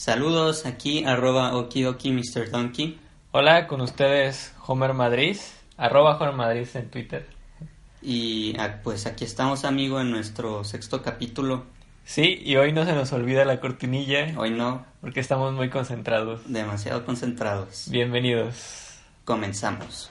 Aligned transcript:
Saludos 0.00 0.64
aquí, 0.64 1.04
arroba 1.04 1.54
okidoki 1.54 2.10
Mr. 2.10 2.50
Donkey. 2.50 2.98
Hola, 3.32 3.66
con 3.66 3.82
ustedes 3.82 4.54
Homer 4.66 4.94
Madrid, 4.94 5.36
arroba 5.76 6.16
Homer 6.16 6.32
Madrid 6.32 6.66
en 6.72 6.88
Twitter. 6.88 7.26
Y 8.00 8.58
ah, 8.58 8.80
pues 8.82 9.04
aquí 9.04 9.26
estamos, 9.26 9.66
amigo, 9.66 10.00
en 10.00 10.10
nuestro 10.10 10.64
sexto 10.64 11.02
capítulo. 11.02 11.66
Sí, 12.06 12.40
y 12.42 12.56
hoy 12.56 12.72
no 12.72 12.86
se 12.86 12.94
nos 12.94 13.12
olvida 13.12 13.44
la 13.44 13.60
cortinilla. 13.60 14.32
Hoy 14.38 14.52
no. 14.52 14.86
Porque 15.02 15.20
estamos 15.20 15.52
muy 15.52 15.68
concentrados. 15.68 16.50
Demasiado 16.50 17.04
concentrados. 17.04 17.90
Bienvenidos. 17.90 18.94
Comenzamos. 19.26 20.10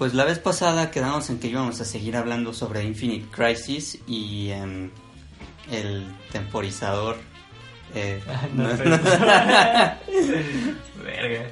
Pues 0.00 0.14
la 0.14 0.24
vez 0.24 0.38
pasada 0.38 0.90
quedamos 0.90 1.28
en 1.28 1.38
que 1.38 1.48
íbamos 1.48 1.78
a 1.80 1.84
seguir 1.84 2.16
hablando 2.16 2.54
sobre 2.54 2.82
Infinite 2.84 3.26
Crisis 3.30 3.98
y 4.06 4.48
em, 4.50 4.90
el 5.70 6.06
temporizador. 6.32 7.16
eh, 7.94 8.22
No 8.54 8.62
no- 8.64 8.76
sé. 8.78 8.84
no- 8.86 8.96
Verga. 11.04 11.42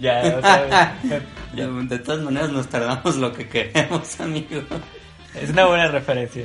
Ya, 0.00 0.34
o 0.36 0.40
sea, 0.40 0.98
Ya, 1.54 1.66
de 1.68 1.98
todas 2.00 2.22
maneras 2.22 2.50
nos 2.50 2.66
tardamos 2.68 3.16
lo 3.16 3.32
que 3.32 3.48
queremos, 3.48 4.18
amigo. 4.20 4.62
es 5.34 5.50
una 5.50 5.66
buena 5.66 5.86
referencia. 5.88 6.44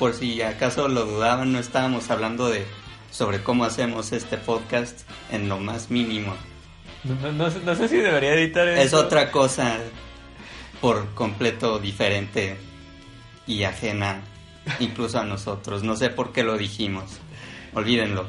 Por 0.00 0.14
si 0.14 0.42
acaso 0.42 0.88
lo 0.88 1.04
dudaban, 1.04 1.52
no 1.52 1.60
estábamos 1.60 2.10
hablando 2.10 2.48
de 2.48 2.66
sobre 3.12 3.40
cómo 3.42 3.64
hacemos 3.64 4.10
este 4.12 4.36
podcast 4.36 5.02
en 5.30 5.48
lo 5.48 5.58
más 5.60 5.90
mínimo. 5.92 6.34
No, 7.04 7.32
no- 7.32 7.48
no 7.50 7.74
sé- 7.74 7.88
si 7.88 7.96
debería 7.96 8.34
editar 8.34 8.68
Es 8.68 8.86
esto. 8.86 8.98
otra 9.00 9.30
cosa 9.30 9.78
por 10.80 11.14
completo 11.14 11.78
diferente 11.78 12.56
y 13.46 13.64
ajena 13.64 14.20
incluso 14.80 15.18
a 15.18 15.24
nosotros. 15.24 15.82
No 15.82 15.96
sé 15.96 16.10
por 16.10 16.32
qué 16.32 16.42
lo 16.44 16.56
dijimos. 16.58 17.04
Olvídenlo. 17.74 18.26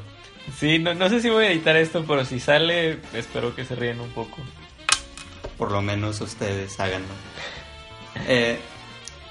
Sí, 0.57 0.79
no, 0.79 0.93
no 0.93 1.09
sé 1.09 1.21
si 1.21 1.29
voy 1.29 1.45
a 1.45 1.51
editar 1.51 1.75
esto, 1.75 2.03
pero 2.07 2.25
si 2.25 2.39
sale, 2.39 2.99
espero 3.13 3.55
que 3.55 3.65
se 3.65 3.75
ríen 3.75 3.99
un 3.99 4.09
poco. 4.11 4.37
Por 5.57 5.71
lo 5.71 5.81
menos 5.81 6.19
ustedes 6.21 6.79
háganlo. 6.79 7.07
Eh, 8.27 8.57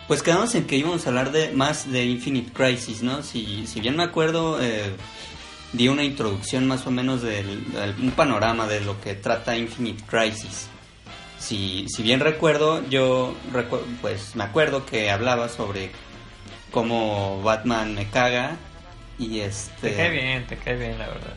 pues 0.07 0.23
quedamos 0.23 0.55
en 0.55 0.67
que 0.67 0.77
íbamos 0.77 1.05
a 1.07 1.09
hablar 1.11 1.33
de 1.33 1.51
más 1.53 1.91
de 1.91 2.05
Infinite 2.05 2.53
Crisis, 2.53 3.03
¿no? 3.03 3.23
Si, 3.23 3.67
si 3.67 3.81
bien 3.81 3.97
me 3.97 4.03
acuerdo, 4.05 4.61
eh, 4.63 4.91
di 5.73 5.89
una 5.89 6.03
introducción 6.05 6.67
más 6.67 6.87
o 6.87 6.91
menos 6.91 7.23
del, 7.23 7.73
del- 7.73 7.95
un 8.01 8.11
panorama 8.13 8.67
de 8.67 8.81
lo 8.81 9.01
que 9.01 9.15
trata 9.15 9.57
Infinite 9.57 10.03
Crisis. 10.07 10.69
Si, 11.39 11.87
si 11.89 12.03
bien 12.03 12.21
recuerdo, 12.21 12.87
yo 12.89 13.35
recu- 13.53 13.81
pues 14.03 14.35
me 14.37 14.45
acuerdo 14.45 14.85
que 14.85 15.11
hablaba 15.11 15.49
sobre 15.49 15.91
cómo 16.71 17.41
Batman 17.43 17.95
me 17.95 18.09
caga 18.11 18.57
y 19.19 19.41
este 19.41 19.91
Te 19.91 19.97
cae 19.97 20.11
bien, 20.11 20.47
te 20.47 20.57
cae 20.57 20.77
bien, 20.77 20.99
la 20.99 21.07
verdad. 21.09 21.35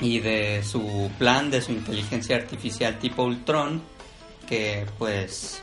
y 0.00 0.20
de 0.20 0.62
su 0.64 1.10
plan 1.18 1.50
de 1.50 1.60
su 1.62 1.72
inteligencia 1.72 2.36
artificial 2.36 2.98
tipo 2.98 3.22
Ultron 3.24 3.82
que 4.48 4.86
pues 4.98 5.62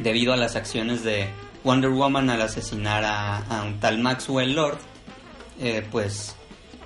debido 0.00 0.32
a 0.32 0.36
las 0.36 0.56
acciones 0.56 1.02
de 1.04 1.28
Wonder 1.64 1.90
Woman 1.90 2.30
al 2.30 2.42
asesinar 2.42 3.04
a, 3.04 3.38
a 3.38 3.62
un 3.62 3.80
tal 3.80 3.98
Maxwell 3.98 4.54
Lord 4.54 4.78
eh, 5.60 5.84
pues 5.90 6.36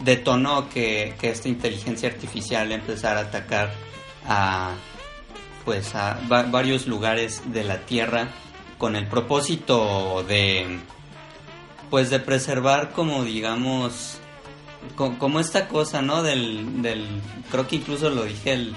detonó 0.04 0.68
que, 0.68 1.14
que 1.20 1.30
esta 1.30 1.48
inteligencia 1.48 2.08
artificial 2.08 2.72
empezara 2.72 3.20
a 3.20 3.22
atacar 3.24 3.72
a 4.26 4.72
pues 5.64 5.94
a 5.94 6.18
va- 6.30 6.42
varios 6.44 6.86
lugares 6.86 7.42
de 7.52 7.64
la 7.64 7.78
Tierra 7.78 8.28
con 8.78 8.96
el 8.96 9.06
propósito 9.06 10.24
de 10.26 10.78
pues 11.90 12.10
de 12.10 12.18
preservar 12.20 12.90
como 12.92 13.22
digamos 13.24 14.18
co- 14.96 15.16
como 15.18 15.38
esta 15.40 15.68
cosa, 15.68 16.02
¿no? 16.02 16.22
Del, 16.22 16.82
del 16.82 17.06
creo 17.50 17.66
que 17.68 17.76
incluso 17.76 18.10
lo 18.10 18.24
dije 18.24 18.52
el- 18.54 18.74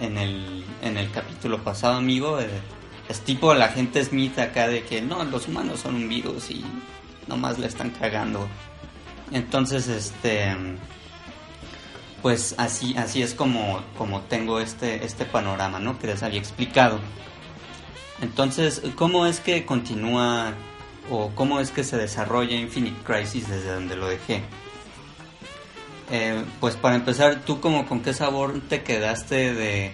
en 0.00 0.18
el 0.18 0.64
en 0.82 0.96
el 0.96 1.10
capítulo 1.12 1.62
pasado, 1.62 1.94
amigo, 1.98 2.40
eh, 2.40 2.48
es 3.08 3.20
tipo 3.20 3.54
la 3.54 3.68
gente 3.68 4.04
Smith 4.04 4.38
acá 4.40 4.66
de 4.66 4.82
que 4.82 5.00
no, 5.00 5.22
los 5.24 5.46
humanos 5.46 5.80
son 5.80 5.94
un 5.94 6.08
virus 6.08 6.50
y 6.50 6.64
nomás 7.28 7.58
le 7.58 7.66
están 7.68 7.90
cagando. 7.90 8.48
Entonces, 9.30 9.88
este 9.88 10.54
pues 12.22 12.54
así 12.56 12.96
así 12.96 13.20
es 13.22 13.34
como 13.34 13.82
como 13.98 14.22
tengo 14.22 14.60
este 14.60 15.04
este 15.04 15.24
panorama, 15.24 15.78
¿no? 15.78 15.98
Que 15.98 16.08
les 16.08 16.22
había 16.22 16.38
explicado. 16.38 16.98
Entonces, 18.22 18.82
¿cómo 18.96 19.26
es 19.26 19.40
que 19.40 19.66
continúa 19.66 20.54
o 21.10 21.30
cómo 21.34 21.60
es 21.60 21.70
que 21.70 21.84
se 21.84 21.96
desarrolla 21.96 22.56
Infinite 22.56 23.02
Crisis 23.02 23.48
desde 23.48 23.74
donde 23.74 23.96
lo 23.96 24.06
dejé? 24.06 24.42
Eh, 26.10 26.44
pues 26.60 26.76
para 26.76 26.94
empezar, 26.96 27.42
¿tú 27.44 27.60
como 27.60 27.86
con 27.86 28.00
qué 28.00 28.12
sabor 28.12 28.60
te 28.68 28.82
quedaste 28.82 29.54
de, 29.54 29.92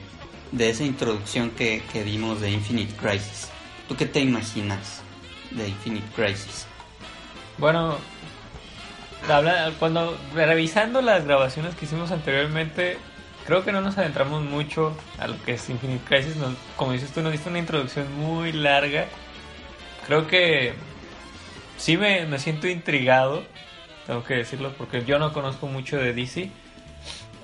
de 0.53 0.71
esa 0.71 0.85
introducción 0.85 1.51
que, 1.51 1.83
que 1.93 2.05
de 2.05 2.51
Infinite 2.51 2.95
Crisis? 2.95 3.49
¿Tú 3.89 3.97
qué 3.97 4.07
te 4.07 4.21
imaginas 4.21 5.03
de 5.51 5.69
Infinite 5.69 6.07
Crisis? 6.15 6.67
Bueno, 7.59 7.97
cuando 9.79 10.17
revisando 10.35 11.03
las 11.03 11.25
grabaciones 11.25 11.75
que 11.75 11.85
hicimos 11.85 12.11
anteriormente, 12.11 12.99
creo 13.47 13.65
que 13.65 13.73
no 13.73 13.81
nos 13.81 13.99
adentramos 13.99 14.43
mucho 14.43 14.97
a 15.19 15.29
lo 15.29 15.41
que 15.43 15.53
es 15.53 15.71
Infinite 15.71 16.05
Crisis. 16.07 16.35
Como 16.77 16.93
dices 16.93 17.13
tú, 17.13 17.23
nos 17.23 17.33
diste 17.33 17.49
una 17.49 17.59
introducción 17.59 18.13
muy 18.19 18.53
larga. 18.53 19.07
Creo 20.07 20.27
que 20.27 20.73
sí 21.77 21.97
me, 21.97 22.27
me 22.27 22.39
siento 22.39 22.69
intrigado, 22.69 23.45
tengo 24.07 24.25
que 24.25 24.35
decirlo, 24.35 24.73
porque 24.77 25.05
yo 25.05 25.19
no 25.19 25.33
conozco 25.33 25.67
mucho 25.67 25.97
de 25.97 26.13
DC. 26.13 26.51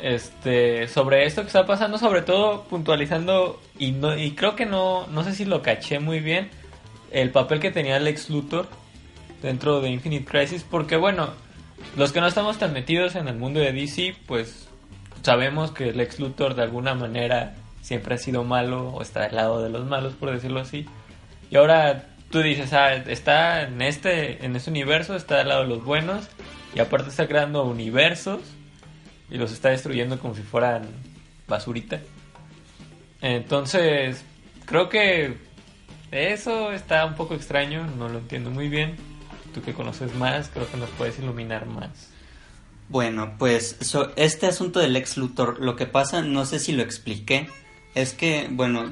Este, 0.00 0.88
sobre 0.88 1.24
esto 1.24 1.40
que 1.40 1.46
está 1.46 1.64
pasando, 1.64 1.96
sobre 1.96 2.22
todo 2.22 2.64
puntualizando, 2.64 3.60
y, 3.78 3.92
no, 3.92 4.16
y 4.16 4.32
creo 4.32 4.54
que 4.54 4.66
no, 4.66 5.06
no 5.06 5.24
sé 5.24 5.34
si 5.34 5.44
lo 5.46 5.62
caché 5.62 6.00
muy 6.00 6.20
bien, 6.20 6.50
el 7.10 7.30
papel 7.30 7.60
que 7.60 7.70
tenía 7.70 7.98
Lex 7.98 8.28
Luthor 8.28 8.68
dentro 9.42 9.80
de 9.80 9.90
Infinite 9.90 10.26
Crisis, 10.26 10.64
porque 10.68 10.96
bueno, 10.96 11.30
los 11.96 12.12
que 12.12 12.20
no 12.20 12.26
estamos 12.26 12.58
tan 12.58 12.72
metidos 12.72 13.14
en 13.14 13.28
el 13.28 13.36
mundo 13.36 13.60
de 13.60 13.72
DC, 13.72 14.16
pues 14.26 14.68
sabemos 15.22 15.72
que 15.72 15.92
Lex 15.92 16.20
Luthor 16.20 16.54
de 16.54 16.62
alguna 16.62 16.94
manera 16.94 17.54
siempre 17.80 18.14
ha 18.14 18.18
sido 18.18 18.44
malo 18.44 18.90
o 18.90 19.02
está 19.02 19.24
al 19.24 19.36
lado 19.36 19.62
de 19.62 19.70
los 19.70 19.86
malos, 19.86 20.14
por 20.14 20.30
decirlo 20.30 20.60
así. 20.60 20.86
Y 21.50 21.56
ahora 21.56 22.06
tú 22.30 22.40
dices, 22.40 22.72
ah, 22.72 22.94
está 22.94 23.62
en 23.62 23.80
este, 23.82 24.44
en 24.44 24.56
este 24.56 24.70
universo, 24.70 25.16
está 25.16 25.40
al 25.40 25.48
lado 25.48 25.62
de 25.62 25.68
los 25.68 25.84
buenos 25.84 26.28
y 26.74 26.80
aparte 26.80 27.08
está 27.08 27.26
creando 27.26 27.64
universos 27.64 28.40
y 29.30 29.38
los 29.38 29.52
está 29.52 29.70
destruyendo 29.70 30.18
como 30.18 30.34
si 30.34 30.42
fueran 30.42 30.88
basurita. 31.48 32.00
Entonces, 33.22 34.24
creo 34.66 34.88
que 34.88 35.36
eso 36.10 36.72
está 36.72 37.04
un 37.06 37.14
poco 37.14 37.34
extraño, 37.34 37.86
no 37.96 38.08
lo 38.08 38.18
entiendo 38.18 38.50
muy 38.50 38.68
bien. 38.68 38.96
Tú 39.56 39.62
que 39.62 39.72
conoces 39.72 40.14
más, 40.16 40.50
creo 40.52 40.70
que 40.70 40.76
nos 40.76 40.90
puedes 40.90 41.18
iluminar 41.18 41.64
más. 41.64 42.10
Bueno, 42.90 43.36
pues 43.38 43.76
so- 43.80 44.12
este 44.16 44.46
asunto 44.46 44.80
del 44.80 44.94
ex 44.96 45.16
Luthor, 45.16 45.60
lo 45.62 45.76
que 45.76 45.86
pasa, 45.86 46.20
no 46.20 46.44
sé 46.44 46.58
si 46.58 46.72
lo 46.72 46.82
expliqué, 46.82 47.48
es 47.94 48.12
que, 48.12 48.48
bueno, 48.50 48.90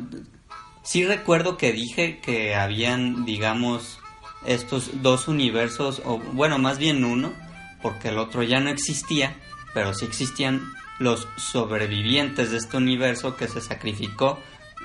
sí 0.82 1.04
recuerdo 1.04 1.58
que 1.58 1.74
dije 1.74 2.18
que 2.20 2.54
habían, 2.54 3.26
digamos, 3.26 3.98
estos 4.46 5.02
dos 5.02 5.28
universos, 5.28 6.00
o 6.06 6.16
bueno, 6.18 6.58
más 6.58 6.78
bien 6.78 7.04
uno, 7.04 7.34
porque 7.82 8.08
el 8.08 8.16
otro 8.16 8.42
ya 8.42 8.58
no 8.58 8.70
existía, 8.70 9.36
pero 9.74 9.92
sí 9.92 10.06
existían 10.06 10.62
los 10.98 11.28
sobrevivientes 11.36 12.52
de 12.52 12.56
este 12.56 12.78
universo 12.78 13.36
que 13.36 13.48
se 13.48 13.60
sacrificó 13.60 14.40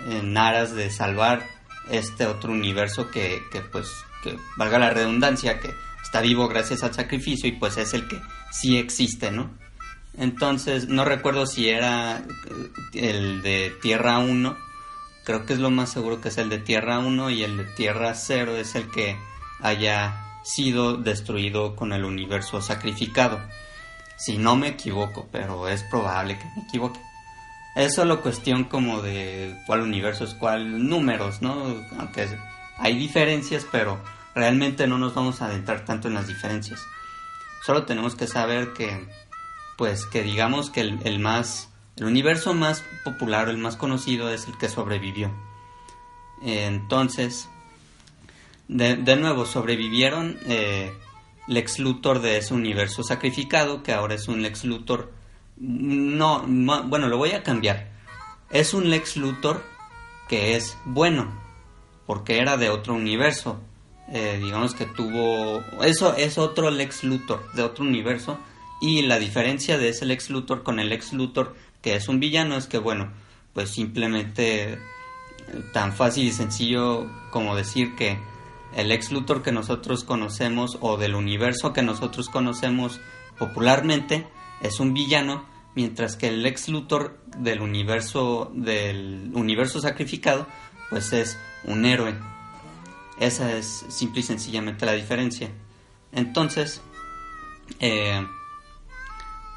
en 0.09 0.35
aras 0.37 0.75
de 0.75 0.89
salvar 0.89 1.47
este 1.89 2.25
otro 2.25 2.51
universo 2.51 3.09
que, 3.11 3.41
que 3.49 3.61
pues, 3.61 3.87
que 4.23 4.37
valga 4.57 4.79
la 4.79 4.89
redundancia, 4.89 5.59
que 5.59 5.73
está 6.01 6.21
vivo 6.21 6.47
gracias 6.47 6.83
al 6.83 6.93
sacrificio 6.93 7.49
y 7.49 7.53
pues 7.53 7.77
es 7.77 7.93
el 7.93 8.07
que 8.07 8.19
sí 8.51 8.77
existe, 8.77 9.31
¿no? 9.31 9.51
Entonces, 10.17 10.89
no 10.89 11.05
recuerdo 11.05 11.45
si 11.45 11.69
era 11.69 12.17
eh, 12.17 12.71
el 12.93 13.41
de 13.41 13.71
Tierra 13.81 14.19
1, 14.19 14.57
creo 15.23 15.45
que 15.45 15.53
es 15.53 15.59
lo 15.59 15.69
más 15.69 15.91
seguro 15.91 16.19
que 16.19 16.29
es 16.29 16.37
el 16.37 16.49
de 16.49 16.57
Tierra 16.57 16.99
1 16.99 17.29
y 17.29 17.43
el 17.43 17.57
de 17.57 17.63
Tierra 17.65 18.13
0 18.15 18.57
es 18.57 18.75
el 18.75 18.89
que 18.89 19.17
haya 19.61 20.25
sido 20.43 20.97
destruido 20.97 21.75
con 21.75 21.93
el 21.93 22.03
universo 22.03 22.61
sacrificado. 22.61 23.39
Si 24.17 24.37
no 24.37 24.55
me 24.55 24.69
equivoco, 24.69 25.27
pero 25.31 25.67
es 25.67 25.83
probable 25.83 26.37
que 26.37 26.45
me 26.55 26.63
equivoque. 26.63 26.99
Es 27.75 27.93
solo 27.93 28.21
cuestión 28.21 28.65
como 28.65 29.01
de 29.01 29.55
cuál 29.67 29.81
universo 29.81 30.25
es 30.25 30.33
cuál, 30.33 30.89
números, 30.89 31.41
¿no? 31.41 31.75
Aunque 31.97 32.27
hay 32.79 32.97
diferencias, 32.97 33.65
pero 33.71 33.99
realmente 34.35 34.87
no 34.87 34.97
nos 34.97 35.13
vamos 35.13 35.41
a 35.41 35.45
adentrar 35.45 35.85
tanto 35.85 36.07
en 36.07 36.13
las 36.13 36.27
diferencias. 36.27 36.81
Solo 37.65 37.85
tenemos 37.85 38.15
que 38.15 38.27
saber 38.27 38.73
que, 38.73 39.07
pues, 39.77 40.05
que 40.05 40.23
digamos 40.23 40.69
que 40.69 40.81
el, 40.81 40.99
el 41.03 41.19
más, 41.19 41.69
el 41.97 42.05
universo 42.05 42.53
más 42.53 42.83
popular, 43.03 43.49
el 43.49 43.57
más 43.57 43.75
conocido 43.75 44.29
es 44.29 44.47
el 44.47 44.57
que 44.57 44.69
sobrevivió. 44.69 45.31
Entonces, 46.41 47.49
de, 48.67 48.95
de 48.95 49.15
nuevo, 49.17 49.45
sobrevivieron 49.45 50.37
eh, 50.45 50.93
Lex 51.47 51.79
Luthor 51.79 52.21
de 52.21 52.37
ese 52.37 52.53
universo 52.53 53.03
sacrificado, 53.03 53.83
que 53.83 53.91
ahora 53.93 54.13
es 54.15 54.27
un 54.27 54.41
Lex 54.41 54.63
Luthor. 54.63 55.11
No, 55.57 56.43
ma- 56.47 56.81
bueno, 56.81 57.07
lo 57.09 57.17
voy 57.17 57.31
a 57.31 57.43
cambiar. 57.43 57.89
Es 58.49 58.73
un 58.73 58.89
Lex 58.89 59.17
Luthor 59.17 59.63
que 60.29 60.55
es 60.55 60.77
bueno, 60.85 61.27
porque 62.09 62.39
era 62.39 62.57
de 62.57 62.71
otro 62.71 62.95
universo. 62.95 63.59
Eh, 64.11 64.39
digamos 64.41 64.73
que 64.73 64.87
tuvo. 64.87 65.61
Eso 65.83 66.15
es 66.15 66.39
otro 66.39 66.71
Lex 66.71 67.03
Luthor 67.03 67.39
de 67.53 67.61
otro 67.61 67.85
universo. 67.85 68.39
Y 68.81 69.03
la 69.03 69.19
diferencia 69.19 69.77
de 69.77 69.89
ese 69.89 70.07
Lex 70.07 70.31
Luthor 70.31 70.63
con 70.63 70.79
el 70.79 70.89
Lex 70.89 71.13
Luthor 71.13 71.55
que 71.83 71.95
es 71.95 72.09
un 72.09 72.19
villano 72.19 72.57
es 72.57 72.65
que, 72.65 72.79
bueno, 72.79 73.11
pues 73.53 73.69
simplemente 73.69 74.73
eh, 74.73 74.79
tan 75.71 75.93
fácil 75.93 76.25
y 76.25 76.31
sencillo 76.31 77.05
como 77.29 77.55
decir 77.55 77.95
que 77.95 78.17
el 78.75 78.91
ex 78.91 79.11
Luthor 79.11 79.43
que 79.43 79.51
nosotros 79.51 80.03
conocemos 80.03 80.79
o 80.81 80.97
del 80.97 81.13
universo 81.13 81.73
que 81.73 81.83
nosotros 81.83 82.27
conocemos 82.27 82.99
popularmente 83.37 84.25
es 84.63 84.79
un 84.79 84.95
villano, 84.95 85.45
mientras 85.75 86.15
que 86.15 86.29
el 86.29 86.43
ex 86.47 86.69
Luthor 86.69 87.19
del 87.37 87.61
universo 87.61 88.51
del 88.55 89.29
universo 89.35 89.79
sacrificado 89.79 90.47
pues 90.89 91.13
es 91.13 91.37
un 91.65 91.85
héroe. 91.85 92.15
Esa 93.19 93.53
es 93.53 93.85
simple 93.89 94.21
y 94.21 94.23
sencillamente 94.23 94.85
la 94.85 94.93
diferencia. 94.93 95.49
Entonces, 96.11 96.81
eh, 97.79 98.25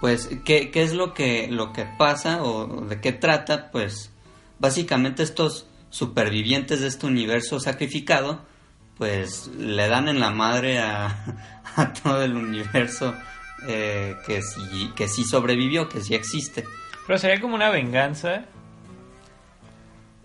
pues, 0.01 0.29
¿qué, 0.45 0.71
qué 0.71 0.83
es 0.83 0.95
lo 0.95 1.15
que, 1.15 1.49
lo 1.49 1.73
que 1.73 1.85
pasa 1.85 2.43
o 2.43 2.83
de 2.87 3.01
qué 3.01 3.13
trata? 3.13 3.71
Pues, 3.71 4.11
básicamente 4.59 5.23
estos 5.23 5.67
supervivientes 5.91 6.81
de 6.81 6.89
este 6.89 7.07
universo 7.07 7.61
sacrificado, 7.61 8.45
pues, 8.99 9.49
le 9.59 9.89
dan 9.89 10.09
en 10.09 10.19
la 10.19 10.31
madre 10.31 10.81
a, 10.81 11.25
todo 12.03 12.23
el 12.23 12.35
universo 12.35 13.15
eh, 13.69 14.17
que, 14.27 14.43
sí, 14.43 14.91
que 14.97 15.07
sí 15.07 15.25
sobrevivió, 15.25 15.89
que 15.89 16.01
sí 16.01 16.15
existe. 16.15 16.65
Pero 17.07 17.19
sería 17.19 17.41
como 17.41 17.55
una 17.55 17.71
venganza. 17.71 18.47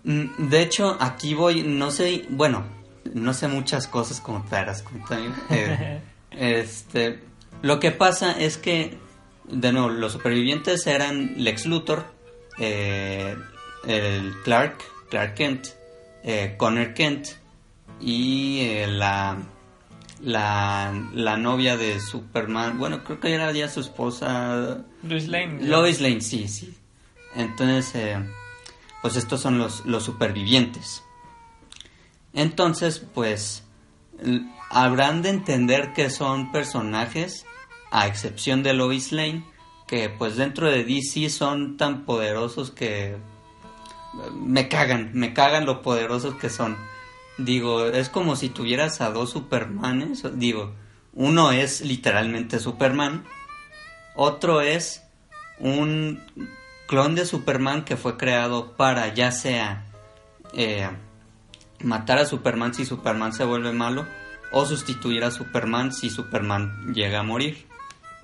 Mm, 0.04 0.48
De 0.48 0.62
hecho, 0.62 0.96
aquí 1.00 1.34
voy, 1.34 1.62
no 1.62 1.90
sé, 1.90 2.26
bueno, 2.30 2.64
no 3.14 3.32
sé 3.34 3.48
muchas 3.48 3.86
cosas 3.86 4.20
como 4.20 4.42
te 4.44 4.56
darás 4.56 4.82
cuenta. 4.82 5.18
Eh, 5.50 6.00
este, 6.60 7.20
lo 7.62 7.80
que 7.80 7.90
pasa 7.90 8.32
es 8.32 8.58
que, 8.58 8.98
de 9.50 9.72
nuevo, 9.72 9.88
los 9.88 10.12
supervivientes 10.12 10.86
eran 10.86 11.32
Lex 11.36 11.66
Luthor, 11.66 12.04
eh, 12.58 13.34
el 13.86 14.34
Clark, 14.44 14.76
Clark 15.10 15.34
Kent, 15.34 15.68
eh, 16.22 16.54
Connor 16.58 16.92
Kent 16.94 17.28
y 18.00 18.84
la, 18.86 19.38
la, 20.20 20.92
la 21.14 21.36
novia 21.36 21.76
de 21.76 21.98
Superman. 21.98 22.78
Bueno, 22.78 23.02
creo 23.02 23.18
que 23.20 23.32
era 23.32 23.50
ya 23.52 23.68
su 23.68 23.80
esposa. 23.80 24.84
Luis 25.02 25.26
Lane. 25.28 25.66
Lois 25.66 26.00
Lane, 26.00 26.20
sí, 26.20 26.46
sí. 26.46 26.76
Entonces, 27.34 27.94
eh, 27.94 28.18
pues 29.02 29.16
estos 29.16 29.40
son 29.40 29.58
los, 29.58 29.84
los 29.86 30.04
supervivientes. 30.04 31.02
Entonces, 32.32 33.04
pues, 33.14 33.64
habrán 34.70 35.22
de 35.22 35.30
entender 35.30 35.92
que 35.92 36.10
son 36.10 36.52
personajes, 36.52 37.46
a 37.90 38.06
excepción 38.06 38.62
de 38.62 38.74
Lois 38.74 39.12
Lane, 39.12 39.44
que 39.86 40.10
pues 40.10 40.36
dentro 40.36 40.70
de 40.70 40.84
DC 40.84 41.30
son 41.30 41.76
tan 41.76 42.04
poderosos 42.04 42.70
que 42.70 43.12
eh, 43.12 43.18
me 44.34 44.68
cagan, 44.68 45.10
me 45.14 45.32
cagan 45.32 45.64
lo 45.64 45.80
poderosos 45.82 46.34
que 46.34 46.50
son. 46.50 46.76
Digo, 47.38 47.86
es 47.86 48.08
como 48.08 48.36
si 48.36 48.50
tuvieras 48.50 49.00
a 49.00 49.10
dos 49.10 49.30
Supermanes, 49.30 50.24
digo, 50.34 50.74
uno 51.14 51.52
es 51.52 51.80
literalmente 51.80 52.58
Superman, 52.58 53.24
otro 54.14 54.60
es 54.60 55.02
un 55.58 56.20
clon 56.88 57.14
de 57.14 57.26
Superman 57.26 57.84
que 57.84 57.96
fue 57.96 58.16
creado 58.16 58.72
para 58.72 59.12
ya 59.14 59.30
sea 59.30 59.84
eh, 60.54 60.88
matar 61.84 62.18
a 62.18 62.24
Superman 62.24 62.74
si 62.74 62.86
Superman 62.86 63.32
se 63.32 63.44
vuelve 63.44 63.72
malo 63.72 64.06
o 64.50 64.64
sustituir 64.64 65.22
a 65.22 65.30
Superman 65.30 65.92
si 65.92 66.08
Superman 66.08 66.94
llega 66.94 67.20
a 67.20 67.22
morir. 67.22 67.66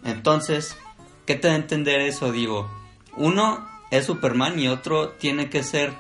Entonces, 0.02 0.76
¿qué 1.26 1.34
te 1.34 1.48
da 1.48 1.54
a 1.54 1.58
entender 1.58 2.00
eso? 2.00 2.32
Digo, 2.32 2.70
uno 3.16 3.68
es 3.90 4.06
Superman 4.06 4.58
y 4.58 4.68
otro 4.68 5.10
tiene 5.10 5.50
que 5.50 5.62
ser 5.62 5.92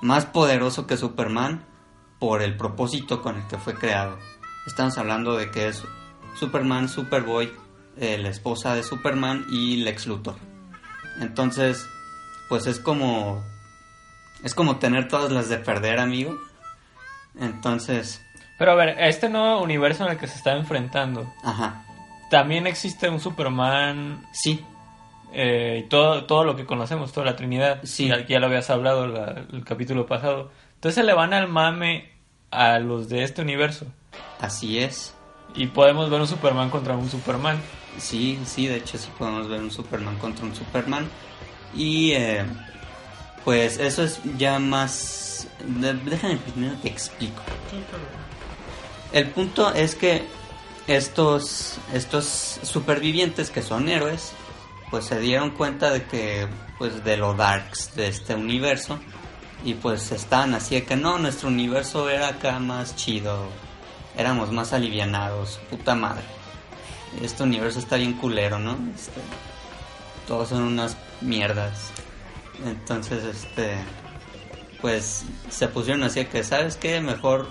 más 0.00 0.24
poderoso 0.24 0.86
que 0.86 0.96
Superman 0.96 1.64
por 2.20 2.42
el 2.42 2.56
propósito 2.56 3.22
con 3.22 3.36
el 3.36 3.46
que 3.48 3.58
fue 3.58 3.74
creado. 3.74 4.18
Estamos 4.66 4.96
hablando 4.98 5.36
de 5.36 5.50
que 5.50 5.66
es 5.66 5.82
Superman, 6.38 6.88
Superboy, 6.88 7.52
eh, 7.96 8.18
la 8.18 8.28
esposa 8.28 8.74
de 8.76 8.84
Superman 8.84 9.46
y 9.50 9.78
Lex 9.78 10.06
Luthor. 10.06 10.36
Entonces, 11.20 11.88
pues 12.48 12.66
es 12.66 12.78
como 12.80 13.42
es 14.42 14.54
como 14.54 14.76
tener 14.76 15.08
todas 15.08 15.32
las 15.32 15.48
de 15.48 15.58
perder, 15.58 15.98
amigo. 15.98 16.38
Entonces, 17.40 18.22
Pero 18.58 18.72
a 18.72 18.74
ver, 18.74 18.96
este 19.00 19.28
nuevo 19.28 19.62
universo 19.62 20.04
en 20.04 20.12
el 20.12 20.18
que 20.18 20.26
se 20.26 20.36
está 20.36 20.52
enfrentando, 20.56 21.32
ajá, 21.42 21.84
también 22.30 22.66
existe 22.66 23.08
un 23.08 23.20
Superman 23.20 24.24
sí, 24.32 24.64
eh, 25.32 25.86
todo, 25.90 26.24
todo 26.26 26.44
lo 26.44 26.54
que 26.56 26.64
conocemos, 26.64 27.12
toda 27.12 27.26
la 27.26 27.36
Trinidad. 27.36 27.80
Sí. 27.84 28.06
Ya, 28.08 28.24
ya 28.26 28.38
lo 28.38 28.46
habías 28.46 28.70
hablado 28.70 29.06
la- 29.08 29.44
el 29.52 29.64
capítulo 29.64 30.06
pasado. 30.06 30.50
Entonces 30.76 31.04
le 31.04 31.12
van 31.12 31.32
al 31.34 31.48
mame 31.48 32.10
a 32.50 32.78
los 32.78 33.08
de 33.08 33.24
este 33.24 33.42
universo. 33.42 33.86
así 34.40 34.78
es. 34.78 35.14
Y 35.56 35.66
podemos 35.68 36.10
ver 36.10 36.20
un 36.20 36.26
Superman 36.28 36.70
contra 36.70 36.96
un 36.96 37.08
Superman. 37.08 37.60
Sí, 37.98 38.40
sí, 38.44 38.66
de 38.66 38.76
hecho 38.76 38.98
sí 38.98 39.08
podemos 39.18 39.48
ver 39.48 39.60
un 39.60 39.70
Superman 39.70 40.16
contra 40.18 40.44
un 40.44 40.54
Superman. 40.54 41.08
Y 41.74 42.12
eh, 42.12 42.44
pues 43.44 43.78
eso 43.78 44.02
es 44.04 44.20
ya 44.38 44.58
más... 44.58 45.46
de- 45.66 45.94
déjame 45.94 46.36
primero 46.36 46.74
te 46.82 46.88
explico. 46.88 47.42
El 49.12 49.28
punto 49.30 49.72
es 49.74 49.94
que 49.94 50.24
estos, 50.86 51.76
estos 51.92 52.58
supervivientes 52.62 53.50
que 53.50 53.62
son 53.62 53.88
héroes, 53.88 54.32
pues 54.90 55.04
se 55.06 55.18
dieron 55.20 55.50
cuenta 55.50 55.90
de 55.90 56.04
que, 56.04 56.46
pues 56.78 57.04
de 57.04 57.16
lo 57.16 57.34
darks 57.34 57.94
de 57.96 58.08
este 58.08 58.34
universo, 58.34 58.98
Y 59.64 59.74
pues 59.74 60.12
estaban 60.12 60.52
así 60.54 60.74
de 60.74 60.84
que 60.84 60.94
no, 60.94 61.16
nuestro 61.18 61.48
universo 61.48 62.10
era 62.10 62.28
acá 62.28 62.58
más 62.58 62.96
chido. 62.96 63.48
Éramos 64.16 64.52
más 64.52 64.72
alivianados, 64.74 65.58
puta 65.70 65.94
madre. 65.94 66.24
Este 67.22 67.42
universo 67.44 67.78
está 67.78 67.96
bien 67.96 68.12
culero, 68.14 68.58
¿no? 68.58 68.76
Este, 68.94 69.20
todos 70.26 70.48
son 70.48 70.62
unas 70.62 70.96
mierdas. 71.20 71.90
Entonces, 72.64 73.24
este, 73.24 73.76
pues 74.80 75.24
se 75.48 75.68
pusieron 75.68 76.02
así 76.04 76.24
que, 76.26 76.44
¿sabes 76.44 76.76
qué? 76.76 77.00
Mejor 77.00 77.48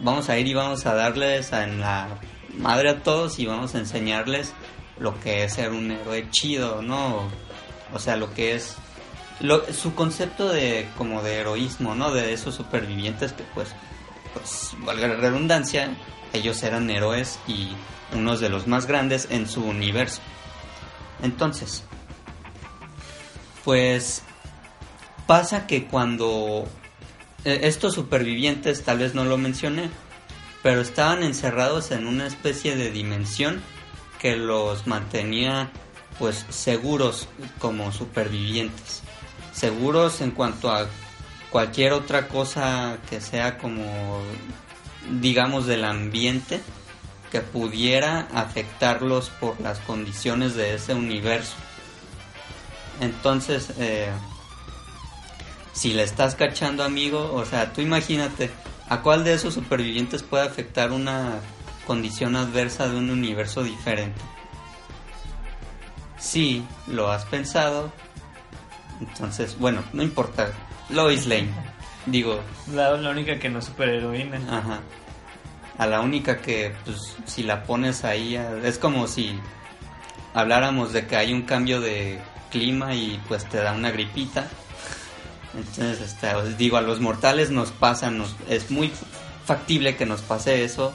vamos 0.00 0.28
a 0.28 0.38
ir 0.38 0.46
y 0.46 0.54
vamos 0.54 0.86
a 0.86 0.94
darles 0.94 1.52
en 1.52 1.80
la 1.80 2.08
madre 2.56 2.90
a 2.90 3.02
todos 3.02 3.38
y 3.38 3.46
vamos 3.46 3.74
a 3.74 3.78
enseñarles 3.78 4.52
lo 4.98 5.18
que 5.20 5.44
es 5.44 5.54
ser 5.54 5.70
un 5.70 5.90
héroe 5.90 6.28
chido, 6.30 6.82
¿no? 6.82 7.28
O 7.92 7.98
sea, 7.98 8.16
lo 8.16 8.32
que 8.32 8.54
es 8.54 8.76
lo, 9.40 9.72
su 9.72 9.94
concepto 9.94 10.48
de 10.48 10.88
como 10.96 11.22
de 11.22 11.36
heroísmo, 11.36 11.94
¿no? 11.94 12.12
De 12.12 12.32
esos 12.32 12.54
supervivientes 12.54 13.32
que 13.32 13.44
pues 13.54 13.74
pues 14.32 14.72
valga 14.78 15.08
la 15.08 15.16
redundancia, 15.16 15.90
ellos 16.32 16.62
eran 16.62 16.88
héroes 16.90 17.38
y 17.46 17.70
unos 18.14 18.40
de 18.40 18.48
los 18.48 18.66
más 18.66 18.86
grandes 18.86 19.28
en 19.30 19.48
su 19.48 19.64
universo. 19.64 20.20
Entonces, 21.22 21.84
pues 23.64 24.22
pasa 25.26 25.66
que 25.66 25.86
cuando 25.86 26.66
eh, 27.44 27.60
estos 27.62 27.94
supervivientes, 27.94 28.82
tal 28.82 28.98
vez 28.98 29.14
no 29.14 29.24
lo 29.24 29.38
mencioné, 29.38 29.90
pero 30.62 30.80
estaban 30.80 31.22
encerrados 31.22 31.90
en 31.90 32.06
una 32.06 32.26
especie 32.26 32.76
de 32.76 32.90
dimensión 32.90 33.62
que 34.18 34.36
los 34.36 34.86
mantenía 34.86 35.70
pues 36.18 36.44
seguros 36.50 37.28
como 37.58 37.92
supervivientes. 37.92 39.02
Seguros 39.52 40.20
en 40.20 40.32
cuanto 40.32 40.70
a 40.70 40.86
cualquier 41.50 41.92
otra 41.92 42.28
cosa 42.28 42.98
que 43.08 43.20
sea 43.20 43.58
como 43.58 44.20
digamos 45.20 45.66
del 45.66 45.84
ambiente 45.84 46.60
que 47.32 47.40
pudiera 47.40 48.28
afectarlos 48.34 49.30
por 49.30 49.60
las 49.60 49.78
condiciones 49.80 50.54
de 50.54 50.74
ese 50.74 50.94
universo. 50.94 51.54
Entonces, 53.00 53.72
eh, 53.78 54.10
si 55.72 55.94
le 55.94 56.02
estás 56.02 56.34
cachando 56.34 56.84
amigo, 56.84 57.32
o 57.32 57.44
sea, 57.44 57.72
tú 57.72 57.80
imagínate, 57.80 58.50
¿a 58.88 59.00
cuál 59.00 59.24
de 59.24 59.34
esos 59.34 59.54
supervivientes 59.54 60.22
puede 60.22 60.46
afectar 60.46 60.92
una 60.92 61.40
condición 61.86 62.36
adversa 62.36 62.88
de 62.88 62.96
un 62.96 63.10
universo 63.10 63.62
diferente? 63.62 64.20
Si 66.18 66.62
lo 66.86 67.10
has 67.10 67.24
pensado, 67.24 67.90
entonces, 69.00 69.58
bueno, 69.58 69.82
no 69.94 70.02
importa, 70.02 70.52
Lois 70.90 71.26
Lane, 71.26 71.48
digo. 72.04 72.40
La, 72.72 72.90
la 72.92 73.10
única 73.10 73.38
que 73.38 73.48
no 73.48 73.60
es 73.60 73.64
superheroína. 73.64 74.36
Ajá. 74.50 74.80
A 75.78 75.86
la 75.86 76.02
única 76.02 76.42
que, 76.42 76.74
pues, 76.84 77.16
si 77.24 77.42
la 77.42 77.62
pones 77.62 78.04
ahí, 78.04 78.36
es 78.36 78.76
como 78.76 79.06
si 79.06 79.40
habláramos 80.34 80.92
de 80.92 81.06
que 81.06 81.16
hay 81.16 81.32
un 81.32 81.42
cambio 81.42 81.80
de 81.80 82.20
clima 82.50 82.94
y 82.94 83.20
pues 83.28 83.48
te 83.48 83.58
da 83.58 83.72
una 83.72 83.90
gripita 83.90 84.48
entonces, 85.54 86.00
este, 86.00 86.34
os 86.34 86.56
digo, 86.56 86.76
a 86.76 86.80
los 86.80 87.00
mortales 87.00 87.50
nos 87.50 87.72
pasa, 87.72 88.10
nos, 88.10 88.36
es 88.48 88.70
muy 88.70 88.92
factible 89.44 89.96
que 89.96 90.06
nos 90.06 90.22
pase 90.22 90.64
eso. 90.64 90.92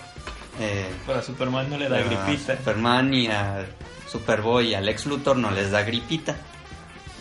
Eh, 0.59 0.89
Pero 1.05 1.19
a 1.19 1.21
Superman 1.21 1.69
no 1.69 1.77
le 1.77 1.89
da 1.89 2.01
gripita. 2.01 2.53
A 2.53 2.57
Superman 2.57 3.13
y 3.13 3.27
a 3.27 3.65
Superboy 4.09 4.69
y 4.69 4.75
a 4.75 4.81
Lex 4.81 5.05
Luthor 5.07 5.37
no 5.37 5.51
les 5.51 5.71
da 5.71 5.83
gripita. 5.83 6.37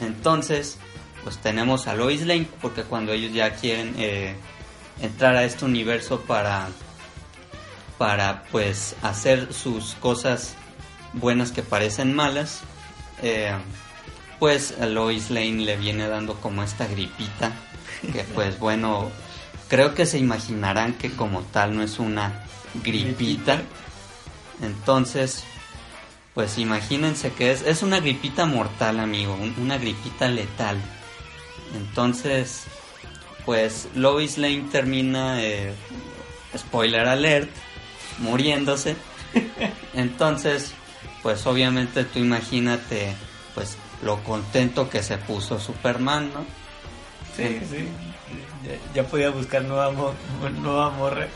Entonces, 0.00 0.78
pues 1.24 1.38
tenemos 1.38 1.88
a 1.88 1.94
Lois 1.94 2.24
Lane, 2.24 2.46
porque 2.60 2.82
cuando 2.82 3.12
ellos 3.12 3.32
ya 3.32 3.54
quieren 3.54 3.94
eh, 3.98 4.36
entrar 5.00 5.34
a 5.34 5.44
este 5.44 5.64
universo 5.64 6.20
para, 6.20 6.68
para 7.98 8.44
pues 8.52 8.94
hacer 9.02 9.52
sus 9.52 9.94
cosas 9.94 10.54
buenas 11.14 11.50
que 11.50 11.62
parecen 11.62 12.14
malas, 12.14 12.60
eh, 13.22 13.52
pues 14.44 14.74
a 14.78 14.84
Lois 14.84 15.30
Lane 15.30 15.64
le 15.64 15.78
viene 15.78 16.06
dando 16.06 16.34
como 16.34 16.62
esta 16.62 16.86
gripita, 16.86 17.52
que 18.12 18.24
pues 18.34 18.58
bueno, 18.58 19.10
creo 19.68 19.94
que 19.94 20.04
se 20.04 20.18
imaginarán 20.18 20.98
que 20.98 21.10
como 21.16 21.40
tal 21.44 21.74
no 21.74 21.82
es 21.82 21.98
una 21.98 22.44
gripita. 22.74 23.62
Entonces, 24.60 25.44
pues 26.34 26.58
imagínense 26.58 27.32
que 27.32 27.52
es, 27.52 27.62
es 27.62 27.82
una 27.82 28.00
gripita 28.00 28.44
mortal, 28.44 29.00
amigo, 29.00 29.34
una 29.56 29.78
gripita 29.78 30.28
letal. 30.28 30.76
Entonces, 31.74 32.64
pues 33.46 33.88
Lois 33.94 34.36
Lane 34.36 34.66
termina, 34.70 35.42
eh, 35.42 35.72
spoiler 36.54 37.08
alert, 37.08 37.48
muriéndose. 38.18 38.94
Entonces, 39.94 40.74
pues 41.22 41.46
obviamente 41.46 42.04
tú 42.04 42.18
imagínate, 42.18 43.16
pues 43.54 43.78
lo 44.04 44.22
contento 44.22 44.88
que 44.88 45.02
se 45.02 45.18
puso 45.18 45.58
Superman, 45.58 46.30
¿no? 46.32 46.44
Sí, 47.36 47.58
sí. 47.68 47.88
Ya, 48.94 49.04
podía 49.04 49.30
buscar 49.30 49.62
nueva, 49.64 49.92
nueva 50.62 50.90
morra. 50.90 51.26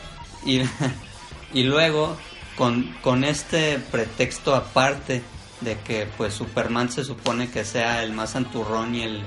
Y, 0.45 0.61
y 1.53 1.63
luego, 1.63 2.17
con, 2.55 2.95
con 3.01 3.23
este 3.23 3.79
pretexto 3.79 4.55
aparte 4.55 5.21
de 5.61 5.77
que 5.79 6.07
pues 6.17 6.33
Superman 6.33 6.89
se 6.89 7.03
supone 7.03 7.49
que 7.49 7.65
sea 7.65 8.03
el 8.03 8.13
más 8.13 8.35
anturrón 8.35 8.95
y 8.95 9.03
el, 9.03 9.23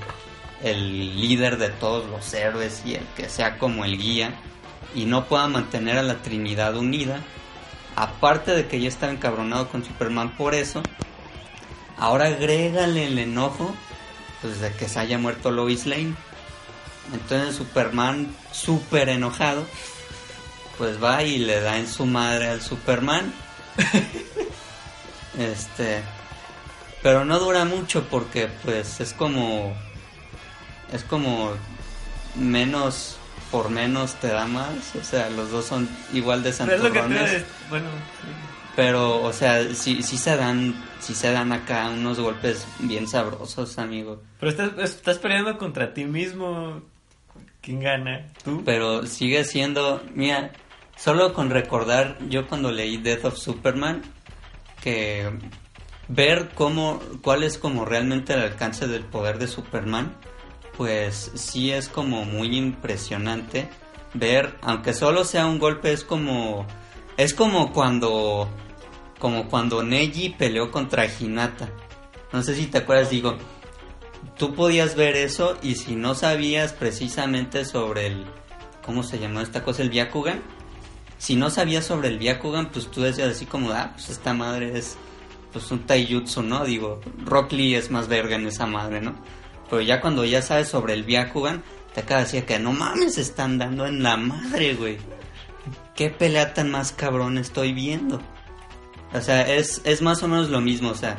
el 0.62 1.20
líder 1.20 1.58
de 1.58 1.68
todos 1.68 2.08
los 2.08 2.32
héroes 2.32 2.82
y 2.86 2.94
el 2.94 3.06
que 3.16 3.28
sea 3.28 3.58
como 3.58 3.84
el 3.84 3.98
guía 3.98 4.40
y 4.94 5.04
no 5.04 5.26
pueda 5.26 5.48
mantener 5.48 5.98
a 5.98 6.02
la 6.02 6.22
Trinidad 6.22 6.76
unida, 6.76 7.20
aparte 7.96 8.52
de 8.52 8.66
que 8.66 8.80
ya 8.80 8.88
estaba 8.88 9.12
encabronado 9.12 9.68
con 9.68 9.84
Superman 9.84 10.36
por 10.36 10.54
eso, 10.54 10.82
Ahora 12.02 12.26
agrégale 12.26 13.06
el 13.06 13.16
enojo 13.16 13.76
pues, 14.40 14.60
de 14.60 14.72
que 14.72 14.88
se 14.88 14.98
haya 14.98 15.18
muerto 15.18 15.52
Lois 15.52 15.86
Lane. 15.86 16.14
Entonces 17.12 17.54
Superman, 17.54 18.34
súper 18.50 19.08
enojado, 19.08 19.64
pues 20.78 21.00
va 21.00 21.22
y 21.22 21.38
le 21.38 21.60
da 21.60 21.78
en 21.78 21.86
su 21.86 22.04
madre 22.04 22.48
al 22.48 22.60
Superman. 22.60 23.32
este, 25.38 26.02
pero 27.04 27.24
no 27.24 27.38
dura 27.38 27.64
mucho 27.64 28.02
porque 28.10 28.48
pues 28.64 28.98
es 28.98 29.12
como 29.12 29.72
es 30.92 31.04
como 31.04 31.52
menos 32.34 33.16
por 33.52 33.70
menos 33.70 34.14
te 34.14 34.26
da 34.26 34.46
más, 34.46 34.96
o 35.00 35.04
sea, 35.04 35.30
los 35.30 35.52
dos 35.52 35.66
son 35.66 35.88
igual 36.12 36.42
de 36.42 36.52
santurrones. 36.52 37.44
Bueno, 37.70 37.86
pero, 38.74 39.22
o 39.22 39.32
sea, 39.32 39.74
sí, 39.74 40.02
sí 40.02 40.16
se 40.16 40.36
dan, 40.36 40.74
sí 41.00 41.14
se 41.14 41.30
dan 41.30 41.52
acá 41.52 41.90
unos 41.90 42.18
golpes 42.18 42.66
bien 42.78 43.06
sabrosos, 43.06 43.78
amigo. 43.78 44.22
Pero 44.40 44.50
estás, 44.50 44.70
estás 44.78 45.18
peleando 45.18 45.58
contra 45.58 45.92
ti 45.92 46.04
mismo. 46.04 46.82
¿Quién 47.60 47.80
gana? 47.80 48.26
¿Tú? 48.42 48.62
Pero 48.64 49.06
sigue 49.06 49.44
siendo, 49.44 50.02
mira, 50.14 50.52
solo 50.96 51.32
con 51.32 51.50
recordar, 51.50 52.18
yo 52.28 52.48
cuando 52.48 52.72
leí 52.72 52.96
Death 52.96 53.26
of 53.26 53.36
Superman, 53.38 54.02
que 54.82 55.30
ver 56.08 56.50
cómo, 56.54 57.00
cuál 57.22 57.42
es 57.42 57.58
como 57.58 57.84
realmente 57.84 58.32
el 58.32 58.40
alcance 58.40 58.88
del 58.88 59.04
poder 59.04 59.38
de 59.38 59.46
Superman, 59.46 60.16
pues 60.76 61.30
sí 61.34 61.70
es 61.70 61.88
como 61.88 62.24
muy 62.24 62.56
impresionante 62.56 63.68
ver, 64.14 64.56
aunque 64.62 64.92
solo 64.94 65.24
sea 65.24 65.46
un 65.46 65.58
golpe, 65.58 65.92
es 65.92 66.04
como 66.04 66.66
es 67.16 67.34
como 67.34 67.72
cuando 67.72 68.48
como 69.18 69.48
cuando 69.48 69.84
Neji 69.84 70.30
peleó 70.30 70.72
contra 70.72 71.06
Hinata. 71.06 71.68
No 72.32 72.42
sé 72.42 72.56
si 72.56 72.66
te 72.66 72.78
acuerdas, 72.78 73.10
digo, 73.10 73.36
tú 74.36 74.54
podías 74.54 74.96
ver 74.96 75.14
eso 75.14 75.56
y 75.62 75.76
si 75.76 75.94
no 75.94 76.16
sabías 76.16 76.72
precisamente 76.72 77.64
sobre 77.64 78.08
el 78.08 78.24
¿cómo 78.84 79.04
se 79.04 79.20
llamó 79.20 79.40
esta 79.40 79.62
cosa? 79.62 79.82
el 79.82 79.90
Byakugan. 79.90 80.42
Si 81.18 81.36
no 81.36 81.50
sabías 81.50 81.84
sobre 81.84 82.08
el 82.08 82.18
Byakugan, 82.18 82.70
pues 82.70 82.90
tú 82.90 83.02
decías 83.02 83.28
así 83.28 83.46
como, 83.46 83.70
ah, 83.70 83.92
pues 83.94 84.10
esta 84.10 84.34
madre 84.34 84.76
es 84.76 84.96
pues 85.52 85.70
un 85.70 85.86
taijutsu, 85.86 86.42
¿no? 86.42 86.64
Digo, 86.64 87.00
Rock 87.24 87.52
Lee 87.52 87.76
es 87.76 87.92
más 87.92 88.08
verga 88.08 88.34
en 88.34 88.46
esa 88.48 88.66
madre, 88.66 89.00
¿no? 89.00 89.14
Pero 89.70 89.82
ya 89.82 90.00
cuando 90.00 90.24
ya 90.24 90.42
sabes 90.42 90.68
sobre 90.68 90.94
el 90.94 91.04
Byakugan, 91.04 91.62
te 91.94 92.00
acaba 92.00 92.20
de 92.20 92.26
decir 92.26 92.44
que 92.44 92.58
no 92.58 92.72
mames, 92.72 93.18
están 93.18 93.58
dando 93.58 93.86
en 93.86 94.02
la 94.02 94.16
madre, 94.16 94.74
güey 94.74 94.98
qué 95.94 96.10
pelea 96.10 96.54
tan 96.54 96.70
más 96.70 96.92
cabrón 96.92 97.38
estoy 97.38 97.72
viendo. 97.72 98.20
O 99.12 99.20
sea, 99.20 99.42
es, 99.42 99.82
es 99.84 100.00
más 100.02 100.22
o 100.22 100.28
menos 100.28 100.48
lo 100.48 100.60
mismo, 100.60 100.90
o 100.90 100.94
sea, 100.94 101.18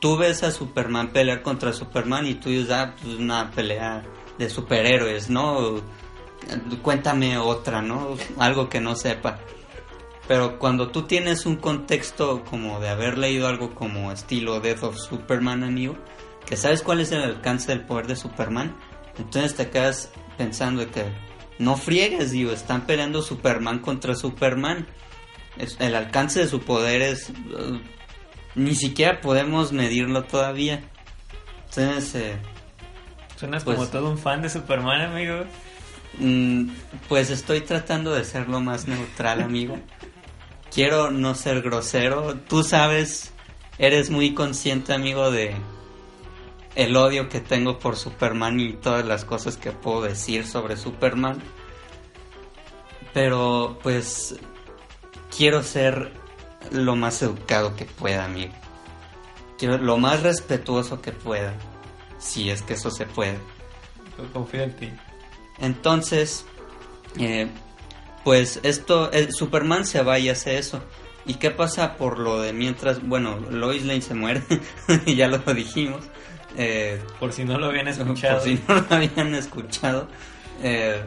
tú 0.00 0.18
ves 0.18 0.42
a 0.42 0.50
Superman 0.50 1.08
pelear 1.08 1.42
contra 1.42 1.72
Superman 1.72 2.26
y 2.26 2.34
tú 2.34 2.50
dices, 2.50 2.70
ah, 2.70 2.94
pues 3.00 3.14
una 3.14 3.50
pelea 3.50 4.04
de 4.36 4.50
superhéroes, 4.50 5.30
¿no? 5.30 5.80
Cuéntame 6.82 7.38
otra, 7.38 7.80
¿no? 7.80 8.16
Algo 8.38 8.68
que 8.68 8.80
no 8.80 8.96
sepa. 8.96 9.38
Pero 10.28 10.58
cuando 10.58 10.88
tú 10.88 11.02
tienes 11.02 11.46
un 11.46 11.56
contexto 11.56 12.44
como 12.44 12.80
de 12.80 12.88
haber 12.88 13.18
leído 13.18 13.46
algo 13.46 13.74
como 13.74 14.12
estilo 14.12 14.60
Death 14.60 14.82
of 14.82 14.98
Superman, 14.98 15.64
amigo, 15.64 15.96
que 16.46 16.56
sabes 16.56 16.82
cuál 16.82 17.00
es 17.00 17.12
el 17.12 17.22
alcance 17.22 17.72
del 17.72 17.86
poder 17.86 18.06
de 18.06 18.16
Superman, 18.16 18.76
entonces 19.18 19.54
te 19.54 19.70
quedas 19.70 20.12
pensando 20.36 20.90
que 20.90 21.04
no 21.58 21.76
friegues, 21.76 22.30
digo, 22.32 22.52
están 22.52 22.86
peleando 22.86 23.22
Superman 23.22 23.78
contra 23.80 24.14
Superman. 24.14 24.86
Es- 25.56 25.76
el 25.80 25.94
alcance 25.94 26.40
de 26.40 26.46
su 26.48 26.60
poder 26.60 27.02
es... 27.02 27.30
uh, 27.30 27.78
ni 28.56 28.74
siquiera 28.74 29.20
podemos 29.20 29.72
medirlo 29.72 30.24
todavía. 30.24 30.82
Entonces, 31.68 32.14
eh, 32.14 32.36
Suenas 33.36 33.64
Pues- 33.64 33.76
como 33.76 33.88
todo 33.88 34.10
un 34.10 34.18
fan 34.18 34.42
de 34.42 34.48
Superman, 34.48 35.00
amigo. 35.00 35.44
mm, 36.18 36.68
pues 37.08 37.30
estoy 37.30 37.60
tratando 37.62 38.12
de 38.14 38.24
ser 38.24 38.48
lo 38.48 38.60
más 38.60 38.86
neutral, 38.86 39.42
amigo. 39.42 39.76
Quiero 40.72 41.10
no 41.10 41.34
ser 41.34 41.60
grosero. 41.62 42.36
Tú 42.48 42.62
sabes, 42.62 43.32
eres 43.78 44.10
muy 44.10 44.34
consciente, 44.34 44.92
amigo, 44.92 45.30
de 45.32 45.54
el 46.74 46.96
odio 46.96 47.28
que 47.28 47.40
tengo 47.40 47.78
por 47.78 47.96
Superman 47.96 48.58
y 48.60 48.72
todas 48.72 49.04
las 49.04 49.24
cosas 49.24 49.56
que 49.56 49.72
puedo 49.72 50.02
decir 50.02 50.46
sobre 50.46 50.76
Superman. 50.76 51.42
Pero 53.12 53.78
pues 53.82 54.36
quiero 55.36 55.62
ser 55.62 56.12
lo 56.70 56.96
más 56.96 57.22
educado 57.22 57.76
que 57.76 57.84
pueda, 57.84 58.24
amigo. 58.24 58.52
Quiero 59.58 59.78
lo 59.78 59.98
más 59.98 60.22
respetuoso 60.22 61.00
que 61.00 61.12
pueda, 61.12 61.54
si 62.18 62.50
es 62.50 62.62
que 62.62 62.74
eso 62.74 62.90
se 62.90 63.06
puede. 63.06 63.38
Yo 64.18 64.32
confío 64.32 64.62
en 64.62 64.76
ti. 64.76 64.92
Entonces, 65.58 66.44
eh, 67.18 67.48
pues 68.24 68.58
esto, 68.62 69.12
eh, 69.12 69.30
Superman 69.30 69.86
se 69.86 70.02
va 70.02 70.18
y 70.18 70.28
hace 70.28 70.58
eso. 70.58 70.82
¿Y 71.26 71.34
qué 71.34 71.50
pasa 71.50 71.96
por 71.96 72.18
lo 72.18 72.40
de 72.40 72.52
mientras? 72.52 73.06
Bueno, 73.06 73.38
Lois 73.50 73.84
Lane 73.84 74.02
se 74.02 74.14
muere, 74.14 74.42
ya 75.06 75.28
lo 75.28 75.38
dijimos. 75.54 76.04
Eh, 76.56 77.02
Por 77.18 77.32
si 77.32 77.44
no 77.44 77.58
lo 77.58 77.66
habían 77.66 77.84
por 77.96 78.06
escuchado. 78.06 78.40
si 78.40 78.60
no 78.68 78.74
lo 78.74 78.86
habían 78.90 79.34
escuchado. 79.34 80.08
Eh, 80.62 81.02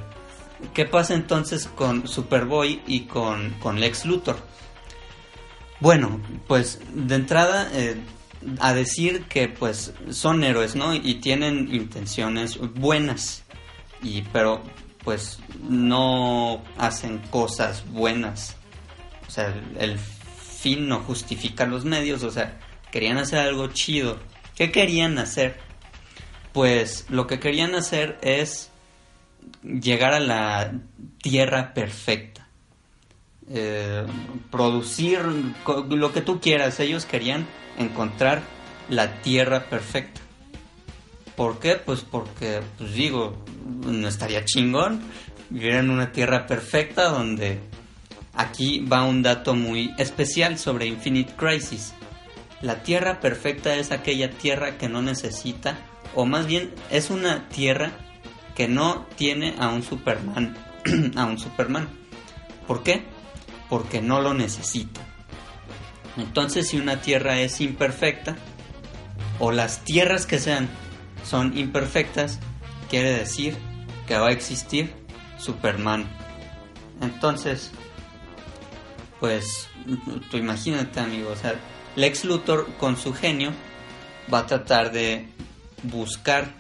¿Qué 0.74 0.86
pasa 0.86 1.14
entonces 1.14 1.68
con 1.68 2.08
Superboy 2.08 2.82
y 2.88 3.02
con, 3.02 3.52
con 3.60 3.80
Lex 3.80 4.06
Luthor? 4.06 4.38
Bueno, 5.80 6.20
pues 6.48 6.80
de 6.94 7.16
entrada 7.16 7.70
eh, 7.74 7.98
a 8.60 8.74
decir 8.74 9.26
que 9.26 9.48
pues 9.48 9.94
son 10.10 10.44
héroes, 10.44 10.76
¿no? 10.76 10.96
Y 10.96 11.16
tienen 11.16 11.74
intenciones 11.74 12.58
buenas. 12.76 13.44
Y 14.02 14.24
pero 14.34 14.64
pues 15.04 15.40
no 15.70 16.64
hacen 16.78 17.20
cosas 17.30 17.84
buenas. 17.92 18.56
O 19.28 19.32
sea, 19.32 19.48
el, 19.48 19.92
el 19.92 20.00
fin 20.00 20.88
no 20.90 21.00
justifica 21.02 21.66
los 21.66 21.86
medios, 21.86 22.24
o 22.24 22.32
sea, 22.32 22.60
querían 22.92 23.18
hacer 23.18 23.40
algo 23.40 23.68
chido. 23.68 24.18
¿Qué 24.58 24.72
querían 24.72 25.20
hacer? 25.20 25.56
Pues 26.52 27.06
lo 27.10 27.28
que 27.28 27.40
querían 27.40 27.76
hacer 27.76 28.18
es 28.22 28.72
llegar 29.64 30.16
a 30.16 30.20
la 30.20 30.74
tierra 31.22 31.76
perfecta. 31.76 32.48
Eh, 33.50 34.04
producir 34.50 35.20
lo 35.90 36.12
que 36.12 36.22
tú 36.22 36.42
quieras. 36.42 36.80
Ellos 36.80 37.06
querían 37.06 37.46
encontrar 37.78 38.42
la 38.90 39.22
tierra 39.22 39.66
perfecta. 39.66 40.22
¿Por 41.36 41.60
qué? 41.60 41.76
Pues 41.76 42.02
porque, 42.02 42.62
pues 42.80 42.94
digo, 42.94 43.38
no 43.86 44.08
estaría 44.08 44.44
chingón 44.44 45.02
vivir 45.52 45.76
en 45.76 45.92
una 45.92 46.12
tierra 46.12 46.48
perfecta 46.48 47.10
donde 47.10 47.60
aquí 48.34 48.80
va 48.80 49.04
un 49.04 49.22
dato 49.22 49.54
muy 49.54 49.94
especial 50.00 50.58
sobre 50.58 50.88
Infinite 50.88 51.34
Crisis. 51.36 51.94
La 52.62 52.82
tierra 52.82 53.20
perfecta 53.20 53.76
es 53.76 53.92
aquella 53.92 54.32
tierra 54.32 54.78
que 54.78 54.90
no 54.90 55.02
necesita, 55.02 55.78
o 56.16 56.26
más 56.26 56.48
bien 56.48 56.74
es 56.90 57.10
una 57.10 57.48
tierra 57.50 57.92
que 58.56 58.68
no 58.68 59.06
tiene 59.16 59.56
a 59.60 59.70
un 59.70 59.84
Superman, 59.84 60.58
a 61.16 61.26
un 61.26 61.38
Superman. 61.38 61.88
¿Por 62.66 62.82
qué? 62.82 63.04
Porque 63.70 64.02
no 64.02 64.22
lo 64.22 64.34
necesita. 64.34 65.02
Entonces, 66.18 66.70
si 66.70 66.80
una 66.80 67.00
tierra 67.00 67.40
es 67.40 67.62
imperfecta, 67.62 68.36
o 69.40 69.52
las 69.52 69.84
tierras 69.84 70.26
que 70.26 70.40
sean 70.40 70.68
son 71.24 71.56
imperfectas, 71.56 72.40
quiere 72.90 73.12
decir 73.12 73.56
que 74.08 74.18
va 74.18 74.30
a 74.30 74.32
existir 74.32 74.92
Superman. 75.38 76.08
Entonces, 77.02 77.72
pues, 79.20 79.70
tú 80.32 80.38
imagínate, 80.38 81.00
amigo, 81.00 81.30
o 81.30 81.36
sea, 81.36 81.54
Lex 81.98 82.26
Luthor 82.26 82.68
con 82.80 82.96
su 82.96 83.12
genio 83.12 83.52
va 84.32 84.40
a 84.40 84.46
tratar 84.46 84.92
de 84.92 85.28
buscar 85.82 86.54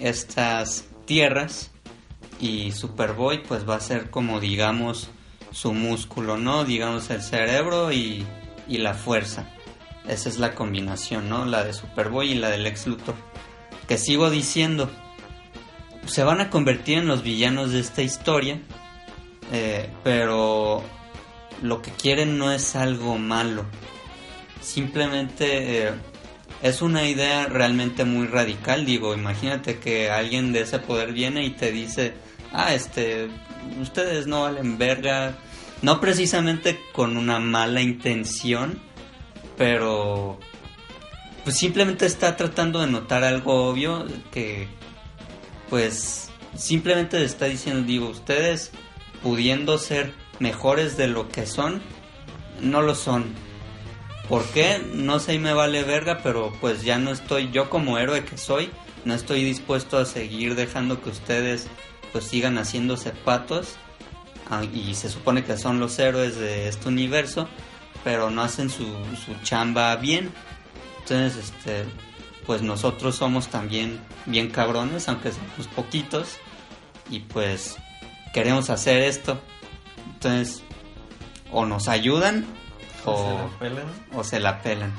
estas 0.00 0.84
tierras 1.06 1.70
y 2.40 2.72
Superboy 2.72 3.42
pues 3.42 3.66
va 3.66 3.76
a 3.76 3.80
ser 3.80 4.10
como 4.10 4.38
digamos 4.38 5.08
su 5.50 5.72
músculo, 5.72 6.36
¿no? 6.36 6.66
Digamos 6.66 7.08
el 7.08 7.22
cerebro 7.22 7.90
y, 7.90 8.26
y 8.68 8.76
la 8.76 8.92
fuerza. 8.92 9.48
Esa 10.06 10.28
es 10.28 10.38
la 10.38 10.54
combinación, 10.54 11.30
¿no? 11.30 11.46
La 11.46 11.64
de 11.64 11.72
Superboy 11.72 12.32
y 12.32 12.34
la 12.34 12.50
del 12.50 12.64
Lex 12.64 12.86
Luthor. 12.86 13.14
Que 13.88 13.96
sigo 13.96 14.28
diciendo, 14.28 14.90
se 16.04 16.22
van 16.22 16.42
a 16.42 16.50
convertir 16.50 16.98
en 16.98 17.08
los 17.08 17.22
villanos 17.22 17.72
de 17.72 17.80
esta 17.80 18.02
historia, 18.02 18.60
eh, 19.52 19.88
pero 20.04 20.82
lo 21.62 21.80
que 21.80 21.92
quieren 21.92 22.36
no 22.36 22.52
es 22.52 22.76
algo 22.76 23.16
malo. 23.16 23.64
Simplemente 24.60 25.86
eh, 25.86 25.92
es 26.62 26.82
una 26.82 27.08
idea 27.08 27.46
realmente 27.46 28.04
muy 28.04 28.26
radical. 28.26 28.84
Digo, 28.84 29.14
imagínate 29.14 29.78
que 29.78 30.10
alguien 30.10 30.52
de 30.52 30.62
ese 30.62 30.78
poder 30.78 31.12
viene 31.12 31.44
y 31.44 31.50
te 31.50 31.70
dice, 31.70 32.14
ah, 32.52 32.74
este, 32.74 33.28
ustedes 33.80 34.26
no 34.26 34.42
valen 34.42 34.78
verga. 34.78 35.36
No 35.82 36.00
precisamente 36.00 36.80
con 36.92 37.16
una 37.16 37.38
mala 37.38 37.82
intención, 37.82 38.80
pero 39.56 40.38
pues 41.44 41.58
simplemente 41.58 42.06
está 42.06 42.36
tratando 42.36 42.80
de 42.80 42.88
notar 42.88 43.22
algo 43.22 43.68
obvio 43.68 44.04
que 44.32 44.66
pues 45.68 46.30
simplemente 46.56 47.18
le 47.18 47.26
está 47.26 47.46
diciendo, 47.46 47.86
digo, 47.86 48.08
ustedes 48.08 48.72
pudiendo 49.22 49.78
ser 49.78 50.12
mejores 50.38 50.96
de 50.96 51.08
lo 51.08 51.28
que 51.28 51.46
son, 51.46 51.82
no 52.60 52.82
lo 52.82 52.94
son. 52.94 53.26
¿Por 54.28 54.44
qué? 54.46 54.82
No 54.92 55.20
sé 55.20 55.34
y 55.34 55.38
me 55.38 55.52
vale 55.52 55.84
verga, 55.84 56.18
pero 56.22 56.52
pues 56.60 56.82
ya 56.82 56.98
no 56.98 57.10
estoy, 57.10 57.50
yo 57.52 57.70
como 57.70 57.98
héroe 57.98 58.24
que 58.24 58.36
soy, 58.36 58.70
no 59.04 59.14
estoy 59.14 59.44
dispuesto 59.44 59.98
a 59.98 60.04
seguir 60.04 60.56
dejando 60.56 61.00
que 61.00 61.10
ustedes 61.10 61.68
pues 62.12 62.24
sigan 62.24 62.58
haciéndose 62.58 63.10
patos. 63.10 63.76
Ah, 64.50 64.64
y 64.64 64.94
se 64.94 65.08
supone 65.10 65.44
que 65.44 65.56
son 65.56 65.80
los 65.80 65.98
héroes 65.98 66.36
de 66.36 66.68
este 66.68 66.88
universo, 66.88 67.48
pero 68.04 68.30
no 68.30 68.42
hacen 68.42 68.70
su, 68.70 68.84
su 68.84 69.34
chamba 69.42 69.94
bien. 69.96 70.32
Entonces, 71.00 71.36
este, 71.44 71.84
pues 72.46 72.62
nosotros 72.62 73.16
somos 73.16 73.48
también 73.48 74.00
bien 74.24 74.50
cabrones, 74.50 75.08
aunque 75.08 75.32
somos 75.32 75.66
poquitos, 75.74 76.38
y 77.10 77.20
pues 77.20 77.76
queremos 78.32 78.70
hacer 78.70 79.02
esto. 79.02 79.40
Entonces, 80.14 80.62
o 81.52 81.66
nos 81.66 81.88
ayudan 81.88 82.44
¿O 83.10 83.16
se 83.18 83.34
la 83.34 83.58
pelan? 83.58 83.84
o 84.14 84.24
se 84.24 84.40
la 84.40 84.62
pelan. 84.62 84.92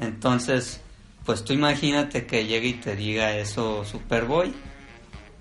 Entonces, 0.00 0.80
pues 1.24 1.44
tú 1.44 1.52
imagínate 1.52 2.26
que 2.26 2.46
llegue 2.46 2.68
y 2.68 2.74
te 2.74 2.96
diga 2.96 3.36
eso 3.36 3.84
Superboy. 3.84 4.52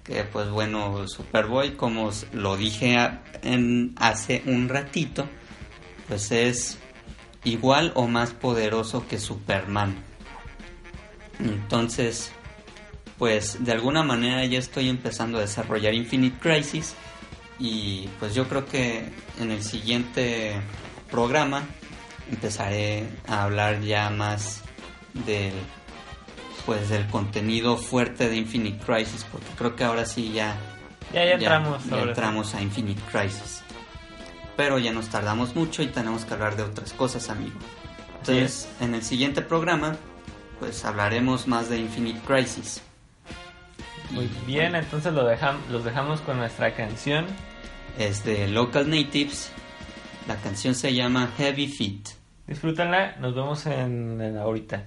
Que 0.03 0.23
pues 0.23 0.49
bueno, 0.49 1.07
Superboy, 1.07 1.75
como 1.75 2.09
lo 2.33 2.57
dije 2.57 2.97
a- 2.97 3.23
en, 3.43 3.93
hace 3.97 4.41
un 4.45 4.67
ratito, 4.69 5.27
pues 6.07 6.31
es 6.31 6.77
igual 7.43 7.91
o 7.95 8.07
más 8.07 8.31
poderoso 8.31 9.07
que 9.07 9.19
Superman. 9.19 9.95
Entonces, 11.39 12.31
pues 13.17 13.63
de 13.63 13.71
alguna 13.71 14.03
manera 14.03 14.45
ya 14.45 14.59
estoy 14.59 14.89
empezando 14.89 15.37
a 15.37 15.41
desarrollar 15.41 15.93
Infinite 15.93 16.37
Crisis 16.39 16.95
y 17.59 18.07
pues 18.19 18.33
yo 18.35 18.47
creo 18.47 18.65
que 18.65 19.09
en 19.39 19.51
el 19.51 19.63
siguiente 19.63 20.55
programa 21.11 21.63
empezaré 22.31 23.07
a 23.27 23.43
hablar 23.43 23.81
ya 23.81 24.09
más 24.09 24.61
del 25.25 25.53
pues 26.65 26.89
del 26.89 27.07
contenido 27.07 27.75
fuerte 27.77 28.29
de 28.29 28.37
Infinite 28.37 28.83
Crisis 28.85 29.25
porque 29.31 29.47
creo 29.57 29.75
que 29.75 29.83
ahora 29.83 30.05
sí 30.05 30.31
ya 30.31 30.55
Ya, 31.13 31.25
ya 31.25 31.31
entramos. 31.33 31.83
ya 31.89 32.01
entramos 32.01 32.53
a 32.55 32.61
Infinite 32.61 33.01
Crisis. 33.11 33.61
Pero 34.55 34.77
ya 34.79 34.91
nos 34.93 35.09
tardamos 35.09 35.55
mucho 35.55 35.81
y 35.81 35.87
tenemos 35.87 36.23
que 36.23 36.33
hablar 36.35 36.55
de 36.55 36.63
otras 36.63 36.93
cosas 36.93 37.29
amigo. 37.29 37.57
Entonces 38.19 38.69
en 38.79 38.93
el 38.95 39.01
siguiente 39.03 39.41
programa 39.41 39.95
pues 40.59 40.85
hablaremos 40.85 41.47
más 41.47 41.69
de 41.69 41.79
Infinite 41.79 42.19
Crisis. 42.27 42.81
Muy 44.11 44.29
bien, 44.45 44.75
entonces 44.75 45.11
lo 45.13 45.27
dejam- 45.27 45.57
los 45.71 45.83
dejamos 45.83 46.21
con 46.21 46.37
nuestra 46.37 46.73
canción. 46.75 47.25
es 47.97 48.23
de 48.23 48.47
Local 48.47 48.89
Natives 48.89 49.51
la 50.27 50.35
canción 50.37 50.75
se 50.75 50.93
llama 50.93 51.31
Heavy 51.37 51.67
Feet 51.67 52.21
Disfrútenla, 52.47 53.15
nos 53.21 53.33
vemos 53.33 53.65
en, 53.65 54.19
en 54.19 54.37
ahorita. 54.37 54.85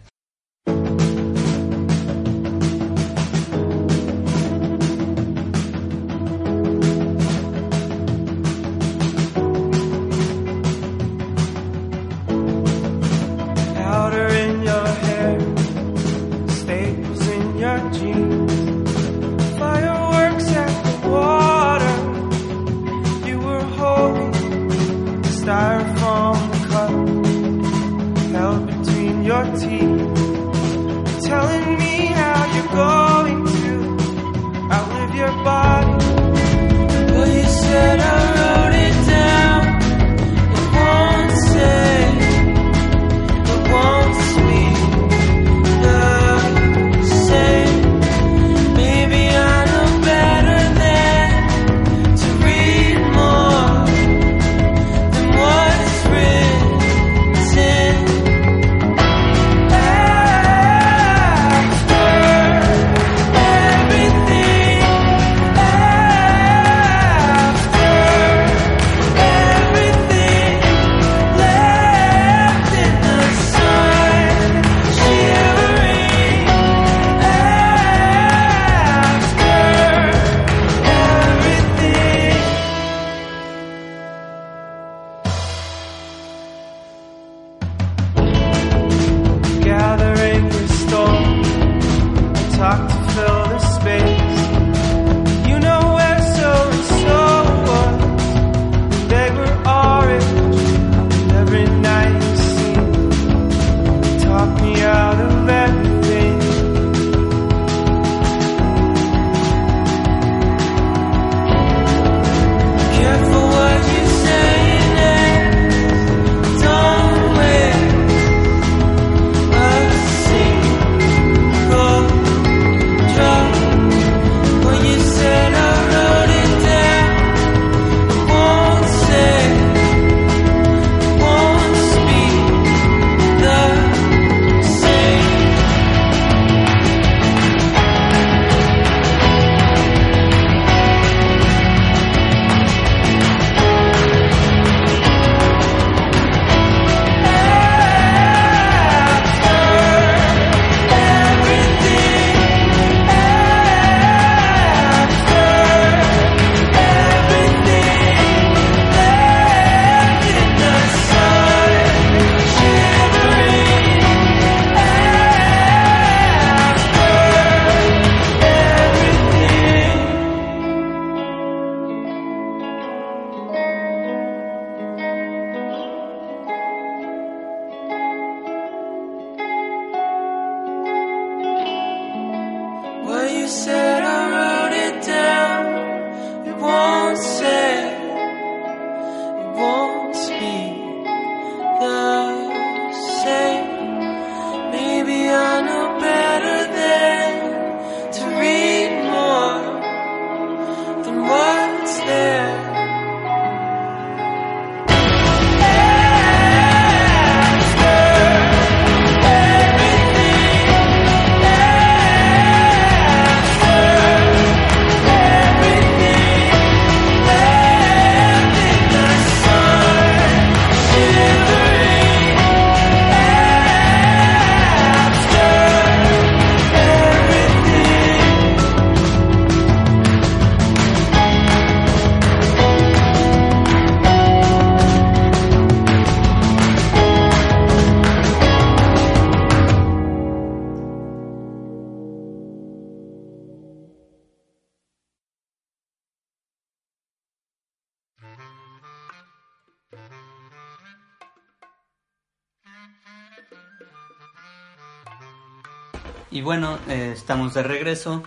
Bueno, 256.64 256.80
eh, 256.88 257.12
estamos 257.12 257.52
de 257.52 257.62
regreso. 257.62 258.22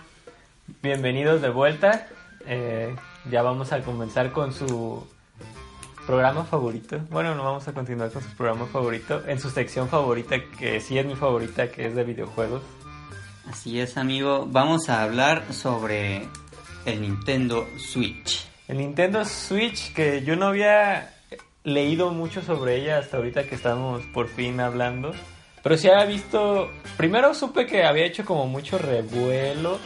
Bienvenidos 0.80 1.42
de 1.42 1.48
vuelta. 1.48 2.06
Eh, 2.46 2.94
ya 3.28 3.42
vamos 3.42 3.72
a 3.72 3.80
comenzar 3.82 4.30
con 4.30 4.52
su 4.52 5.04
programa 6.06 6.44
favorito. 6.44 7.00
Bueno, 7.10 7.34
no 7.34 7.42
vamos 7.42 7.66
a 7.66 7.72
continuar 7.72 8.12
con 8.12 8.22
su 8.22 8.28
programa 8.36 8.66
favorito. 8.66 9.24
En 9.26 9.40
su 9.40 9.50
sección 9.50 9.88
favorita, 9.88 10.36
que 10.56 10.80
sí 10.80 10.96
es 10.96 11.04
mi 11.04 11.16
favorita, 11.16 11.72
que 11.72 11.86
es 11.86 11.96
de 11.96 12.04
videojuegos. 12.04 12.62
Así 13.50 13.80
es, 13.80 13.96
amigo. 13.96 14.46
Vamos 14.48 14.88
a 14.88 15.02
hablar 15.02 15.52
sobre 15.52 16.28
el 16.84 17.00
Nintendo 17.00 17.66
Switch. 17.76 18.48
El 18.68 18.78
Nintendo 18.78 19.24
Switch, 19.24 19.92
que 19.94 20.22
yo 20.22 20.36
no 20.36 20.46
había 20.46 21.12
leído 21.64 22.12
mucho 22.12 22.40
sobre 22.42 22.76
ella 22.76 22.98
hasta 22.98 23.16
ahorita 23.16 23.48
que 23.48 23.56
estamos 23.56 24.04
por 24.14 24.28
fin 24.28 24.60
hablando. 24.60 25.12
Pero 25.68 25.76
sí 25.76 25.86
había 25.90 26.06
visto. 26.06 26.70
Primero 26.96 27.34
supe 27.34 27.66
que 27.66 27.84
había 27.84 28.06
hecho 28.06 28.24
como 28.24 28.46
mucho 28.46 28.78
revuelo. 28.78 29.78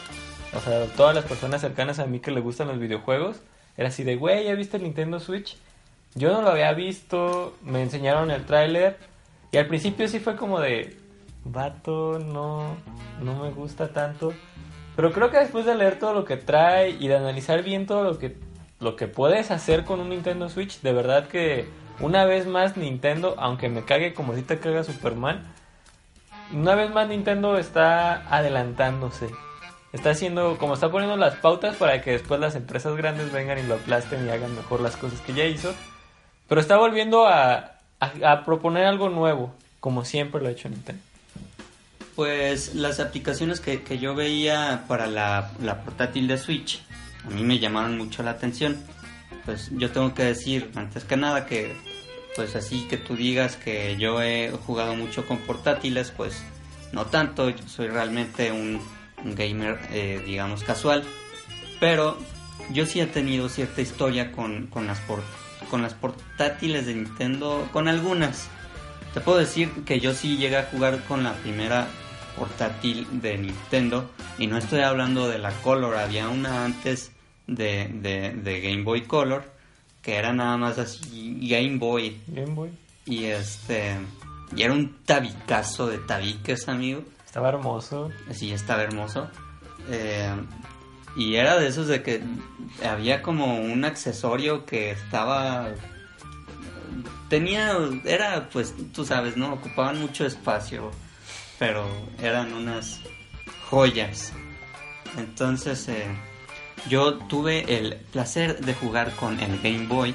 O 0.55 0.61
sea, 0.61 0.87
todas 0.97 1.12
las 1.12 1.25
personas 1.25 1.61
cercanas 1.61 1.99
a 1.99 2.07
mí 2.07 2.21
que 2.21 2.31
le 2.31 2.38
gustan 2.38 2.68
los 2.68 2.79
videojuegos. 2.79 3.42
Era 3.77 3.88
así 3.88 4.05
de, 4.05 4.14
güey, 4.14 4.45
¿ya 4.45 4.55
viste 4.55 4.77
el 4.77 4.85
Nintendo 4.85 5.18
Switch? 5.18 5.57
Yo 6.14 6.33
no 6.33 6.40
lo 6.40 6.51
había 6.51 6.73
visto. 6.73 7.57
Me 7.62 7.83
enseñaron 7.83 8.31
el 8.31 8.47
tráiler. 8.47 8.97
Y 9.51 9.57
al 9.57 9.66
principio 9.66 10.07
sí 10.07 10.21
fue 10.21 10.37
como 10.37 10.61
de. 10.61 10.97
Vato, 11.42 12.21
no. 12.21 12.77
No 13.21 13.42
me 13.42 13.51
gusta 13.51 13.92
tanto. 13.92 14.33
Pero 14.95 15.11
creo 15.11 15.33
que 15.33 15.38
después 15.38 15.66
de 15.66 15.75
leer 15.75 15.99
todo 15.99 16.14
lo 16.14 16.25
que 16.25 16.37
trae 16.37 16.90
y 16.90 17.09
de 17.09 17.16
analizar 17.16 17.64
bien 17.64 17.87
todo 17.87 18.05
lo 18.05 18.21
que, 18.21 18.37
lo 18.79 18.95
que 18.95 19.09
puedes 19.09 19.51
hacer 19.51 19.85
con 19.85 19.99
un 19.99 20.11
Nintendo 20.11 20.49
Switch, 20.49 20.81
de 20.81 20.92
verdad 20.92 21.27
que 21.27 21.66
una 21.99 22.25
vez 22.25 22.47
más 22.47 22.77
Nintendo, 22.77 23.35
aunque 23.37 23.68
me 23.68 23.85
cague 23.85 24.14
como 24.14 24.37
si 24.37 24.42
te 24.42 24.61
caga 24.61 24.85
Superman, 24.85 25.42
una 26.53 26.75
vez 26.75 26.91
más 26.91 27.09
Nintendo 27.09 27.59
está 27.59 28.27
adelantándose. 28.35 29.31
Está 29.93 30.11
haciendo, 30.11 30.57
como 30.59 30.75
está 30.75 30.91
poniendo 30.91 31.17
las 31.17 31.37
pautas 31.37 31.77
para 31.77 32.01
que 32.01 32.12
después 32.12 32.41
las 32.41 32.55
empresas 32.55 32.97
grandes 32.97 33.31
vengan 33.31 33.59
y 33.59 33.62
lo 33.62 33.75
aplasten 33.75 34.27
y 34.27 34.31
hagan 34.31 34.55
mejor 34.55 34.81
las 34.81 34.97
cosas 34.97 35.21
que 35.21 35.35
ya 35.35 35.45
hizo. 35.45 35.75
Pero 36.49 36.61
está 36.61 36.79
volviendo 36.79 37.27
a, 37.27 37.79
a, 38.01 38.45
proponer 38.45 38.87
algo 38.87 39.11
nuevo, 39.11 39.55
como 39.81 40.05
siempre 40.05 40.41
lo 40.41 40.49
ha 40.49 40.53
hecho 40.53 40.69
Nintendo. 40.69 41.03
Pues 42.17 42.75
las 42.75 43.01
aplicaciones 43.01 43.61
que, 43.61 43.83
que 43.83 43.99
yo 43.99 44.15
veía 44.15 44.85
para 44.88 45.07
la, 45.07 45.51
la 45.61 45.83
portátil 45.83 46.27
de 46.29 46.38
Switch 46.38 46.83
a 47.25 47.31
mí 47.31 47.43
me 47.45 47.59
llamaron 47.59 47.97
mucho 47.97 48.23
la 48.23 48.33
atención. 48.33 48.83
Pues 49.45 49.71
yo 49.73 49.91
tengo 49.91 50.15
que 50.15 50.25
decir, 50.25 50.71
antes 50.75 51.05
que 51.05 51.17
nada, 51.17 51.47
que 51.47 51.77
pues 52.35 52.57
así 52.57 52.87
que 52.88 52.97
tú 52.97 53.16
digas 53.16 53.57
que 53.57 53.97
yo 53.99 54.23
he 54.23 54.51
jugado 54.66 54.95
mucho 54.95 55.27
con 55.27 55.38
portátiles, 55.38 56.11
pues 56.11 56.42
no 56.92 57.07
tanto, 57.07 57.53
soy 57.66 57.88
realmente 57.88 58.53
un, 58.53 58.81
gamer, 59.25 59.79
eh, 59.90 60.23
digamos, 60.27 60.64
casual. 60.64 61.05
Pero 61.79 62.18
yo 62.73 62.87
sí 62.87 63.01
he 63.01 63.07
tenido 63.07 63.49
cierta 63.49 63.81
historia 63.81 64.33
con, 64.33 64.66
con, 64.66 64.87
las 64.87 65.01
con 65.71 65.83
las 65.83 65.95
portátiles 65.95 66.87
de 66.87 66.95
Nintendo, 66.95 67.68
con 67.73 67.88
algunas. 67.88 68.49
Te 69.14 69.21
puedo 69.21 69.38
decir 69.38 69.71
que 69.85 70.01
yo 70.01 70.14
sí 70.14 70.38
llegué 70.38 70.57
a 70.57 70.64
jugar 70.64 71.05
con 71.05 71.23
la 71.23 71.35
primera 71.35 71.87
portátil 72.37 73.07
de 73.21 73.37
Nintendo 73.37 74.11
y 74.38 74.47
no 74.47 74.57
estoy 74.57 74.81
hablando 74.81 75.29
de 75.29 75.38
la 75.38 75.51
Color, 75.51 75.97
había 75.97 76.29
una 76.29 76.64
antes 76.64 77.12
de, 77.47 77.88
de, 77.92 78.31
de 78.31 78.61
Game 78.61 78.85
Boy 78.85 79.03
Color 79.03 79.52
que 80.03 80.17
era 80.17 80.33
nada 80.33 80.57
más 80.57 80.79
así 80.79 81.38
Game 81.49 81.79
Boy. 81.79 82.21
Game 82.27 82.55
Boy. 82.55 82.71
y 83.07 83.25
este 83.25 83.97
y 84.55 84.62
era 84.62 84.73
un 84.73 84.99
tabicazo 85.05 85.87
de 85.87 85.99
tabiques 85.99 86.69
amigo. 86.69 87.03
Estaba 87.25 87.49
hermoso. 87.49 88.11
así 88.29 88.53
estaba 88.53 88.83
hermoso. 88.83 89.31
Eh, 89.88 90.35
y 91.17 91.37
era 91.37 91.59
de 91.59 91.69
esos 91.69 91.87
de 91.88 92.03
que 92.03 92.23
había 92.85 93.23
como 93.23 93.57
un 93.57 93.85
accesorio 93.85 94.67
que 94.67 94.91
estaba 94.91 95.69
tenía 97.29 97.77
era 98.05 98.49
pues 98.51 98.75
tú 98.93 99.05
sabes 99.05 99.37
no 99.37 99.55
ocupaban 99.55 100.01
mucho 100.01 100.27
espacio 100.27 100.91
pero 101.59 101.87
eran 102.21 102.53
unas 102.53 103.01
joyas. 103.71 104.33
Entonces 105.17 105.88
eh, 105.88 106.07
yo 106.88 107.14
tuve 107.14 107.79
el 107.79 107.97
placer 107.97 108.64
de 108.64 108.75
jugar 108.75 109.14
con 109.16 109.38
el 109.40 109.61
Game 109.61 109.87
Boy 109.87 110.14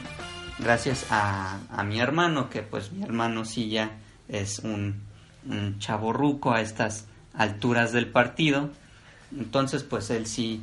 gracias 0.59 1.05
a, 1.09 1.59
mi 1.85 1.99
hermano 1.99 2.49
que 2.49 2.61
pues 2.61 2.91
mi 2.91 3.03
hermano 3.03 3.45
sí 3.45 3.69
ya 3.69 3.91
es 4.27 4.59
un, 4.59 5.01
un 5.47 5.79
chaborruco 5.79 6.51
a 6.51 6.61
estas 6.61 7.05
alturas 7.33 7.91
del 7.93 8.07
partido. 8.07 8.69
Entonces 9.37 9.83
pues 9.83 10.09
él 10.09 10.25
sí 10.27 10.61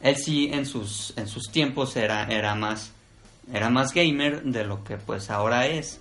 él 0.00 0.16
sí 0.16 0.50
en 0.52 0.66
sus 0.66 1.14
en 1.16 1.28
sus 1.28 1.50
tiempos 1.50 1.96
era 1.96 2.24
era 2.24 2.54
más 2.54 2.92
era 3.52 3.70
más 3.70 3.92
gamer 3.92 4.42
de 4.42 4.64
lo 4.64 4.84
que 4.84 4.96
pues 4.96 5.30
ahora 5.30 5.66
es. 5.66 6.00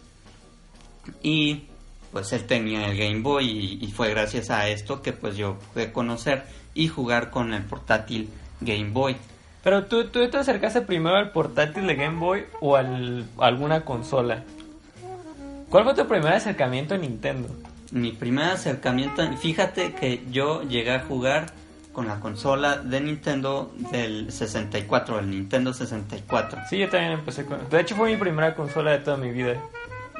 Y 1.23 1.63
pues 2.11 2.31
él 2.33 2.45
tenía 2.45 2.87
el 2.87 2.97
Game 2.97 3.21
Boy 3.21 3.49
y, 3.49 3.85
y 3.85 3.91
fue 3.91 4.09
gracias 4.09 4.49
a 4.51 4.67
esto 4.67 5.01
que 5.01 5.13
pues 5.13 5.35
yo 5.35 5.57
pude 5.73 5.91
conocer 5.91 6.45
y 6.75 6.89
jugar 6.89 7.31
con 7.31 7.53
el 7.53 7.63
portátil 7.63 8.29
Game 8.59 8.91
Boy 8.91 9.15
Pero 9.63 9.85
tú, 9.85 10.05
tú 10.05 10.27
te 10.29 10.37
acercaste 10.37 10.81
primero 10.81 11.15
al 11.15 11.31
portátil 11.31 11.85
de 11.87 11.95
Game 11.95 12.19
Boy 12.19 12.45
o 12.59 12.75
al, 12.75 13.25
a 13.37 13.45
alguna 13.45 13.81
consola. 13.81 14.43
¿Cuál 15.69 15.83
fue 15.83 15.93
tu 15.93 16.07
primer 16.07 16.33
acercamiento 16.33 16.95
a 16.95 16.97
Nintendo? 16.97 17.47
mi 17.91 18.13
primer 18.13 18.45
acercamiento 18.45 19.21
fíjate 19.37 19.93
que 19.93 20.23
yo 20.31 20.63
llegué 20.63 20.95
a 20.95 20.99
jugar 21.01 21.47
con 21.91 22.07
la 22.07 22.21
consola 22.21 22.77
de 22.77 23.01
Nintendo 23.01 23.73
del 23.91 24.31
64 24.31 25.19
el 25.19 25.29
Nintendo 25.29 25.73
64 25.73 26.61
Sí, 26.69 26.77
yo 26.77 26.89
también 26.89 27.11
empecé 27.11 27.45
con... 27.45 27.69
De 27.69 27.81
hecho 27.81 27.95
fue 27.95 28.11
mi 28.11 28.17
primera 28.17 28.55
consola 28.55 28.91
de 28.91 28.99
toda 28.99 29.17
mi 29.17 29.31
vida. 29.31 29.61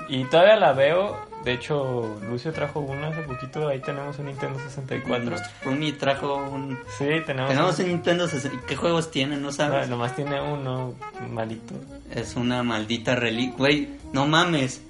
Y 0.10 0.24
todavía 0.26 0.56
la 0.58 0.74
veo. 0.74 1.30
De 1.44 1.54
hecho, 1.54 2.20
Lucio 2.30 2.52
trajo 2.54 2.82
una 2.82 3.08
hace 3.08 3.22
poquito. 3.24 3.68
Ahí 3.68 3.80
tenemos 3.80 4.20
un 4.20 4.28
Nintendo 4.28 4.60
64. 4.60 5.26
Nuestro 5.30 5.52
Rumi 5.64 5.92
trajo 5.94 6.36
un 6.36 6.78
Sí, 7.00 7.06
tenemos... 7.26 7.50
tenemos 7.50 7.80
un- 7.80 7.86
un 7.86 7.92
Nintendo 7.92 8.28
64 8.28 8.68
¿qué 8.68 8.76
juegos 8.76 9.10
tiene? 9.10 9.38
no 9.38 9.44
No, 9.48 9.52
sabes 9.52 9.90
nomás 9.90 10.16
tiene 10.16 10.40
uno 10.40 10.94
malito. 11.32 11.74
Es 12.14 12.36
una 12.36 12.62
maldita 12.62 13.16
reliquia. 13.16 13.56
Güey, 13.58 13.90
no 14.14 14.28
mames. 14.28 14.84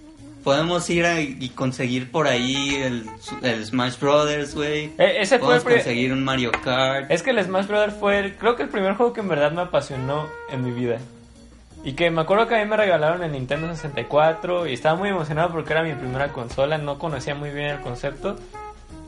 Podemos 0.43 0.89
ir 0.89 1.05
a- 1.05 1.21
y 1.21 1.49
conseguir 1.55 2.11
por 2.11 2.27
ahí 2.27 2.73
el, 2.75 3.05
el 3.43 3.63
Smash 3.63 3.97
Brothers, 3.99 4.53
güey. 4.55 4.85
Eh, 4.97 5.17
ese 5.21 5.37
Podemos 5.39 5.63
conseguir 5.63 6.11
un 6.11 6.23
Mario 6.23 6.51
Kart. 6.63 7.09
Es 7.11 7.21
que 7.23 7.29
el 7.29 7.41
Smash 7.43 7.67
Brothers 7.67 7.93
fue, 7.93 8.19
el- 8.19 8.35
creo 8.35 8.55
que 8.57 8.63
el 8.63 8.69
primer 8.69 8.95
juego 8.95 9.13
que 9.13 9.21
en 9.21 9.29
verdad 9.29 9.51
me 9.51 9.61
apasionó 9.61 10.27
en 10.51 10.63
mi 10.65 10.71
vida. 10.71 10.97
Y 11.83 11.93
que 11.93 12.11
me 12.11 12.21
acuerdo 12.21 12.47
que 12.47 12.55
a 12.55 12.63
mí 12.63 12.69
me 12.69 12.77
regalaron 12.77 13.23
el 13.23 13.31
Nintendo 13.31 13.67
64 13.67 14.67
y 14.67 14.73
estaba 14.73 14.95
muy 14.95 15.09
emocionado 15.09 15.51
porque 15.51 15.73
era 15.73 15.81
mi 15.81 15.93
primera 15.93 16.31
consola, 16.31 16.77
no 16.77 16.99
conocía 16.99 17.33
muy 17.33 17.49
bien 17.49 17.67
el 17.67 17.81
concepto. 17.81 18.35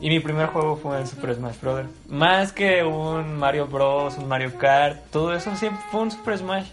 Y 0.00 0.08
mi 0.08 0.18
primer 0.20 0.48
juego 0.48 0.76
fue 0.76 1.00
el 1.00 1.06
Super 1.06 1.34
Smash 1.34 1.60
Brothers. 1.60 1.88
Más 2.08 2.52
que 2.52 2.82
un 2.82 3.36
Mario 3.36 3.68
Bros, 3.68 4.18
un 4.18 4.28
Mario 4.28 4.58
Kart, 4.58 4.98
todo 5.10 5.34
eso 5.34 5.54
siempre 5.56 5.82
fue 5.90 6.00
un 6.00 6.10
Super 6.10 6.36
Smash. 6.38 6.66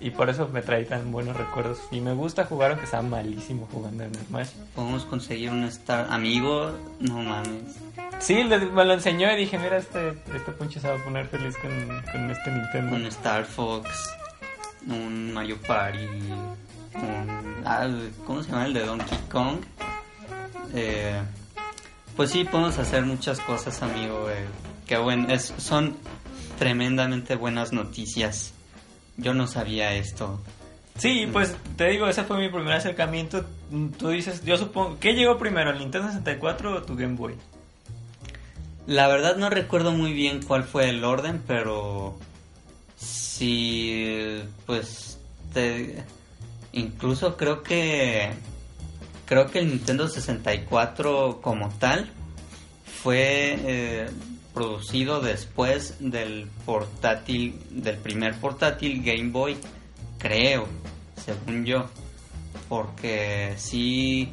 y 0.00 0.10
por 0.10 0.28
eso 0.28 0.48
me 0.48 0.62
trae 0.62 0.84
tan 0.84 1.12
buenos 1.12 1.36
recuerdos. 1.36 1.78
Y 1.90 2.00
me 2.00 2.12
gusta 2.12 2.44
jugar 2.44 2.72
aunque 2.72 2.86
sea 2.86 3.02
malísimo 3.02 3.68
jugando 3.72 4.04
en 4.04 4.14
Smash. 4.14 4.50
Podemos 4.74 5.04
conseguir 5.06 5.50
un 5.50 5.64
Star 5.64 6.08
amigo, 6.10 6.72
no 7.00 7.22
mames. 7.22 7.78
Sí, 8.18 8.44
me 8.44 8.84
lo 8.84 8.92
enseñó 8.92 9.32
y 9.32 9.36
dije, 9.36 9.58
mira, 9.58 9.78
este, 9.78 10.10
este 10.34 10.52
punche 10.52 10.78
se 10.78 10.88
va 10.88 10.96
a 10.96 11.04
poner 11.04 11.26
feliz 11.26 11.56
con, 11.56 11.70
con 12.12 12.30
este 12.30 12.50
Nintendo. 12.50 12.96
Un 12.96 13.06
Star 13.06 13.44
Fox, 13.44 13.88
un 14.88 15.32
Mario 15.32 15.58
Party, 15.66 16.06
un... 16.94 17.62
ah, 17.64 17.88
¿Cómo 18.26 18.42
se 18.42 18.50
llama 18.50 18.66
el 18.66 18.74
de 18.74 18.84
Donkey 18.84 19.18
Kong? 19.30 19.58
Eh, 20.74 21.20
pues 22.16 22.30
sí, 22.30 22.44
podemos 22.44 22.78
hacer 22.78 23.04
muchas 23.04 23.40
cosas, 23.40 23.82
amigo. 23.82 24.28
eh, 24.30 24.44
qué 24.86 24.96
buen, 24.98 25.30
es, 25.30 25.52
son 25.58 25.96
tremendamente 26.58 27.36
buenas 27.36 27.72
noticias. 27.72 28.52
Yo 29.16 29.34
no 29.34 29.46
sabía 29.46 29.94
esto. 29.94 30.40
Sí, 30.98 31.26
pues 31.32 31.56
te 31.76 31.88
digo, 31.88 32.06
ese 32.06 32.22
fue 32.24 32.38
mi 32.38 32.48
primer 32.48 32.72
acercamiento. 32.74 33.44
Tú 33.98 34.10
dices, 34.10 34.44
yo 34.44 34.56
supongo, 34.58 34.98
¿qué 35.00 35.14
llegó 35.14 35.38
primero, 35.38 35.70
el 35.70 35.78
Nintendo 35.78 36.08
64 36.08 36.76
o 36.76 36.82
tu 36.82 36.96
Game 36.96 37.16
Boy? 37.16 37.34
La 38.86 39.08
verdad 39.08 39.36
no 39.36 39.48
recuerdo 39.48 39.92
muy 39.92 40.12
bien 40.12 40.42
cuál 40.42 40.64
fue 40.64 40.90
el 40.90 41.04
orden, 41.04 41.42
pero 41.46 42.18
sí, 43.02 44.42
pues 44.66 45.18
incluso 46.72 47.36
creo 47.36 47.62
que 47.62 48.30
creo 49.26 49.50
que 49.50 49.58
el 49.58 49.68
Nintendo 49.68 50.08
64 50.08 51.40
como 51.42 51.68
tal 51.78 52.10
fue 53.02 53.58
eh, 53.64 54.10
producido 54.54 55.20
después 55.20 55.96
del 56.00 56.48
portátil 56.64 57.58
del 57.70 57.96
primer 57.96 58.34
portátil 58.36 59.02
Game 59.02 59.30
Boy, 59.30 59.56
creo, 60.18 60.66
según 61.24 61.64
yo, 61.64 61.90
porque 62.68 63.54
sí 63.56 64.32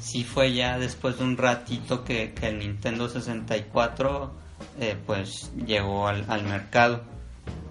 sí 0.00 0.24
fue 0.24 0.54
ya 0.54 0.78
después 0.78 1.18
de 1.18 1.24
un 1.24 1.36
ratito 1.36 2.04
que, 2.04 2.32
que 2.32 2.48
el 2.48 2.60
Nintendo 2.60 3.08
64 3.08 4.32
eh, 4.80 4.96
pues 5.06 5.50
llegó 5.66 6.06
al 6.06 6.44
mercado. 6.44 7.17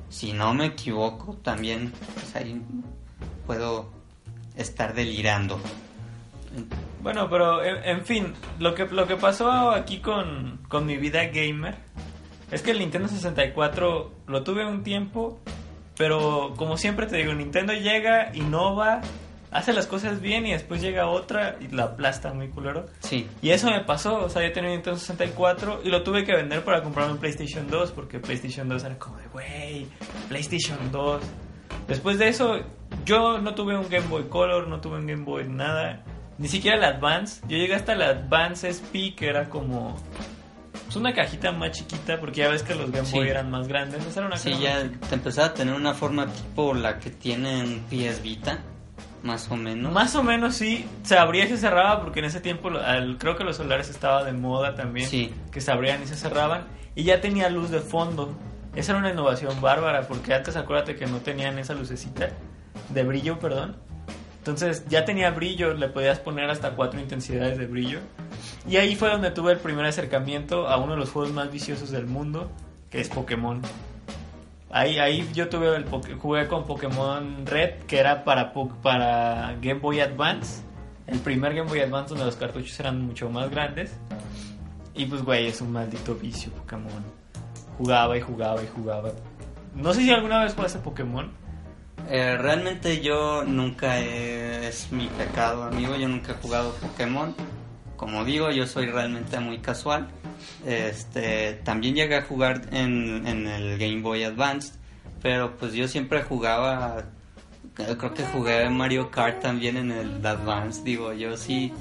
Si 0.09 0.33
no 0.33 0.53
me 0.53 0.67
equivoco, 0.67 1.35
también 1.43 1.91
pues, 2.31 2.45
puedo 3.45 3.91
estar 4.55 4.93
delirando. 4.93 5.59
Bueno, 7.01 7.29
pero 7.29 7.63
en, 7.63 7.83
en 7.83 8.05
fin, 8.05 8.33
lo 8.59 8.73
que, 8.73 8.85
lo 8.85 9.07
que 9.07 9.15
pasó 9.15 9.71
aquí 9.71 9.99
con, 9.99 10.59
con 10.67 10.85
mi 10.85 10.97
vida 10.97 11.25
gamer 11.25 11.75
es 12.51 12.61
que 12.61 12.71
el 12.71 12.79
Nintendo 12.79 13.07
64 13.09 14.11
lo 14.27 14.43
tuve 14.43 14.65
un 14.65 14.83
tiempo, 14.83 15.39
pero 15.97 16.53
como 16.55 16.77
siempre 16.77 17.05
te 17.05 17.17
digo, 17.17 17.33
Nintendo 17.33 17.73
llega, 17.73 18.31
innova, 18.33 19.01
hace 19.51 19.73
las 19.73 19.87
cosas 19.87 20.21
bien 20.21 20.45
y 20.45 20.51
después 20.51 20.81
llega 20.81 21.07
otra 21.07 21.57
y 21.59 21.67
la 21.69 21.83
aplasta 21.83 22.33
muy 22.33 22.49
culero. 22.49 22.85
Sí, 22.99 23.27
Y 23.41 23.51
eso 23.51 23.69
me 23.69 23.81
pasó, 23.81 24.23
o 24.25 24.29
sea, 24.29 24.43
yo 24.45 24.51
tenía 24.51 24.69
un 24.69 24.75
Nintendo 24.77 24.99
64 24.99 25.81
y 25.83 25.89
lo 25.89 26.03
tuve 26.03 26.23
que 26.23 26.35
vender 26.35 26.63
para 26.63 26.81
comprarme 26.83 27.13
un 27.13 27.19
PlayStation 27.19 27.67
2 27.69 27.91
porque 27.91 28.19
PlayStation 28.19 28.67
2 28.67 28.83
era 28.83 28.97
como 28.97 29.17
de, 29.17 29.27
güey, 29.27 29.87
PlayStation 30.27 30.77
2. 30.91 31.21
Después 31.87 32.17
de 32.17 32.27
eso, 32.27 32.59
yo 33.05 33.39
no 33.39 33.55
tuve 33.55 33.77
un 33.77 33.87
Game 33.89 34.07
Boy 34.07 34.25
Color, 34.29 34.67
no 34.67 34.81
tuve 34.81 34.97
un 34.97 35.07
Game 35.07 35.23
Boy 35.23 35.47
nada, 35.47 36.03
ni 36.37 36.47
siquiera 36.47 36.77
el 36.77 36.83
Advance. 36.83 37.41
Yo 37.47 37.57
llegué 37.57 37.75
hasta 37.75 37.93
el 37.93 38.01
Advance 38.01 38.67
SP, 38.67 39.15
que 39.15 39.27
era 39.27 39.49
como 39.49 39.95
pues, 40.85 40.95
una 40.97 41.13
cajita 41.13 41.51
más 41.51 41.71
chiquita 41.71 42.19
porque 42.19 42.41
ya 42.41 42.49
ves 42.49 42.63
que 42.63 42.75
los 42.75 42.91
Game 42.91 43.05
Sí. 43.05 43.15
Boy 43.15 43.29
eran 43.29 43.49
más 43.49 43.67
grandes. 43.67 44.05
Esa 44.05 44.19
era 44.19 44.27
una 44.27 44.37
sí, 44.37 44.53
ya 44.59 44.89
te 45.09 45.15
empezaba 45.15 45.47
a 45.47 45.53
tener 45.53 45.73
una 45.73 45.93
forma 45.93 46.27
tipo 46.27 46.73
la 46.73 46.99
que 46.99 47.09
tienen 47.09 47.81
PS 47.89 48.21
Vita, 48.21 48.59
más 49.23 49.49
o 49.51 49.55
menos. 49.57 49.91
Más 49.91 50.15
o 50.15 50.23
menos 50.23 50.55
sí, 50.55 50.85
se 51.03 51.17
abría 51.17 51.45
y 51.45 51.47
se 51.49 51.57
cerraba 51.57 52.01
porque 52.01 52.19
en 52.19 52.25
ese 52.25 52.39
tiempo 52.39 52.69
al- 52.69 53.17
creo 53.17 53.35
que 53.35 53.43
los 53.43 53.57
celulares 53.57 53.89
estaba 53.89 54.23
de 54.23 54.33
moda 54.33 54.75
también, 54.75 55.09
Sí. 55.09 55.33
que 55.51 55.59
se 55.61 55.71
abrían 55.71 56.01
y 56.03 56.07
se 56.07 56.15
cerraban 56.15 56.65
y 56.95 57.03
ya 57.03 57.19
tenía 57.21 57.49
luz 57.49 57.69
de 57.69 57.79
fondo. 57.79 58.35
Esa 58.75 58.91
era 58.91 58.99
una 58.99 59.11
innovación 59.11 59.59
bárbara 59.59 60.01
porque 60.07 60.33
antes 60.33 60.55
acuérdate 60.55 60.95
que 60.95 61.07
no 61.07 61.17
tenían 61.17 61.57
esa 61.59 61.73
lucecita 61.73 62.29
de 62.89 63.03
brillo, 63.03 63.39
perdón. 63.39 63.75
Entonces 64.39 64.85
ya 64.87 65.03
tenía 65.03 65.31
brillo, 65.31 65.73
le 65.73 65.89
podías 65.89 66.19
poner 66.19 66.49
hasta 66.49 66.71
cuatro 66.71 66.99
intensidades 66.99 67.57
de 67.57 67.65
brillo. 67.65 67.99
Y 68.69 68.77
ahí 68.77 68.95
fue 68.95 69.09
donde 69.09 69.31
tuve 69.31 69.51
el 69.53 69.59
primer 69.59 69.85
acercamiento 69.85 70.67
a 70.69 70.77
uno 70.77 70.93
de 70.93 70.99
los 70.99 71.09
juegos 71.11 71.33
más 71.33 71.51
viciosos 71.51 71.91
del 71.91 72.05
mundo, 72.05 72.49
que 72.89 73.01
es 73.01 73.09
Pokémon. 73.09 73.61
Ahí, 74.69 74.99
ahí 74.99 75.29
yo 75.33 75.47
tuve 75.47 75.75
el 75.75 75.85
jugué 76.19 76.47
con 76.47 76.65
Pokémon 76.65 77.45
Red, 77.45 77.83
que 77.87 77.99
era 77.99 78.23
para, 78.23 78.51
para 78.81 79.55
Game 79.61 79.79
Boy 79.79 80.01
Advance. 80.01 80.61
El 81.07 81.19
primer 81.19 81.53
Game 81.55 81.69
Boy 81.69 81.79
Advance 81.79 82.09
donde 82.09 82.25
los 82.25 82.35
cartuchos 82.35 82.77
eran 82.79 83.05
mucho 83.05 83.29
más 83.29 83.49
grandes. 83.49 83.97
Y 84.93 85.05
pues, 85.05 85.23
güey, 85.23 85.47
es 85.47 85.61
un 85.61 85.71
maldito 85.71 86.15
vicio 86.15 86.51
Pokémon. 86.51 87.03
Jugaba 87.77 88.17
y 88.17 88.21
jugaba 88.21 88.61
y 88.61 88.67
jugaba. 88.75 89.11
No 89.75 89.93
sé 89.93 90.01
si 90.01 90.11
alguna 90.11 90.43
vez 90.43 90.53
jugaste 90.53 90.79
Pokémon. 90.79 91.31
Eh, 92.09 92.37
realmente 92.37 93.01
yo 93.01 93.43
nunca 93.45 93.99
he- 93.99 94.67
es 94.67 94.91
mi 94.91 95.07
pecado, 95.07 95.63
amigo. 95.63 95.95
Yo 95.95 96.07
nunca 96.07 96.31
he 96.33 96.35
jugado 96.35 96.71
Pokémon. 96.81 97.33
Como 97.97 98.23
digo, 98.23 98.51
yo 98.51 98.67
soy 98.67 98.85
realmente 98.85 99.39
muy 99.39 99.57
casual. 99.57 100.07
Este, 100.65 101.53
también 101.63 101.95
llegué 101.95 102.15
a 102.15 102.21
jugar 102.21 102.61
en, 102.71 103.25
el 103.25 103.77
Game 103.77 104.01
Boy 104.01 104.23
Advance, 104.23 104.73
pero 105.21 105.57
pues 105.57 105.73
yo 105.73 105.87
siempre 105.87 106.21
jugaba. 106.23 107.05
eh, 107.79 107.95
Creo 107.97 108.13
que 108.13 108.23
jugué 108.23 108.69
Mario 108.69 109.09
Kart 109.09 109.41
también 109.41 109.77
en 109.77 109.91
el 109.91 110.25
Advance. 110.25 110.83
Digo, 110.83 111.11
yo 111.13 111.35
sí. 111.35 111.73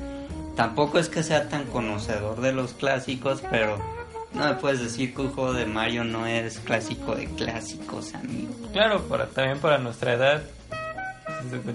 Tampoco 0.56 0.98
es 0.98 1.10
que 1.10 1.22
sea 1.22 1.50
tan 1.50 1.66
conocedor 1.66 2.40
de 2.40 2.52
los 2.52 2.72
clásicos, 2.72 3.42
pero 3.50 3.78
no 4.32 4.46
me 4.46 4.54
puedes 4.54 4.80
decir 4.80 5.14
que 5.14 5.20
un 5.20 5.30
juego 5.32 5.52
de 5.52 5.66
Mario 5.66 6.02
no 6.02 6.26
es 6.26 6.60
clásico 6.60 7.14
de 7.14 7.26
clásicos, 7.26 8.14
amigo. 8.14 8.54
Claro, 8.72 9.02
para, 9.02 9.26
también 9.26 9.58
para 9.58 9.76
nuestra 9.76 10.14
edad. 10.14 10.42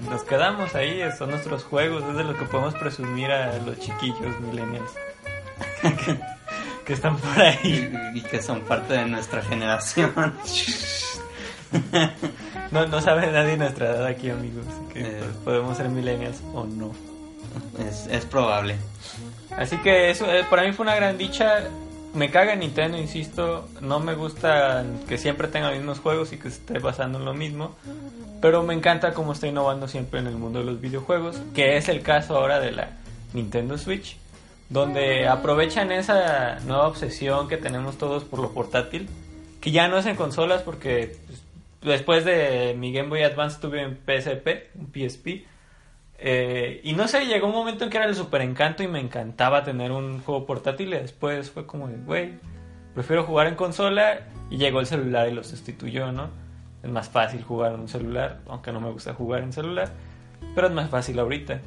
Nos 0.09 0.23
quedamos 0.23 0.75
ahí, 0.75 1.01
son 1.17 1.31
nuestros 1.31 1.63
juegos, 1.63 2.03
es 2.09 2.15
de 2.17 2.23
lo 2.23 2.33
que 2.35 2.45
podemos 2.45 2.73
presumir 2.75 3.31
a 3.31 3.57
los 3.59 3.79
chiquillos 3.79 4.39
millennials. 4.41 4.91
que, 6.85 6.93
están 6.93 7.17
por 7.17 7.39
ahí. 7.39 7.91
y 8.13 8.21
que 8.21 8.41
son 8.41 8.61
parte 8.61 8.93
de 8.93 9.05
nuestra 9.05 9.41
generación. 9.41 10.13
No, 12.71 12.85
no 12.87 13.01
sabe 13.01 13.29
nadie 13.31 13.57
nuestra 13.57 13.87
edad 13.89 14.05
aquí, 14.05 14.29
amigos. 14.29 14.65
Así 14.67 14.93
que 14.93 14.99
Eh. 15.01 15.19
pues, 15.19 15.35
podemos 15.43 15.75
ser 15.77 15.89
millennials 15.89 16.41
o 16.53 16.65
no. 16.65 16.91
es, 17.79 18.07
es 18.07 18.25
probable. 18.25 18.77
Así 19.57 19.77
que 19.77 20.09
eso 20.09 20.25
eh, 20.31 20.45
para 20.49 20.63
mí 20.63 20.71
fue 20.71 20.83
una 20.83 20.95
gran 20.95 21.17
dicha. 21.17 21.63
Me 22.13 22.29
caga 22.29 22.55
Nintendo, 22.55 22.97
insisto. 22.97 23.69
No 23.79 23.99
me 23.99 24.15
gusta 24.15 24.85
que 25.07 25.17
siempre 25.17 25.47
tenga 25.47 25.69
los 25.69 25.77
mismos 25.77 25.99
juegos 25.99 26.33
y 26.33 26.37
que 26.37 26.49
esté 26.49 26.79
basando 26.79 27.19
en 27.19 27.25
lo 27.25 27.33
mismo. 27.33 27.75
Pero 28.41 28.63
me 28.63 28.73
encanta 28.73 29.13
cómo 29.13 29.33
está 29.33 29.47
innovando 29.47 29.87
siempre 29.87 30.19
en 30.19 30.27
el 30.27 30.35
mundo 30.35 30.59
de 30.59 30.65
los 30.65 30.81
videojuegos. 30.81 31.41
Que 31.55 31.77
es 31.77 31.87
el 31.87 32.01
caso 32.01 32.35
ahora 32.35 32.59
de 32.59 32.71
la 32.71 32.97
Nintendo 33.33 33.77
Switch. 33.77 34.17
Donde 34.69 35.27
aprovechan 35.27 35.91
esa 35.91 36.59
nueva 36.61 36.87
obsesión 36.87 37.47
que 37.47 37.57
tenemos 37.57 37.97
todos 37.97 38.25
por 38.25 38.39
lo 38.39 38.51
portátil. 38.51 39.07
Que 39.61 39.71
ya 39.71 39.87
no 39.87 39.97
es 39.97 40.05
en 40.05 40.15
consolas 40.17 40.63
porque 40.63 41.15
pues, 41.27 41.41
después 41.81 42.25
de 42.25 42.75
mi 42.77 42.91
Game 42.91 43.09
Boy 43.09 43.23
Advance 43.23 43.59
tuve 43.61 43.85
un 43.85 43.95
PSP, 43.95 44.75
un 44.75 44.91
PSP. 44.91 45.45
Eh, 46.23 46.81
y 46.83 46.93
no 46.93 47.07
sé, 47.07 47.25
llegó 47.25 47.47
un 47.47 47.53
momento 47.53 47.83
en 47.83 47.89
que 47.89 47.97
era 47.97 48.05
el 48.05 48.13
super 48.13 48.41
encanto 48.41 48.83
y 48.83 48.87
me 48.87 48.99
encantaba 48.99 49.63
tener 49.63 49.91
un 49.91 50.19
juego 50.21 50.45
portátil 50.45 50.89
y 50.93 50.97
después 50.97 51.49
fue 51.49 51.65
como 51.65 51.87
de, 51.87 51.97
güey, 51.97 52.33
prefiero 52.93 53.23
jugar 53.23 53.47
en 53.47 53.55
consola 53.55 54.19
y 54.51 54.57
llegó 54.57 54.81
el 54.81 54.85
celular 54.85 55.27
y 55.27 55.33
lo 55.33 55.43
sustituyó, 55.43 56.11
¿no? 56.11 56.29
Es 56.83 56.91
más 56.91 57.09
fácil 57.09 57.41
jugar 57.43 57.73
en 57.73 57.79
un 57.79 57.87
celular, 57.87 58.41
aunque 58.47 58.71
no 58.71 58.79
me 58.79 58.91
gusta 58.91 59.15
jugar 59.15 59.41
en 59.41 59.51
celular, 59.51 59.89
pero 60.53 60.67
es 60.67 60.73
más 60.73 60.91
fácil 60.91 61.17
ahorita. 61.17 61.59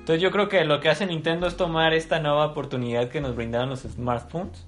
Entonces 0.00 0.20
yo 0.20 0.30
creo 0.30 0.50
que 0.50 0.62
lo 0.66 0.80
que 0.80 0.90
hace 0.90 1.06
Nintendo 1.06 1.46
es 1.46 1.56
tomar 1.56 1.94
esta 1.94 2.18
nueva 2.18 2.44
oportunidad 2.44 3.08
que 3.08 3.22
nos 3.22 3.34
brindaron 3.34 3.70
los 3.70 3.80
smartphones 3.80 4.66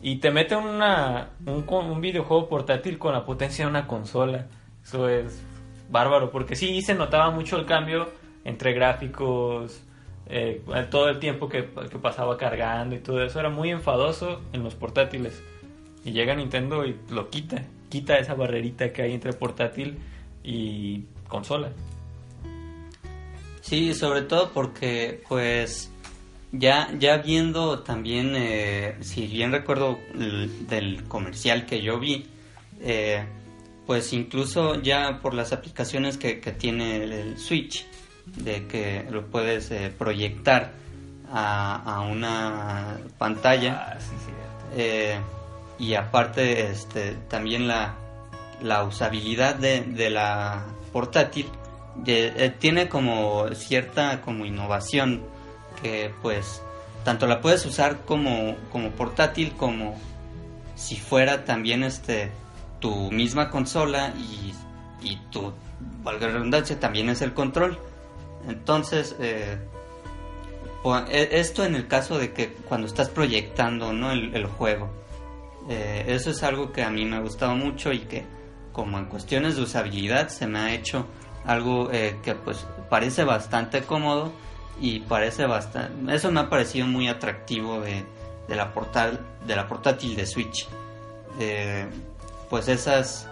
y 0.00 0.16
te 0.18 0.30
mete 0.30 0.54
una, 0.54 1.30
un, 1.44 1.64
un 1.68 2.00
videojuego 2.00 2.48
portátil 2.48 2.98
con 2.98 3.14
la 3.14 3.24
potencia 3.24 3.64
de 3.64 3.70
una 3.70 3.88
consola. 3.88 4.46
Eso 4.84 5.08
es 5.08 5.42
bárbaro, 5.90 6.30
porque 6.30 6.54
sí 6.54 6.80
se 6.82 6.94
notaba 6.94 7.32
mucho 7.32 7.56
el 7.56 7.66
cambio 7.66 8.19
entre 8.44 8.72
gráficos, 8.72 9.82
eh, 10.26 10.62
todo 10.90 11.08
el 11.08 11.18
tiempo 11.18 11.48
que, 11.48 11.68
que 11.90 11.98
pasaba 11.98 12.36
cargando 12.36 12.94
y 12.94 12.98
todo 13.00 13.22
eso. 13.24 13.40
Era 13.40 13.50
muy 13.50 13.70
enfadoso 13.70 14.40
en 14.52 14.62
los 14.62 14.74
portátiles. 14.74 15.42
Y 16.04 16.12
llega 16.12 16.34
Nintendo 16.34 16.86
y 16.86 16.96
lo 17.10 17.28
quita, 17.30 17.62
quita 17.88 18.18
esa 18.18 18.34
barrerita 18.34 18.92
que 18.92 19.02
hay 19.02 19.12
entre 19.12 19.32
portátil 19.32 19.98
y 20.42 21.04
consola. 21.28 21.70
Sí, 23.60 23.92
sobre 23.94 24.22
todo 24.22 24.50
porque, 24.52 25.22
pues, 25.28 25.90
ya, 26.52 26.88
ya 26.98 27.18
viendo 27.18 27.80
también, 27.80 28.32
eh, 28.34 28.96
si 29.00 29.26
bien 29.26 29.52
recuerdo 29.52 29.98
el- 30.14 30.66
del 30.66 31.04
comercial 31.04 31.66
que 31.66 31.82
yo 31.82 31.98
vi, 32.00 32.26
eh, 32.80 33.24
pues 33.86 34.12
incluso 34.12 34.80
ya 34.80 35.18
por 35.20 35.34
las 35.34 35.52
aplicaciones 35.52 36.16
que, 36.16 36.40
que 36.40 36.52
tiene 36.52 36.96
el 37.04 37.38
Switch, 37.38 37.86
de 38.36 38.66
que 38.66 39.06
lo 39.10 39.26
puedes 39.26 39.70
eh, 39.70 39.92
proyectar 39.96 40.72
a, 41.32 41.76
a 41.96 42.00
una 42.02 42.98
pantalla. 43.18 43.92
Ah, 43.94 43.98
sí. 44.00 44.14
Eh, 44.76 45.18
y 45.78 45.94
aparte 45.94 46.70
este 46.70 47.12
también 47.28 47.66
la, 47.66 47.94
la 48.62 48.84
usabilidad 48.84 49.54
de, 49.56 49.80
de 49.80 50.10
la 50.10 50.64
portátil 50.92 51.46
de- 51.96 52.32
eh, 52.36 52.50
tiene 52.50 52.88
como 52.88 53.48
cierta 53.54 54.20
como 54.20 54.44
innovación 54.46 55.22
que 55.82 56.12
pues 56.22 56.62
tanto 57.04 57.26
la 57.26 57.40
puedes 57.40 57.64
usar 57.66 58.00
como, 58.04 58.56
como 58.70 58.90
portátil 58.90 59.52
como 59.56 59.98
si 60.76 60.96
fuera 60.96 61.44
también 61.44 61.82
este 61.82 62.30
tu 62.78 63.10
misma 63.10 63.50
consola 63.50 64.12
y, 64.16 64.54
y 65.02 65.16
tu 65.30 65.52
valga 66.02 66.26
la 66.28 66.34
redundancia 66.34 66.78
también 66.78 67.08
es 67.08 67.22
el 67.22 67.32
control 67.34 67.78
entonces 68.48 69.16
eh, 69.20 69.58
e- 71.10 71.28
esto 71.32 71.64
en 71.64 71.74
el 71.74 71.86
caso 71.86 72.18
de 72.18 72.32
que 72.32 72.52
cuando 72.68 72.86
estás 72.86 73.08
proyectando 73.08 73.92
¿no? 73.92 74.10
el, 74.12 74.34
el 74.34 74.46
juego 74.46 74.88
Eh, 75.68 76.04
eso 76.16 76.30
es 76.30 76.42
algo 76.42 76.72
que 76.72 76.82
a 76.82 76.90
mí 76.90 77.04
me 77.04 77.16
ha 77.16 77.20
gustado 77.20 77.54
mucho 77.54 77.92
y 77.92 78.00
que 78.00 78.24
como 78.72 78.98
en 78.98 79.04
cuestiones 79.04 79.56
de 79.56 79.62
usabilidad 79.62 80.28
se 80.28 80.46
me 80.46 80.58
ha 80.58 80.72
hecho 80.74 81.06
algo 81.44 81.90
eh, 81.92 82.16
que 82.22 82.34
pues 82.34 82.66
parece 82.88 83.24
bastante 83.24 83.82
cómodo 83.82 84.32
y 84.80 85.00
parece 85.00 85.44
bastante 85.46 86.14
eso 86.14 86.32
me 86.32 86.40
ha 86.40 86.48
parecido 86.48 86.86
muy 86.86 87.08
atractivo 87.08 87.80
de, 87.82 88.04
de 88.48 88.56
la 88.56 88.72
portal 88.72 89.20
de 89.46 89.54
la 89.54 89.68
portátil 89.68 90.16
de 90.16 90.24
Switch 90.26 90.66
Eh, 91.38 91.86
pues 92.48 92.66
esas 92.68 93.28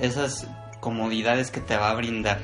esas 0.00 0.46
comodidades 0.80 1.50
que 1.50 1.60
te 1.60 1.76
va 1.76 1.90
a 1.90 1.94
brindar 1.94 2.38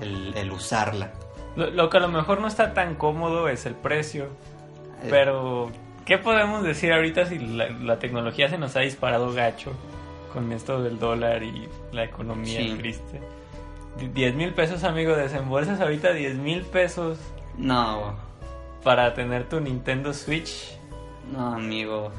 el, 0.00 0.34
el 0.36 0.50
usarla 0.52 1.12
Lo, 1.56 1.70
lo 1.70 1.90
que 1.90 1.96
a 1.96 2.00
lo 2.00 2.08
mejor 2.08 2.40
no 2.40 2.48
está 2.48 2.74
tan 2.74 2.94
cómodo 2.94 3.48
es 3.48 3.66
el 3.66 3.74
precio. 3.74 4.24
Eh, 5.02 5.06
Pero, 5.10 5.70
¿qué 6.04 6.18
podemos 6.18 6.62
decir 6.62 6.92
ahorita 6.92 7.26
si 7.26 7.38
la, 7.38 7.68
la 7.70 7.98
tecnología 7.98 8.48
se 8.48 8.58
nos 8.58 8.76
ha 8.76 8.80
disparado 8.80 9.32
gacho 9.32 9.72
con 10.32 10.52
esto 10.52 10.82
del 10.82 10.98
dólar 10.98 11.42
y 11.42 11.68
la 11.92 12.04
economía 12.04 12.60
Sí. 12.60 12.74
triste? 12.78 13.20
Di- 13.98 14.08
10 14.08 14.34
mil 14.34 14.54
pesos, 14.54 14.84
amigo, 14.84 15.14
desembolsas 15.16 15.80
ahorita 15.80 16.12
10 16.12 16.36
mil 16.36 16.62
pesos 16.62 17.18
no 17.56 18.14
para 18.84 19.12
tener 19.14 19.48
tu 19.48 19.60
Nintendo 19.60 20.12
Switch. 20.14 20.76
No, 21.32 21.54
amigo, 21.54 22.10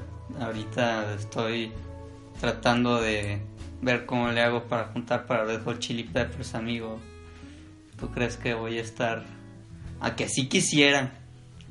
ahorita 0.41 1.13
estoy 1.13 1.71
tratando 2.39 2.99
de 3.01 3.41
ver 3.81 4.05
cómo 4.05 4.29
le 4.29 4.41
hago 4.41 4.63
para 4.63 4.85
juntar 4.85 5.25
para 5.25 5.45
Red 5.45 5.63
Hot 5.63 5.79
Chili 5.79 6.03
Peppers, 6.03 6.53
amigo. 6.55 6.99
¿Tú 7.99 8.09
crees 8.11 8.37
que 8.37 8.53
voy 8.53 8.77
a 8.77 8.81
estar? 8.81 9.25
A 9.99 10.15
que 10.15 10.29
sí 10.29 10.47
quisiera, 10.47 11.13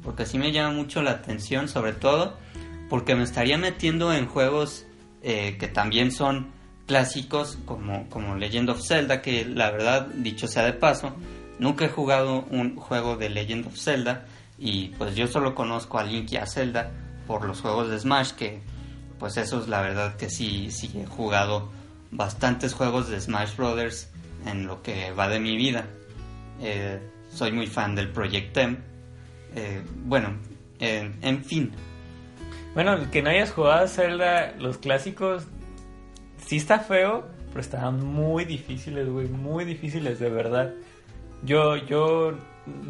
porque 0.03 0.27
sí 0.27 0.39
me 0.39 0.53
llama 0.53 0.75
mucho 0.75 1.03
la 1.03 1.13
atención, 1.13 1.69
sobre 1.69 1.93
todo 1.93 2.37
porque 2.89 3.15
me 3.15 3.23
estaría 3.23 3.59
metiendo 3.59 4.13
en 4.13 4.27
juegos 4.27 4.87
eh, 5.23 5.57
que 5.59 5.69
también 5.69 6.11
son 6.11 6.51
clásicos, 6.87 7.59
como, 7.67 8.09
como 8.09 8.37
Legend 8.37 8.71
of 8.71 8.83
Zelda, 8.87 9.21
que 9.21 9.45
la 9.45 9.71
verdad, 9.71 10.07
dicho 10.07 10.49
sea 10.49 10.65
de 10.65 10.73
paso, 10.73 11.15
nunca 11.59 11.85
he 11.85 11.89
jugado 11.89 12.47
un 12.51 12.77
juego 12.77 13.17
de 13.17 13.29
Legend 13.29 13.67
of 13.67 13.77
Zelda 13.77 14.27
y 14.59 14.89
pues 14.97 15.15
yo 15.15 15.27
solo 15.27 15.55
conozco 15.55 15.99
a 15.99 16.05
Link 16.05 16.33
y 16.33 16.37
a 16.37 16.47
Zelda 16.47 16.91
por 17.27 17.45
los 17.45 17.61
juegos 17.61 17.91
de 17.91 17.99
Smash, 17.99 18.33
que 18.33 18.63
pues 19.19 19.37
eso 19.37 19.61
es 19.61 19.69
la 19.69 19.83
verdad 19.83 20.17
que 20.17 20.31
sí, 20.31 20.71
sí 20.71 20.91
he 20.95 21.05
jugado 21.05 21.71
bastantes 22.11 22.73
juegos 22.73 23.09
de 23.09 23.21
Smash 23.21 23.55
Brothers 23.57 24.09
en 24.47 24.67
lo 24.67 24.83
que 24.83 25.13
va 25.13 25.29
de 25.29 25.41
mi 25.41 25.57
vida. 25.57 25.87
Eh, 26.61 26.99
soy 27.29 27.53
muy 27.53 27.67
fan 27.67 27.95
del 27.95 28.09
Project 28.11 28.57
M. 28.57 28.77
Eh, 29.55 29.83
bueno, 30.05 30.37
eh, 30.79 31.11
en 31.23 31.45
fin, 31.45 31.73
Bueno, 32.75 33.11
que 33.11 33.23
no 33.23 33.31
hayas 33.31 33.51
jugado 33.51 33.89
Zelda, 33.89 34.55
los 34.59 34.79
clásicos, 34.79 35.47
sí 36.37 36.57
está 36.59 36.79
feo, 36.79 37.27
pero 37.49 37.61
estaban 37.61 38.05
muy 38.05 38.45
difíciles, 38.45 39.09
güey, 39.09 39.27
muy 39.27 39.65
difíciles, 39.65 40.21
de 40.21 40.31
verdad. 40.31 40.75
Yo, 41.43 41.77
yo, 41.77 42.35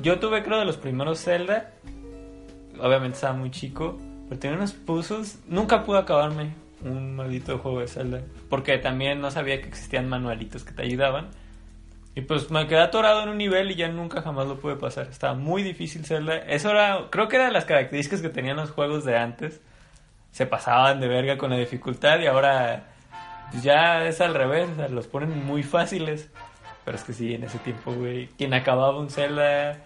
yo 0.02 0.18
tuve 0.18 0.42
creo 0.42 0.58
de 0.58 0.64
los 0.64 0.76
primeros 0.76 1.22
Zelda, 1.22 1.72
obviamente 2.80 3.16
estaba 3.16 3.34
muy 3.34 3.50
chico, 3.50 3.98
pero 4.28 4.38
tenía 4.40 4.56
unos 4.56 4.72
puzzles, 4.72 5.40
nunca 5.48 5.84
pude 5.84 5.98
acabarme 5.98 6.54
un 6.84 7.16
maldito 7.16 7.58
juego 7.58 7.80
de 7.80 7.88
Zelda, 7.88 8.22
porque 8.48 8.78
también 8.78 9.20
no 9.20 9.30
sabía 9.30 9.60
que 9.60 9.68
existían 9.68 10.08
manualitos 10.08 10.64
que 10.64 10.72
te 10.72 10.82
ayudaban. 10.82 11.28
Y 12.18 12.22
pues 12.22 12.50
me 12.50 12.66
quedé 12.66 12.80
atorado 12.80 13.22
en 13.22 13.28
un 13.28 13.38
nivel 13.38 13.70
y 13.70 13.76
ya 13.76 13.86
nunca 13.86 14.22
jamás 14.22 14.48
lo 14.48 14.58
pude 14.58 14.74
pasar. 14.74 15.06
Estaba 15.06 15.34
muy 15.34 15.62
difícil 15.62 16.04
Zelda. 16.04 16.36
Eso 16.38 16.70
era, 16.72 17.04
creo 17.10 17.28
que 17.28 17.36
era 17.36 17.44
de 17.44 17.52
las 17.52 17.64
características 17.64 18.20
que 18.22 18.28
tenían 18.28 18.56
los 18.56 18.72
juegos 18.72 19.04
de 19.04 19.16
antes. 19.16 19.60
Se 20.32 20.44
pasaban 20.44 20.98
de 20.98 21.06
verga 21.06 21.38
con 21.38 21.50
la 21.50 21.56
dificultad 21.56 22.18
y 22.18 22.26
ahora 22.26 22.88
pues 23.52 23.62
ya 23.62 24.04
es 24.04 24.20
al 24.20 24.34
revés, 24.34 24.68
o 24.72 24.74
sea, 24.74 24.88
los 24.88 25.06
ponen 25.06 25.46
muy 25.46 25.62
fáciles. 25.62 26.28
Pero 26.84 26.96
es 26.96 27.04
que 27.04 27.12
sí, 27.12 27.34
en 27.34 27.44
ese 27.44 27.58
tiempo, 27.60 27.92
güey, 27.92 28.26
quien 28.36 28.52
acababa 28.52 28.98
un 28.98 29.10
Zelda... 29.10 29.78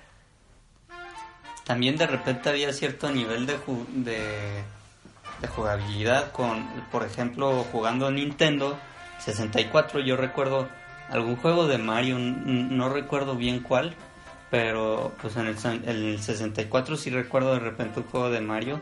también 1.65 1.99
de 1.99 2.07
repente 2.07 2.49
había 2.49 2.73
cierto 2.73 3.11
nivel 3.11 3.45
de, 3.45 3.59
ju- 3.59 3.87
de, 3.89 4.63
de 5.43 5.49
jugabilidad 5.49 6.33
con, 6.33 6.67
por 6.91 7.05
ejemplo, 7.05 7.65
jugando 7.71 8.11
Nintendo 8.11 8.79
64. 9.19 10.01
Yo 10.01 10.17
recuerdo 10.17 10.69
algún 11.13 11.37
juego 11.37 11.67
de 11.67 11.79
Mario, 11.79 12.19
no 12.19 12.89
recuerdo 12.89 13.37
bien 13.37 13.61
cuál, 13.61 13.95
pero 14.51 15.13
pues 15.23 15.37
en 15.37 15.47
el, 15.47 15.59
san- 15.59 15.83
en 15.89 15.97
el 15.97 16.21
64 16.21 16.97
sí 16.97 17.11
recuerdo 17.11 17.53
de 17.55 17.61
repente 17.61 18.01
un 18.01 18.07
juego 18.07 18.31
de 18.31 18.41
Mario 18.41 18.81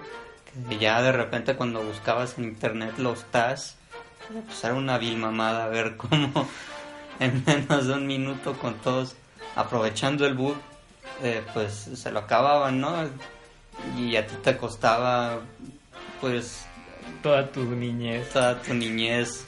que 0.68 0.78
ya 0.78 1.00
de 1.02 1.12
repente 1.12 1.54
cuando 1.54 1.80
buscabas 1.82 2.36
en 2.38 2.44
internet 2.44 2.94
los 2.98 3.24
TAS, 3.30 3.76
pues 4.46 4.64
era 4.64 4.74
una 4.74 4.98
vil 4.98 5.16
mamada 5.16 5.68
ver 5.68 5.96
cómo 5.98 6.48
en 7.20 7.42
menos 7.46 7.86
de 7.86 7.94
un 7.94 8.06
minuto 8.06 8.54
con 8.54 8.74
todos 8.76 9.14
aprovechando 9.56 10.26
el 10.26 10.34
bug 10.34 10.56
eh, 11.22 11.42
pues 11.52 11.72
se 11.94 12.10
lo 12.10 12.20
acababan, 12.20 12.80
¿no? 12.80 12.94
Y 13.98 14.16
a 14.16 14.26
ti 14.26 14.34
te 14.42 14.56
costaba, 14.56 15.40
pues, 16.20 16.64
Toda 17.22 17.50
tu 17.52 17.62
niñez. 17.64 18.28
toda 18.30 18.60
tu 18.62 18.72
niñez 18.74 19.46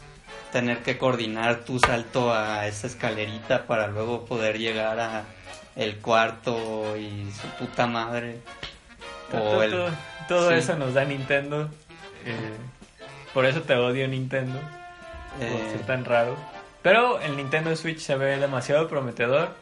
tener 0.52 0.78
que 0.82 0.98
coordinar 0.98 1.60
tu 1.64 1.78
salto 1.78 2.32
a 2.32 2.66
esa 2.66 2.86
escalerita 2.86 3.64
para 3.66 3.88
luego 3.88 4.24
poder 4.26 4.58
llegar 4.58 5.00
a 5.00 5.24
el 5.76 5.96
cuarto 5.98 6.96
y 6.96 7.30
su 7.32 7.46
puta 7.58 7.86
madre. 7.86 8.36
Todo, 9.30 9.58
O 9.58 9.62
el, 9.62 9.70
todo- 9.70 9.90
todo 10.28 10.48
sí. 10.50 10.56
eso 10.56 10.76
nos 10.76 10.92
da 10.94 11.04
Nintendo. 11.04 11.68
eh, 12.26 12.36
por 13.34 13.46
eso 13.46 13.62
te 13.62 13.74
odio 13.74 14.06
Nintendo. 14.06 14.60
por 15.38 15.46
eh, 15.46 15.68
ser 15.72 15.86
tan 15.86 16.04
raro. 16.04 16.36
Pero 16.82 17.18
el 17.20 17.36
Nintendo 17.36 17.74
Switch 17.74 18.00
se 18.00 18.16
ve 18.16 18.36
demasiado 18.36 18.88
prometedor. 18.88 19.54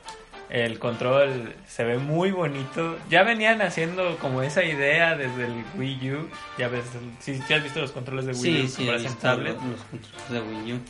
El 0.50 0.80
control 0.80 1.54
se 1.68 1.84
ve 1.84 1.98
muy 1.98 2.32
bonito. 2.32 2.98
Ya 3.08 3.22
venían 3.22 3.62
haciendo 3.62 4.16
como 4.18 4.42
esa 4.42 4.64
idea 4.64 5.16
desde 5.16 5.44
el 5.44 5.64
Wii 5.76 6.12
U. 6.12 6.28
Ya 6.58 6.66
ves, 6.66 6.84
si 7.20 7.32
has 7.34 7.62
visto 7.62 7.80
los 7.80 7.92
controles 7.92 8.26
de 8.26 8.32
Wii 8.32 8.68
sí, 8.68 8.88
U 8.88 8.98
sí, 8.98 9.08
tablet. 9.20 9.54
los, 9.54 9.64
los 9.64 9.80
controles 9.82 10.30
de 10.30 10.40
Wii 10.40 10.72
U. 10.72 10.80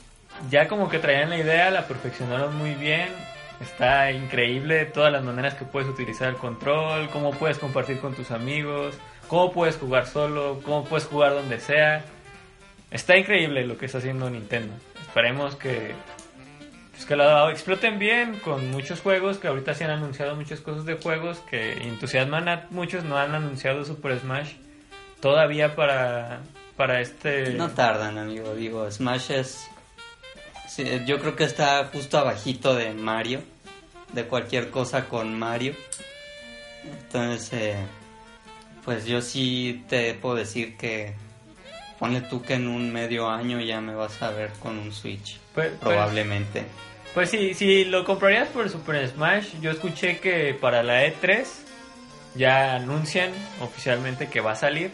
Ya 0.49 0.67
como 0.67 0.89
que 0.89 0.99
traían 0.99 1.29
la 1.29 1.37
idea, 1.37 1.71
la 1.71 1.87
perfeccionaron 1.87 2.57
muy 2.57 2.75
bien. 2.75 3.09
Está 3.61 4.11
increíble 4.13 4.87
todas 4.87 5.13
las 5.13 5.23
maneras 5.23 5.55
que 5.55 5.67
puedes 5.67 5.87
utilizar 5.91 6.31
el 6.31 6.37
control, 6.37 7.11
cómo 7.11 7.33
puedes 7.33 7.59
compartir 7.59 7.99
con 8.01 8.15
tus 8.15 8.31
amigos, 8.31 8.95
cómo 9.29 9.53
puedes 9.53 9.77
jugar 9.77 10.07
solo, 10.07 10.63
cómo 10.65 10.85
puedes 10.85 11.07
jugar 11.07 11.35
donde 11.35 11.61
sea. 11.61 12.03
Está 12.91 13.19
increíble 13.19 13.67
lo 13.67 13.77
que 13.77 13.85
está 13.85 13.99
haciendo 13.99 14.31
Nintendo. 14.31 14.73
Esperemos 15.03 15.57
que 15.57 15.93
pues 17.01 17.09
que 17.09 17.17
lo 17.17 17.49
exploten 17.49 17.99
bien 17.99 18.41
con 18.41 18.71
muchos 18.71 19.01
juegos 19.01 19.39
que 19.39 19.49
ahorita 19.49 19.73
se 19.73 19.85
han 19.85 19.91
anunciado 19.93 20.37
muchas 20.37 20.61
cosas 20.61 20.85
de 20.85 20.97
juegos 20.97 21.39
que 21.49 21.73
entusiasman 21.85 22.47
a 22.47 22.67
muchos, 22.69 23.05
no 23.05 23.17
han 23.17 23.35
anunciado 23.35 23.87
Super 23.87 24.21
Smash 24.21 24.53
todavía 25.19 25.75
para 25.75 26.41
para 26.77 27.01
este 27.01 27.55
No 27.55 27.71
tardan, 27.71 28.19
amigo. 28.19 28.55
Digo, 28.55 28.91
Smash 28.91 29.31
es. 29.31 29.67
sí, 30.69 30.85
yo 31.07 31.19
creo 31.21 31.37
que 31.37 31.45
está 31.45 31.89
justo 31.91 32.19
abajito 32.19 32.75
de 32.75 32.93
Mario. 32.93 33.41
De 34.13 34.25
cualquier 34.25 34.71
cosa 34.71 35.09
con 35.09 35.39
Mario. 35.39 35.75
Entonces, 36.85 37.51
eh, 37.55 37.77
pues 38.85 39.07
yo 39.07 39.23
sí 39.23 39.85
te 39.89 40.13
puedo 40.15 40.35
decir 40.35 40.77
que. 40.77 41.15
Ponle 41.99 42.21
tú 42.23 42.43
que 42.43 42.55
en 42.55 42.69
un 42.69 42.93
medio 42.93 43.31
año 43.31 43.59
ya 43.61 43.81
me 43.81 43.95
vas 43.95 44.21
a 44.23 44.31
ver 44.33 44.51
con 44.61 44.79
un 44.79 44.93
Switch. 44.93 45.39
Pues- 45.55 45.69
pues- 45.69 45.79
Probablemente. 45.81 46.61
Pues 46.63 46.90
sí, 47.31 47.55
si 47.55 47.85
lo 47.85 48.05
comprarías 48.05 48.49
por 48.49 48.69
Super 48.69 49.09
Smash, 49.09 49.61
yo 49.61 49.71
escuché 49.71 50.19
que 50.19 50.55
para 50.55 50.83
la 50.83 51.05
E3 51.05 51.45
ya 52.35 52.77
anuncian 52.77 53.33
oficialmente 53.61 54.29
que 54.29 54.41
va 54.41 54.53
a 54.53 54.57
salir, 54.57 54.93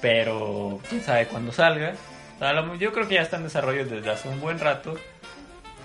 pero 0.00 0.80
quién 0.88 1.02
sabe 1.02 1.26
cuándo 1.26 1.52
salga. 1.52 1.94
Yo 2.78 2.92
creo 2.92 3.08
que 3.08 3.14
ya 3.14 3.22
está 3.22 3.36
en 3.36 3.44
desarrollo 3.44 3.84
desde 3.84 4.10
hace 4.10 4.28
un 4.28 4.40
buen 4.40 4.58
rato. 4.58 4.94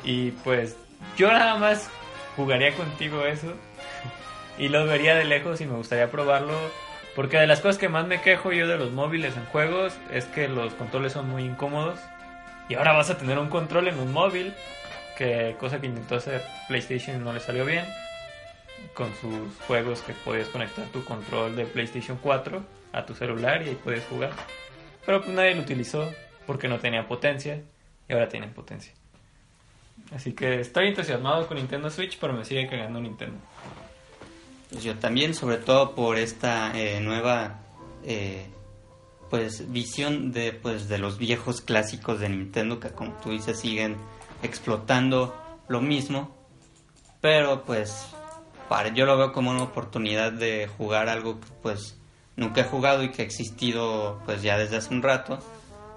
Y 0.04 0.32
pues 0.32 0.78
yo 1.18 1.32
nada 1.32 1.56
más 1.58 1.89
jugaría 2.36 2.74
contigo 2.74 3.26
eso. 3.26 3.54
Y 4.58 4.68
lo 4.70 4.86
vería 4.86 5.16
de 5.16 5.26
lejos 5.26 5.62
y 5.62 5.66
me 5.66 5.76
gustaría 5.76 6.12
probarlo. 6.12 6.54
Porque 7.16 7.38
de 7.38 7.47
las 7.47 7.60
cosas 7.60 7.78
que 7.78 7.89
más 7.89 8.08
me 8.08 8.22
quejo 8.22 8.52
yo 8.52 8.68
de 8.68 8.78
los 8.78 8.91
móviles 8.91 9.36
en 9.36 9.45
juegos 9.45 9.93
es 10.12 10.26
que 10.26 10.47
los 10.47 10.74
controles 10.76 11.14
son 11.14 11.30
muy 11.30 11.43
incómodos. 11.43 11.99
Y 12.70 12.76
ahora 12.76 12.93
vas 12.93 13.10
a 13.10 13.18
tener 13.18 13.38
un 13.38 13.49
control 13.49 13.89
en 13.89 13.99
un 13.99 14.14
móvil. 14.14 14.54
Cosa 15.60 15.80
que 15.80 15.88
intentó 15.88 16.16
hacer 16.16 16.42
PlayStation 16.68 17.24
no 17.24 17.34
le 17.34 17.40
salió 17.40 17.66
bien. 17.66 17.86
Con 18.94 19.14
sus 19.16 19.56
juegos 19.68 20.02
que 20.02 20.14
podías 20.14 20.48
conectar 20.48 20.86
tu 20.88 21.04
control 21.06 21.56
de 21.56 21.66
PlayStation 21.66 22.18
4 22.22 22.64
a 22.94 23.06
tu 23.06 23.14
celular 23.14 23.62
y 23.62 23.70
ahí 23.70 23.80
puedes 23.84 24.04
jugar. 24.06 24.32
Pero 25.06 25.22
pues 25.22 25.34
nadie 25.34 25.56
lo 25.56 25.62
utilizó 25.62 26.12
porque 26.48 26.68
no 26.68 26.80
tenía 26.80 27.08
potencia. 27.08 27.62
Y 28.10 28.14
ahora 28.14 28.28
tienen 28.28 28.52
potencia. 28.52 28.94
Así 30.14 30.34
que 30.34 30.60
estoy 30.60 30.88
entusiasmado 30.88 31.48
con 31.48 31.58
Nintendo 31.58 31.90
Switch, 31.90 32.18
pero 32.20 32.34
me 32.34 32.44
sigue 32.44 32.68
cagando 32.68 33.00
Nintendo. 33.00 33.38
Pues 34.70 34.84
yo 34.84 34.96
también, 34.96 35.34
sobre 35.34 35.58
todo 35.58 35.96
por 35.96 36.18
esta 36.18 36.78
eh, 36.78 37.00
nueva 37.00 37.60
eh, 38.04 38.48
pues 39.30 39.72
visión 39.72 40.34
de 40.34 40.52
pues 40.52 40.90
de 40.90 40.98
los 40.98 41.18
viejos 41.18 41.62
clásicos 41.62 42.20
de 42.20 42.30
Nintendo 42.30 42.80
que 42.80 42.90
como 42.90 43.14
tú 43.24 43.32
dices 43.32 43.60
siguen 43.60 43.96
explotando 44.42 45.36
lo 45.68 45.82
mismo, 45.82 46.36
pero 47.22 47.64
pues 47.64 48.08
para 48.70 48.89
yo 48.89 49.06
lo 49.06 49.18
veo 49.18 49.34
como 49.34 49.52
una 49.52 49.64
oportunidad 49.64 50.32
de 50.32 50.70
jugar 50.78 51.10
algo 51.10 51.39
que 51.39 51.48
pues 51.62 51.98
nunca 52.36 52.62
he 52.62 52.64
jugado 52.66 53.04
y 53.04 53.12
que 53.12 53.22
ha 53.22 53.26
existido 53.26 54.20
pues 54.26 54.42
ya 54.42 54.58
desde 54.58 54.78
hace 54.78 54.94
un 54.94 55.04
rato 55.04 55.39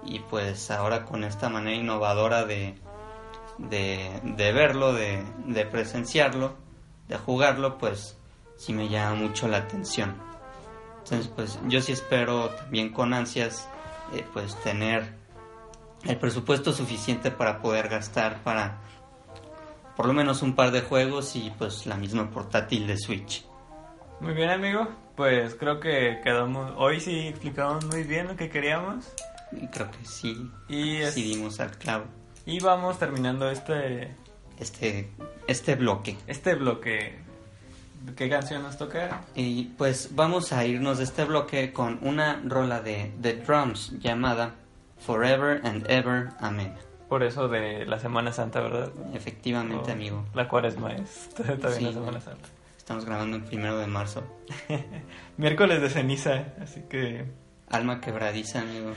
y 0.05 0.19
pues 0.19 0.69
ahora 0.71 1.05
con 1.05 1.23
esta 1.23 1.49
manera 1.49 1.75
innovadora 1.75 2.45
de 2.45 2.75
de, 3.57 4.51
verlo, 4.53 4.93
de, 4.93 5.23
de 5.45 5.65
presenciarlo, 5.65 6.53
de 7.07 7.17
jugarlo, 7.17 7.77
pues 7.77 8.17
sí 8.57 8.73
me 8.73 8.89
llama 8.89 9.15
mucho 9.15 9.47
la 9.47 9.57
atención. 9.57 10.15
Entonces, 11.03 11.31
pues 11.33 11.59
yo 11.67 11.81
sí 11.81 11.91
espero 11.91 12.49
también 12.49 12.91
con 12.91 13.13
ansias, 13.13 13.67
eh, 14.13 14.25
pues 14.33 14.55
tener 14.63 15.13
el 16.05 16.17
presupuesto 16.17 16.71
suficiente 16.73 17.31
para 17.31 17.61
poder 17.61 17.89
gastar 17.89 18.43
para 18.43 18.77
por 19.95 20.05
lo 20.07 20.13
menos 20.13 20.41
un 20.41 20.55
par 20.55 20.71
de 20.71 20.81
juegos 20.81 21.35
y 21.35 21.51
pues 21.57 21.85
la 21.85 21.95
misma 21.95 22.29
portátil 22.29 22.85
de 22.87 22.97
Switch. 22.97 23.45
Muy 24.19 24.33
bien, 24.33 24.49
amigo. 24.49 24.87
Pues 25.15 25.55
creo 25.55 25.79
que 25.79 26.19
quedamos. 26.23 26.73
Hoy 26.77 26.99
sí 26.99 27.27
explicamos 27.27 27.85
muy 27.85 28.03
bien 28.03 28.27
lo 28.27 28.35
que 28.35 28.49
queríamos. 28.49 29.05
Creo 29.71 29.89
que 29.91 30.03
sí, 30.05 30.49
Y, 30.67 30.97
es- 30.97 31.13
sí 31.13 31.23
dimos 31.23 31.59
al 31.61 31.71
clavo. 31.77 32.05
y 32.45 32.59
vamos 32.59 32.99
terminando 32.99 33.49
este 33.49 34.13
Este, 34.59 35.09
este 35.47 35.75
bloque. 35.75 36.17
este 36.27 36.55
bloque. 36.55 37.23
¿Qué 38.17 38.29
canción 38.29 38.61
nos 38.63 38.77
toca? 38.77 39.21
Y 39.33 39.63
pues 39.77 40.09
vamos 40.13 40.51
a 40.53 40.65
irnos 40.65 40.97
de 40.99 41.05
este 41.05 41.23
bloque 41.23 41.71
con 41.73 41.97
una 42.01 42.41
rola 42.45 42.81
de 42.81 43.13
The 43.21 43.37
Drums 43.37 43.93
llamada 43.99 44.55
Forever 45.05 45.61
and 45.63 45.89
Ever 45.89 46.29
Amen. 46.39 46.73
Por 47.09 47.21
eso 47.23 47.47
de 47.47 47.85
la 47.85 47.99
Semana 47.99 48.31
Santa, 48.33 48.61
¿verdad? 48.61 48.89
Efectivamente, 49.13 49.89
Oh, 49.91 49.93
amigo. 49.93 50.25
La 50.33 50.47
cuaresma 50.47 50.93
es 50.93 51.29
también 51.35 51.71
Sí. 51.73 51.83
la 51.85 51.93
Semana 51.93 52.21
Santa. 52.21 52.49
Estamos 52.77 53.05
grabando 53.05 53.37
el 53.37 53.43
primero 53.43 53.77
de 53.77 53.87
marzo. 53.87 54.23
Miércoles 55.37 55.81
de 55.81 55.89
ceniza, 55.89 56.45
así 56.61 56.81
que 56.89 57.25
Alma 57.69 57.99
quebradiza, 58.01 58.61
amigo. 58.61 58.91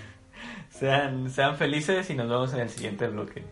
sean, 0.71 1.31
sean 1.31 1.57
felices 1.57 2.09
y 2.11 2.15
nos 2.15 2.29
vemos 2.29 2.53
en 2.55 2.61
el 2.61 2.69
siguiente 2.71 3.09
bloque. 3.09 3.45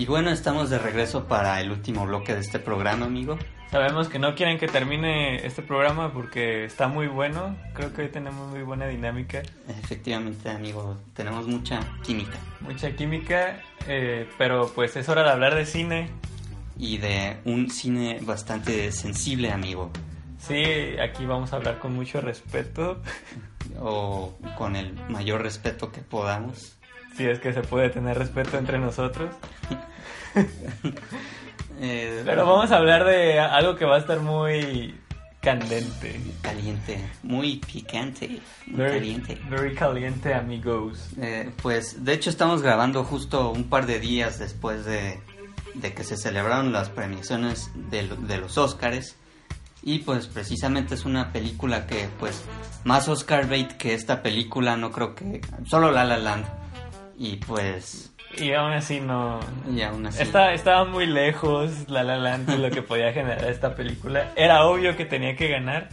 Y 0.00 0.06
bueno, 0.06 0.30
estamos 0.30 0.70
de 0.70 0.78
regreso 0.78 1.26
para 1.26 1.60
el 1.60 1.70
último 1.70 2.06
bloque 2.06 2.32
de 2.32 2.40
este 2.40 2.58
programa, 2.58 3.04
amigo. 3.04 3.38
Sabemos 3.70 4.08
que 4.08 4.18
no 4.18 4.34
quieren 4.34 4.56
que 4.56 4.66
termine 4.66 5.44
este 5.44 5.60
programa 5.60 6.10
porque 6.14 6.64
está 6.64 6.88
muy 6.88 7.06
bueno. 7.06 7.54
Creo 7.74 7.92
que 7.92 8.00
hoy 8.00 8.08
tenemos 8.08 8.48
muy 8.48 8.62
buena 8.62 8.86
dinámica, 8.86 9.42
Efectivamente, 9.68 10.48
amigo, 10.48 10.96
tenemos 11.12 11.46
mucha 11.46 11.80
química 12.02 12.38
mucha 12.60 12.96
química, 12.96 13.60
eh, 13.86 14.26
pero 14.38 14.72
pues 14.74 14.96
es 14.96 15.06
hora 15.10 15.22
de 15.22 15.30
hablar 15.32 15.54
de 15.54 15.66
cine. 15.66 16.08
y 16.78 16.96
de 16.96 17.36
un 17.44 17.68
cine 17.68 18.20
bastante 18.22 18.92
sensible, 18.92 19.52
amigo, 19.52 19.90
Sí, 20.38 20.64
aquí 20.98 21.26
vamos 21.26 21.52
a 21.52 21.56
hablar 21.56 21.78
con 21.78 21.94
mucho 21.94 22.22
respeto, 22.22 23.02
o 23.78 24.32
con 24.56 24.76
el 24.76 24.94
mayor 25.10 25.42
respeto 25.42 25.92
que 25.92 26.00
podamos. 26.00 26.79
Si 27.16 27.26
es 27.26 27.38
que 27.40 27.52
se 27.52 27.62
puede 27.62 27.90
tener 27.90 28.18
respeto 28.18 28.58
entre 28.58 28.78
nosotros. 28.78 29.30
Eh, 31.82 32.22
Pero 32.26 32.44
vamos 32.44 32.70
a 32.72 32.76
hablar 32.76 33.04
de 33.06 33.40
algo 33.40 33.74
que 33.74 33.86
va 33.86 33.96
a 33.96 34.00
estar 34.00 34.20
muy 34.20 34.94
candente. 35.40 36.20
Caliente, 36.42 37.00
muy 37.22 37.56
picante, 37.56 38.40
muy 38.66 38.76
Very, 38.76 38.98
caliente. 38.98 39.38
very 39.48 39.74
caliente, 39.74 40.34
amigos. 40.34 41.08
Eh, 41.18 41.50
pues 41.62 42.04
de 42.04 42.12
hecho 42.12 42.28
estamos 42.28 42.60
grabando 42.60 43.02
justo 43.04 43.50
un 43.50 43.64
par 43.70 43.86
de 43.86 43.98
días 43.98 44.38
después 44.38 44.84
de, 44.84 45.20
de 45.74 45.94
que 45.94 46.04
se 46.04 46.18
celebraron 46.18 46.70
las 46.70 46.90
premiaciones 46.90 47.70
de, 47.90 48.06
de 48.08 48.36
los 48.36 48.58
Oscars 48.58 49.16
y 49.82 50.00
pues 50.00 50.26
precisamente 50.26 50.94
es 50.94 51.06
una 51.06 51.32
película 51.32 51.86
que 51.86 52.08
pues 52.18 52.44
más 52.84 53.08
Oscar 53.08 53.48
bait 53.48 53.72
que 53.72 53.94
esta 53.94 54.20
película 54.22 54.76
no 54.76 54.90
creo 54.92 55.14
que 55.14 55.40
solo 55.66 55.90
La 55.90 56.04
La 56.04 56.18
Land 56.18 56.44
y 57.22 57.36
pues 57.36 58.14
Y 58.38 58.54
aún 58.54 58.72
así 58.72 58.98
no... 58.98 59.40
y 59.70 59.82
aún 59.82 60.06
así 60.06 60.22
Está, 60.22 60.54
estaba 60.54 60.86
muy 60.86 61.04
lejos 61.04 61.90
La 61.90 62.02
La 62.02 62.16
Land 62.16 62.48
de 62.48 62.56
lo 62.56 62.70
que 62.70 62.80
podía 62.80 63.12
generar 63.12 63.44
esta 63.44 63.74
película. 63.74 64.32
Era 64.36 64.64
obvio 64.64 64.96
que 64.96 65.04
tenía 65.04 65.36
que 65.36 65.48
ganar. 65.48 65.90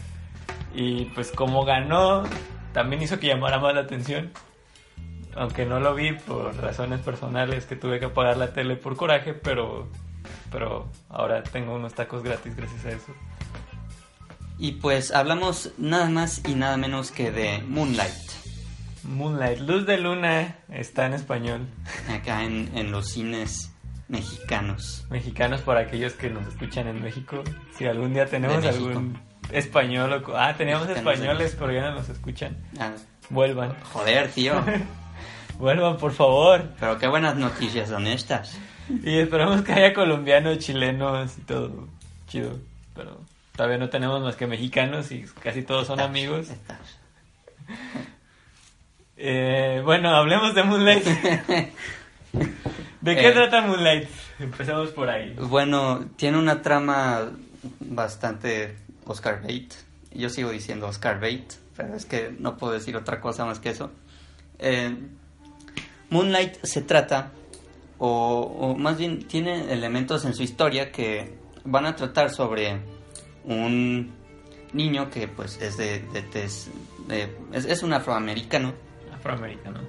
Y 0.74 1.06
pues 1.14 1.34
como 1.34 1.66
ganó, 1.66 2.24
también 2.72 3.02
hizo 3.02 3.20
que 3.20 3.28
llamara 3.28 3.60
más 3.60 3.74
la 3.76 3.82
atención. 3.82 4.32
Aunque 5.36 5.66
no 5.66 5.82
lo 5.82 5.94
vi 5.96 6.14
por 6.14 6.56
razones 6.56 7.02
personales 7.02 7.66
que 7.66 7.76
tuve 7.76 8.00
que 8.00 8.06
apagar 8.06 8.38
la 8.38 8.54
tele 8.54 8.78
por 8.78 8.96
coraje, 8.96 9.34
pero, 9.34 9.90
pero 10.50 10.90
ahora 11.10 11.44
tengo 11.44 11.76
unos 11.76 11.94
tacos 11.94 12.24
gratis 12.24 12.56
gracias 12.56 12.86
a 12.86 12.90
eso. 12.92 13.14
y 14.58 14.72
pues 14.74 15.12
hablamos 15.12 15.74
nada 15.78 16.10
más 16.10 16.42
y 16.48 16.56
nada 16.56 16.78
menos 16.78 17.12
que 17.12 17.32
de 17.32 17.62
Moonlight 17.68 18.47
Moonlight, 19.08 19.60
Luz 19.60 19.86
de 19.86 19.98
Luna, 19.98 20.56
está 20.70 21.06
en 21.06 21.14
español. 21.14 21.62
acá 22.10 22.44
en, 22.44 22.70
en 22.78 22.92
los 22.92 23.10
cines 23.10 23.72
mexicanos 24.10 25.06
Mexicanos 25.10 25.62
para 25.62 25.82
aquellos 25.82 26.14
que 26.14 26.30
nos 26.30 26.48
escuchan 26.48 26.88
en 26.88 27.02
México. 27.02 27.44
Si 27.78 27.86
algún 27.86 28.14
día 28.14 28.26
tenemos 28.26 28.64
algún 28.66 29.20
español 29.52 30.14
o... 30.26 30.38
Ah, 30.38 30.54
teníamos 30.58 30.88
Mexicanos 30.88 31.14
españoles, 31.16 31.56
pero 31.60 31.72
ya 31.74 31.82
no 31.90 31.96
nos 31.96 32.10
escuchan. 32.10 32.58
Ah, 32.80 32.92
Vuelvan. 33.30 33.76
joder 33.92 34.30
tío 34.32 34.64
Vuelvan, 35.60 35.98
por 35.98 36.12
favor. 36.14 36.64
pero 36.80 36.98
qué 36.98 37.08
buenas 37.08 37.36
noticias 37.36 37.90
son 37.90 38.08
estas 38.08 38.58
Y 39.04 39.18
esperamos 39.20 39.62
que 39.64 39.74
haya 39.74 39.94
colombianos, 39.94 40.60
chilenos 40.60 41.38
y 41.38 41.42
todo. 41.42 41.88
Chido. 42.28 42.58
Pero 42.96 43.20
todavía 43.56 43.78
no 43.78 43.90
tenemos 43.90 44.22
más 44.22 44.36
que 44.36 44.48
mexicanos 44.48 45.12
y 45.12 45.26
casi 45.44 45.64
todos 45.64 45.88
son 45.88 46.00
amigos. 46.00 46.50
Estas. 46.50 46.78
Eh, 49.18 49.82
bueno, 49.84 50.10
hablemos 50.16 50.54
de 50.54 50.64
Moonlight. 50.64 51.04
¿De 53.02 53.16
qué 53.16 53.30
Eh. 53.30 53.32
trata 53.32 53.62
Moonlight? 53.62 54.08
Empezamos 54.40 54.90
por 54.92 55.10
ahí. 55.10 55.36
Bueno, 55.40 56.06
tiene 56.16 56.38
una 56.38 56.62
trama 56.62 57.32
bastante 57.80 58.76
Oscar 59.06 59.42
bait. 59.42 59.74
Yo 60.14 60.30
sigo 60.30 60.52
diciendo 60.52 60.88
Oscar 60.88 61.20
bait, 61.20 61.52
pero 61.76 61.96
es 61.96 62.06
que 62.06 62.36
no 62.38 62.58
puedo 62.58 62.74
decir 62.74 62.96
otra 62.96 63.20
cosa 63.20 63.46
más 63.46 63.60
que 63.60 63.70
eso. 63.70 63.92
Eh, 64.60 64.96
Moonlight 66.10 66.64
se 66.64 66.82
trata, 66.82 67.32
o, 67.98 68.42
o 68.42 68.76
más 68.76 68.98
bien 68.98 69.24
tiene 69.28 69.74
elementos 69.74 70.26
en 70.26 70.34
su 70.36 70.44
historia 70.44 70.92
que 70.92 71.34
van 71.66 71.86
a 71.86 71.96
tratar 71.96 72.30
sobre 72.30 72.80
un 73.44 74.12
niño 74.74 75.10
que 75.10 75.28
pues 75.28 75.60
es 75.62 75.78
de, 75.78 76.00
de 76.14 76.22
de- 77.08 77.36
es, 77.54 77.66
es 77.66 77.84
un 77.84 77.94
afroamericano. 77.94 78.74
Afroamericano. 79.18 79.80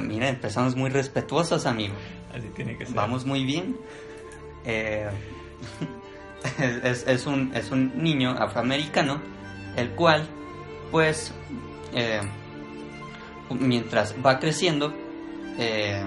Mira, 0.00 0.28
empezamos 0.28 0.76
muy 0.76 0.90
respetuosos, 0.90 1.66
amigo. 1.66 1.94
Así 2.32 2.48
tiene 2.48 2.76
que 2.76 2.86
ser. 2.86 2.94
Vamos 2.94 3.24
muy 3.24 3.44
bien. 3.44 3.76
Eh, 4.64 5.08
es, 6.82 7.06
es 7.06 7.26
un, 7.26 7.52
es 7.54 7.70
un 7.70 8.02
niño 8.02 8.30
afroamericano, 8.30 9.20
el 9.76 9.90
cual, 9.90 10.26
pues, 10.90 11.32
eh, 11.94 12.20
mientras 13.50 14.14
va 14.24 14.38
creciendo, 14.38 14.94
eh, 15.58 16.02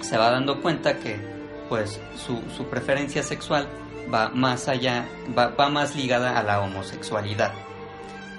se 0.00 0.16
va 0.16 0.30
dando 0.30 0.60
cuenta 0.62 0.98
que, 0.98 1.18
pues, 1.68 2.00
su, 2.16 2.42
su 2.56 2.66
preferencia 2.66 3.22
sexual 3.22 3.68
va 4.12 4.30
más 4.30 4.68
allá, 4.68 5.06
va, 5.36 5.48
va 5.48 5.68
más 5.68 5.94
ligada 5.94 6.38
a 6.38 6.42
la 6.42 6.60
homosexualidad. 6.60 7.52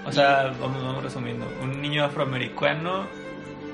O 0.06 0.12
sea, 0.12 0.54
vamos, 0.60 0.84
vamos 0.84 1.04
resumiendo. 1.04 1.48
Un 1.62 1.82
niño 1.82 2.04
afroamericano 2.06 3.06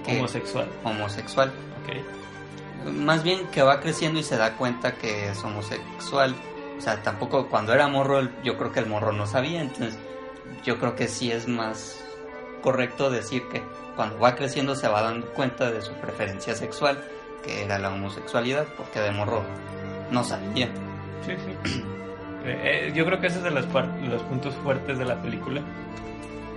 homosexual. 0.08 0.68
Homosexual. 0.84 1.52
Ok. 1.82 2.92
Más 2.92 3.24
bien 3.24 3.48
que 3.48 3.62
va 3.62 3.80
creciendo 3.80 4.20
y 4.20 4.24
se 4.24 4.38
da 4.38 4.54
cuenta 4.54 4.96
que 4.96 5.30
es 5.30 5.44
homosexual. 5.44 6.36
O 6.78 6.82
sea, 6.82 7.02
tampoco 7.02 7.48
cuando 7.48 7.74
era 7.74 7.88
morro, 7.88 8.28
yo 8.44 8.58
creo 8.58 8.72
que 8.72 8.80
el 8.80 8.86
morro 8.88 9.12
no 9.12 9.26
sabía. 9.26 9.62
Entonces, 9.62 9.98
yo 10.64 10.78
creo 10.80 10.96
que 10.96 11.08
sí 11.08 11.32
es 11.32 11.48
más 11.48 12.04
correcto 12.62 13.10
decir 13.10 13.48
que 13.50 13.64
cuando 13.96 14.20
va 14.20 14.36
creciendo 14.36 14.76
se 14.76 14.88
va 14.88 15.02
dando 15.02 15.28
cuenta 15.34 15.72
de 15.72 15.82
su 15.82 15.94
preferencia 15.94 16.56
sexual, 16.56 17.04
que 17.44 17.64
era 17.64 17.80
la 17.80 17.90
homosexualidad, 17.90 18.68
porque 18.78 19.00
de 19.00 19.12
morro 19.12 19.44
no 20.12 20.24
sabía. 20.24 20.70
Sí, 21.26 21.34
sí. 21.64 21.84
Eh, 22.50 22.94
yo 22.96 23.04
creo 23.06 23.20
que 23.20 23.28
ese 23.28 23.40
es 23.40 23.44
de 23.44 23.52
los 23.52 23.66
puntos 23.66 24.56
fuertes 24.64 24.98
de 24.98 25.04
la 25.04 25.22
película. 25.22 25.62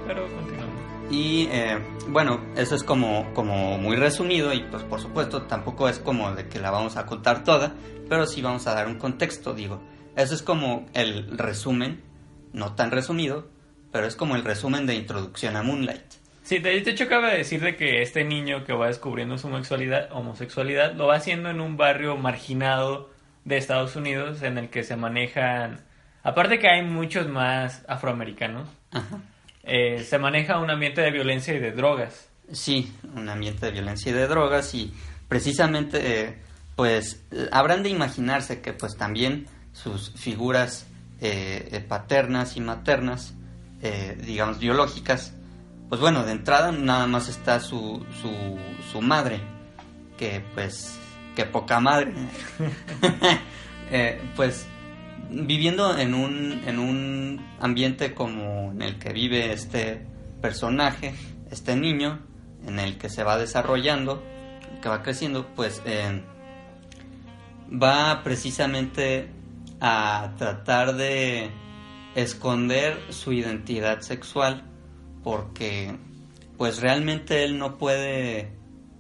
Pero 0.07 0.27
continuamos. 0.35 0.81
Y 1.11 1.49
eh, 1.51 1.79
bueno, 2.09 2.41
eso 2.57 2.77
es 2.77 2.85
como, 2.85 3.33
como 3.35 3.79
muy 3.79 3.97
resumido 3.97 4.53
y 4.53 4.63
pues 4.63 4.85
por 4.85 5.01
supuesto 5.01 5.43
tampoco 5.43 5.89
es 5.89 5.99
como 5.99 6.33
de 6.33 6.49
que 6.49 6.61
la 6.61 6.71
vamos 6.71 6.97
a 6.97 7.07
contar 7.07 7.43
toda, 7.43 7.75
pero 8.09 8.27
sí 8.27 8.43
vamos 8.43 8.67
a 8.69 8.75
dar 8.75 8.87
un 8.87 8.97
contexto, 8.97 9.53
digo. 9.53 9.83
Eso 10.17 10.35
es 10.35 10.43
como 10.43 10.87
el 10.95 11.37
resumen, 11.37 12.03
no 12.53 12.75
tan 12.75 12.93
resumido, 12.93 13.49
pero 13.91 14.07
es 14.07 14.15
como 14.15 14.37
el 14.37 14.45
resumen 14.45 14.87
de 14.87 14.95
introducción 14.95 15.57
a 15.57 15.63
Moonlight. 15.63 16.21
Sí, 16.43 16.59
de 16.59 16.77
hecho 16.77 17.05
acaba 17.05 17.31
de 17.31 17.39
decir 17.39 17.61
de 17.61 17.77
que 17.77 18.03
este 18.03 18.25
niño 18.25 18.65
que 18.65 18.73
va 18.73 18.87
descubriendo 18.87 19.39
su 19.39 19.49
homosexualidad, 19.49 20.11
homosexualidad 20.13 20.95
lo 20.95 21.07
va 21.07 21.17
haciendo 21.17 21.51
en 21.51 21.61
un 21.61 21.77
barrio 21.77 22.17
marginado 22.17 23.11
de 23.45 23.57
Estados 23.57 23.97
Unidos 23.97 24.43
en 24.43 24.59
el 24.59 24.69
que 24.69 24.83
se 24.83 24.97
manejan, 24.97 25.81
aparte 26.23 26.59
que 26.59 26.69
hay 26.69 26.83
muchos 26.83 27.29
más 27.29 27.85
afroamericanos, 27.89 28.69
Ajá. 28.91 29.21
Eh, 29.63 30.05
se 30.05 30.19
maneja 30.19 30.59
un 30.59 30.71
ambiente 30.71 31.01
de 31.01 31.11
violencia 31.11 31.55
y 31.55 31.59
de 31.59 31.73
drogas. 31.73 32.29
Sí, 32.53 32.93
un 33.15 33.29
ambiente 33.29 33.67
de 33.67 33.73
violencia 33.73 34.11
y 34.11 34.15
de 34.15 34.27
drogas 34.27 34.75
y 34.75 34.93
precisamente 35.29 36.23
eh, 36.23 36.39
pues 36.75 37.23
eh, 37.31 37.49
habrán 37.53 37.83
de 37.83 37.91
imaginarse 37.91 38.61
que 38.61 38.73
pues 38.73 38.97
también 38.97 39.47
sus 39.73 40.13
figuras 40.13 40.87
paternas 41.87 42.57
y 42.57 42.63
maternas, 42.63 43.35
digamos 44.23 44.59
biológicas, 44.59 45.35
pues 45.91 46.01
bueno, 46.01 46.25
de 46.25 46.33
entrada 46.33 46.73
nada 46.73 47.07
más 47.07 47.29
está 47.29 47.61
su, 47.61 48.07
su, 48.91 49.03
madre, 49.03 49.39
que 50.17 50.43
pues, 50.55 50.99
que 51.37 51.45
poca 51.45 51.79
madre, 51.79 52.15
pues 54.35 54.67
viviendo 55.31 55.97
en 55.99 56.15
un, 56.15 56.63
en 56.67 56.79
un 56.79 57.47
ambiente 57.61 58.15
como 58.15 58.73
en 58.73 58.83
el 58.83 58.99
que 58.99 59.13
vive 59.13 59.53
este 59.53 60.07
personaje, 60.41 61.15
este 61.51 61.77
niño, 61.77 62.21
en 62.67 62.79
el 62.79 62.99
que 62.99 63.09
se 63.09 63.25
va 63.25 63.39
desarrollando, 63.39 64.23
que 64.83 64.89
va 64.89 65.03
creciendo, 65.03 65.47
pues 65.55 65.83
eh, 65.85 66.23
va 67.71 68.23
precisamente 68.23 69.29
a 69.81 70.33
tratar 70.37 70.95
de 70.97 71.51
esconder 72.15 72.99
su 73.11 73.33
identidad 73.33 74.01
sexual 74.01 74.65
porque 75.23 75.97
pues 76.59 76.81
realmente 76.81 77.45
él 77.45 77.59
no 77.59 77.79
puede 77.79 78.53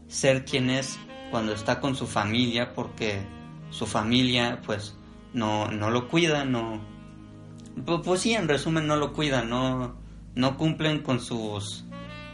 ser 0.08 0.44
quien 0.44 0.70
es 0.70 0.98
cuando 1.30 1.52
está 1.52 1.80
con 1.80 1.96
su 1.96 2.06
familia 2.06 2.72
porque 2.72 3.20
su 3.70 3.86
familia 3.86 4.60
pues 4.64 4.96
no, 5.32 5.70
no 5.70 5.90
lo 5.90 6.08
cuida, 6.08 6.44
no 6.44 6.80
pu- 7.84 8.02
pues 8.02 8.20
sí 8.20 8.34
en 8.34 8.48
resumen 8.48 8.86
no 8.86 8.96
lo 8.96 9.12
cuida, 9.12 9.42
no, 9.42 9.94
no 10.34 10.56
cumplen 10.56 11.00
con 11.02 11.20
sus 11.20 11.84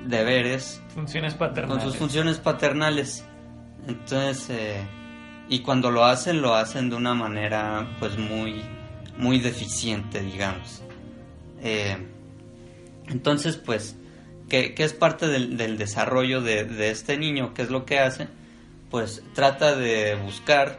deberes 0.05 0.82
Funciones 0.94 1.34
con 1.34 1.49
paternales. 1.49 1.82
sus 1.84 1.97
funciones 1.97 2.38
paternales. 2.38 3.24
Entonces, 3.88 4.49
eh, 4.51 4.80
y 5.49 5.61
cuando 5.61 5.90
lo 5.90 6.05
hacen 6.05 6.42
lo 6.42 6.55
hacen 6.55 6.90
de 6.90 6.97
una 6.97 7.14
manera 7.14 7.86
pues 8.01 8.18
muy 8.18 8.62
muy 9.16 9.38
deficiente 9.38 10.20
digamos 10.20 10.82
Eh, 11.62 11.97
entonces 13.09 13.57
pues 13.57 13.97
que, 14.49 14.74
que 14.74 14.84
es 14.84 14.92
parte 14.92 15.26
del, 15.28 15.57
del 15.57 15.78
desarrollo 15.78 16.40
de, 16.40 16.64
de 16.64 16.90
este 16.90 17.16
niño 17.16 17.55
qué 17.55 17.62
es 17.62 17.70
lo 17.70 17.84
que 17.84 17.99
hace 18.01 18.28
pues 18.90 19.22
trata 19.34 19.76
de 19.76 20.16
buscar 20.16 20.78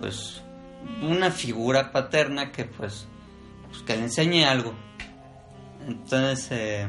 pues 0.00 0.42
una 1.02 1.30
figura 1.30 1.92
paterna 1.92 2.52
que 2.52 2.64
pues, 2.64 3.06
pues, 3.68 3.82
que 3.82 3.96
le 3.96 4.04
enseñe 4.04 4.44
algo. 4.44 4.74
Entonces 5.86 6.48
eh, 6.50 6.88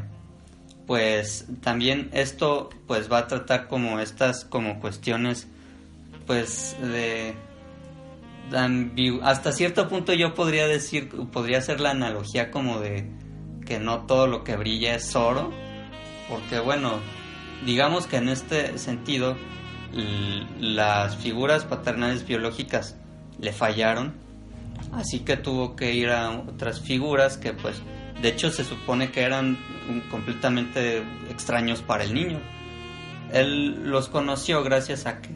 pues 0.92 1.46
también 1.62 2.10
esto 2.12 2.70
pues 2.86 3.10
va 3.12 3.20
a 3.20 3.28
tratar 3.28 3.70
como 3.70 4.00
estas 4.00 4.44
como 4.44 4.82
cuestiones 4.82 5.48
pues 6.28 6.76
de, 6.82 7.34
hasta 9.24 9.54
cierto 9.54 9.88
punto 9.88 10.14
yo 10.14 10.34
podría 10.34 10.68
decir 10.68 11.10
podría 11.32 11.60
hacer 11.60 11.80
la 11.80 11.92
analogía 11.92 12.52
como 12.52 12.82
de 12.82 13.10
que 13.66 13.80
no 13.80 14.06
todo 14.06 14.28
lo 14.28 14.44
que 14.44 14.58
brilla 14.58 14.94
es 14.96 15.16
oro 15.16 15.52
porque 16.28 16.60
bueno 16.60 17.00
digamos 17.66 18.08
que 18.08 18.18
en 18.18 18.28
este 18.28 18.78
sentido 18.78 19.38
las 20.60 21.16
figuras 21.16 21.64
paternales 21.64 22.26
biológicas 22.26 22.98
le 23.42 23.52
fallaron. 23.52 24.14
Así 24.94 25.20
que 25.20 25.38
tuvo 25.38 25.76
que 25.76 25.94
ir 25.94 26.10
a 26.10 26.32
otras 26.32 26.82
figuras 26.82 27.38
que 27.38 27.54
pues 27.54 27.82
de 28.22 28.30
hecho 28.30 28.52
se 28.52 28.64
supone 28.64 29.12
que 29.12 29.22
eran 29.22 29.58
completamente 30.10 31.04
extraños 31.30 31.82
para 31.82 32.04
el 32.04 32.14
niño. 32.14 32.40
Él 33.32 33.90
los 33.90 34.10
conoció 34.10 34.64
gracias 34.64 35.06
a 35.06 35.22
que 35.22 35.30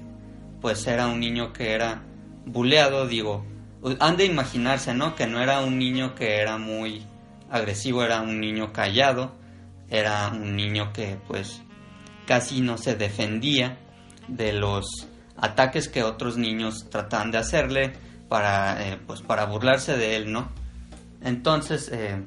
pues 0.62 0.86
era 0.88 1.08
un 1.08 1.20
niño 1.20 1.53
que 1.53 1.74
era 1.74 2.03
buleado 2.45 3.08
digo. 3.08 3.45
Han 3.99 4.18
de 4.18 4.26
imaginarse 4.26 4.93
no 4.93 5.16
que 5.16 5.28
no 5.28 5.41
era 5.41 5.60
un 5.60 5.78
niño 5.78 6.16
que 6.16 6.38
era 6.38 6.58
muy 6.58 7.06
agresivo 7.51 8.03
era 8.03 8.22
un 8.22 8.39
niño 8.39 8.74
callado 8.74 9.36
era 9.89 10.30
un 10.30 10.56
niño 10.56 10.91
que 10.91 11.18
pues 11.28 11.62
casi 12.26 12.62
no 12.62 12.78
se 12.78 12.95
defendía 12.95 13.78
de 14.28 14.53
los 14.53 15.08
ataques 15.38 15.88
que 15.90 16.04
otros 16.04 16.38
niños 16.38 16.90
trataban 16.90 17.32
de 17.32 17.38
hacerle 17.38 17.94
para 18.30 18.88
eh, 18.88 19.00
pues 19.06 19.22
para 19.22 19.46
burlarse 19.46 19.98
de 19.98 20.16
él 20.16 20.32
no 20.32 20.50
entonces 21.22 21.90
eh, 21.92 22.24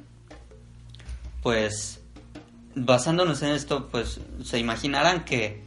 pues 1.42 2.00
basándonos 2.74 3.42
en 3.42 3.50
esto 3.50 3.88
pues 3.88 4.20
se 4.44 4.58
imaginarán 4.58 5.24
que 5.24 5.64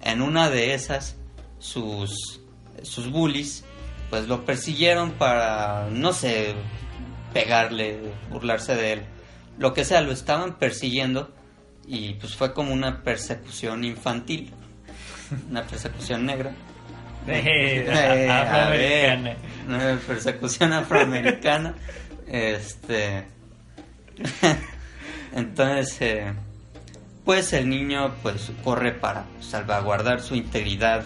en 0.00 0.22
una 0.22 0.50
de 0.50 0.74
esas 0.74 1.16
sus 1.58 2.40
sus 2.82 3.10
bullies 3.10 3.64
pues 4.10 4.28
lo 4.28 4.44
persiguieron 4.44 5.12
para 5.12 5.88
no 5.90 6.12
sé 6.12 6.54
pegarle 7.32 8.12
burlarse 8.30 8.74
de 8.74 8.92
él. 8.92 9.02
Lo 9.58 9.72
que 9.72 9.84
sea 9.84 10.00
lo 10.02 10.12
estaban 10.12 10.58
persiguiendo 10.58 11.32
y 11.86 12.14
pues 12.14 12.36
fue 12.36 12.52
como 12.52 12.72
una 12.72 13.02
persecución 13.02 13.84
infantil 13.84 14.52
una 15.50 15.64
persecución 15.64 16.26
negra 16.26 16.52
Eh, 17.28 18.28
afroamericana. 18.28 19.36
ver, 19.68 19.98
persecución 20.00 20.72
afroamericana 20.72 21.74
este 22.26 23.24
entonces 25.32 25.96
eh, 26.00 26.32
pues 27.24 27.52
el 27.52 27.68
niño 27.68 28.12
pues 28.22 28.50
corre 28.64 28.92
para 28.92 29.26
salvaguardar 29.40 30.20
su 30.20 30.34
integridad 30.34 31.04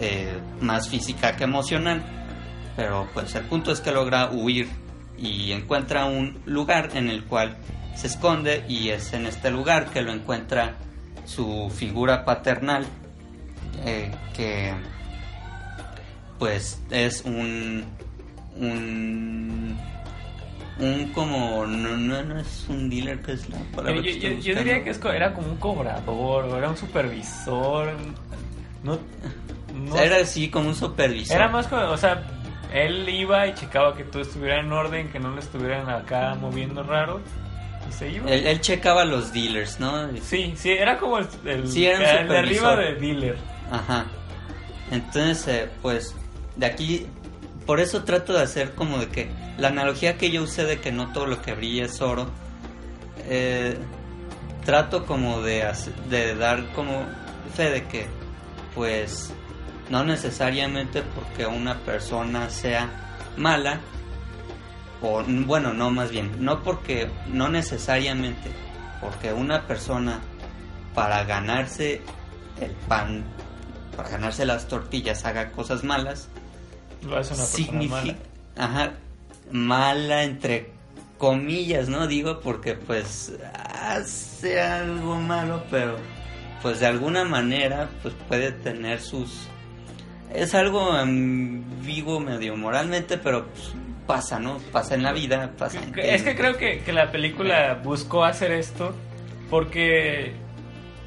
eh, 0.00 0.38
más 0.60 0.88
física 0.88 1.36
que 1.36 1.44
emocional 1.44 2.02
pero 2.74 3.08
pues 3.12 3.34
el 3.34 3.44
punto 3.44 3.72
es 3.72 3.80
que 3.80 3.92
logra 3.92 4.30
huir 4.30 4.68
y 5.18 5.52
encuentra 5.52 6.06
un 6.06 6.40
lugar 6.46 6.90
en 6.94 7.10
el 7.10 7.24
cual 7.24 7.56
se 7.94 8.06
esconde 8.06 8.64
y 8.68 8.88
es 8.88 9.12
en 9.12 9.26
este 9.26 9.50
lugar 9.50 9.90
que 9.90 10.00
lo 10.00 10.12
encuentra 10.12 10.76
su 11.26 11.70
figura 11.70 12.24
paternal 12.24 12.86
eh, 13.84 14.10
que 14.34 14.74
pues 16.42 16.80
es 16.90 17.22
un 17.24 17.84
un 18.56 19.78
un 20.80 21.12
como 21.12 21.64
no, 21.66 21.96
no, 21.96 22.20
no 22.24 22.40
es 22.40 22.66
un 22.68 22.90
dealer 22.90 23.20
que 23.22 23.34
es 23.34 23.48
la 23.48 23.58
palabra 23.76 23.94
yo- 23.94 24.02
que 24.02 24.18
yo- 24.18 24.30
yo 24.40 24.54
diría 24.56 24.82
que 24.82 24.90
es 24.90 25.00
era 25.04 25.34
como 25.34 25.46
un 25.52 25.56
cobrador, 25.58 26.58
era 26.58 26.68
un 26.68 26.76
supervisor. 26.76 27.92
No, 28.82 28.98
no- 29.72 29.96
era 29.96 30.16
así 30.16 30.50
como 30.50 30.70
un 30.70 30.74
supervisor 30.74 31.36
era 31.36 31.48
más 31.48 31.68
como, 31.68 31.82
o 31.82 31.96
sea, 31.96 32.24
él 32.74 33.08
iba 33.08 33.46
y 33.46 33.54
checaba 33.54 33.96
que 33.96 34.02
todo 34.02 34.22
estuviera 34.22 34.58
en 34.58 34.72
orden, 34.72 35.10
que 35.12 35.20
no 35.20 35.32
le 35.36 35.38
estuvieran 35.42 35.88
acá 35.88 36.34
moviendo 36.34 36.82
raro. 36.82 37.20
Y 37.88 37.92
se 37.92 38.10
iba. 38.10 38.28
él, 38.28 38.48
él 38.48 38.60
checaba 38.60 39.04
los 39.04 39.32
dealers 39.32 39.78
no 39.78 40.08
Sí, 40.22 40.54
sí, 40.56 40.70
era 40.70 40.98
como 40.98 41.18
el, 41.18 41.26
el, 41.44 41.68
Sí, 41.68 41.86
era 41.86 41.98
un 41.98 42.04
el 42.22 42.28
de 42.28 42.38
arriba 42.38 42.74
de 42.74 42.94
dealer. 42.96 43.36
Ajá. 43.70 44.06
Entonces, 44.90 45.46
eh, 45.48 45.68
pues, 45.80 46.14
de 46.56 46.66
aquí, 46.66 47.06
por 47.66 47.80
eso 47.80 48.04
trato 48.04 48.32
de 48.32 48.42
hacer 48.42 48.74
como 48.74 48.98
de 48.98 49.08
que 49.08 49.30
la 49.58 49.68
analogía 49.68 50.18
que 50.18 50.30
yo 50.30 50.42
usé 50.42 50.64
de 50.64 50.80
que 50.80 50.92
no 50.92 51.12
todo 51.12 51.26
lo 51.26 51.42
que 51.42 51.54
brilla 51.54 51.84
es 51.84 52.00
oro, 52.00 52.30
eh, 53.28 53.76
trato 54.64 55.06
como 55.06 55.42
de, 55.42 55.70
de 56.08 56.34
dar 56.34 56.66
como 56.72 57.04
fe 57.54 57.70
de 57.70 57.84
que, 57.84 58.06
pues, 58.74 59.32
no 59.90 60.04
necesariamente 60.04 61.02
porque 61.02 61.46
una 61.46 61.78
persona 61.80 62.48
sea 62.50 62.88
mala, 63.36 63.80
o 65.02 65.22
bueno, 65.24 65.72
no 65.72 65.90
más 65.90 66.10
bien, 66.10 66.32
no 66.38 66.62
porque, 66.62 67.10
no 67.26 67.48
necesariamente 67.48 68.50
porque 69.00 69.32
una 69.32 69.66
persona 69.66 70.20
para 70.94 71.24
ganarse 71.24 72.00
el 72.60 72.70
pan, 72.88 73.24
para 73.96 74.10
ganarse 74.10 74.46
las 74.46 74.68
tortillas 74.68 75.24
haga 75.24 75.50
cosas 75.50 75.82
malas, 75.82 76.28
Lo 77.04 77.16
hace 77.18 77.34
una 77.34 77.42
persona 77.44 77.72
mala. 77.72 78.00
significa, 78.02 78.16
ajá, 78.56 78.92
mala 79.50 80.24
entre 80.24 80.70
comillas, 81.18 81.88
¿no? 81.88 82.06
Digo 82.06 82.40
porque 82.40 82.74
pues 82.74 83.32
hace 83.80 84.60
algo 84.60 85.16
malo, 85.16 85.62
pero 85.70 85.96
pues 86.62 86.80
de 86.80 86.86
alguna 86.86 87.24
manera 87.24 87.88
pues 88.02 88.14
puede 88.28 88.52
tener 88.52 89.00
sus 89.00 89.48
es 90.34 90.54
algo 90.54 90.92
ambiguo 90.92 92.18
medio 92.20 92.56
moralmente, 92.56 93.18
pero 93.18 93.46
pues, 93.46 93.72
pasa, 94.06 94.38
¿no? 94.40 94.58
Pasa 94.72 94.94
en 94.94 95.02
la 95.02 95.12
vida, 95.12 95.52
pasa 95.58 95.82
en 95.82 95.96
Es 95.98 96.22
que 96.22 96.34
creo 96.34 96.56
que, 96.56 96.80
que 96.80 96.92
la 96.92 97.10
película 97.10 97.80
buscó 97.82 98.24
hacer 98.24 98.50
esto 98.52 98.94
porque... 99.50 100.32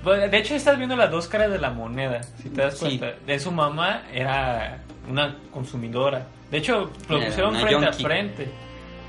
De 0.03 0.37
hecho, 0.37 0.53
estás 0.53 0.77
viendo 0.77 0.95
las 0.95 1.09
dos 1.09 1.27
caras 1.27 1.49
de 1.51 1.57
la 1.57 1.71
moneda, 1.71 2.21
si 2.41 2.49
te 2.51 2.61
das 2.61 2.75
Sí. 2.77 2.99
cuenta. 2.99 3.13
De 3.25 3.39
su 3.39 3.51
mamá 3.51 4.03
era 4.13 4.83
una 5.10 5.36
consumidora. 5.51 6.28
De 6.51 6.58
hecho, 6.58 6.91
lo 7.10 7.20
pusieron 7.26 7.51
una 7.56 7.60
frente 7.62 7.72
yonki. 7.86 7.88
a 8.03 8.06
frente. 8.08 8.49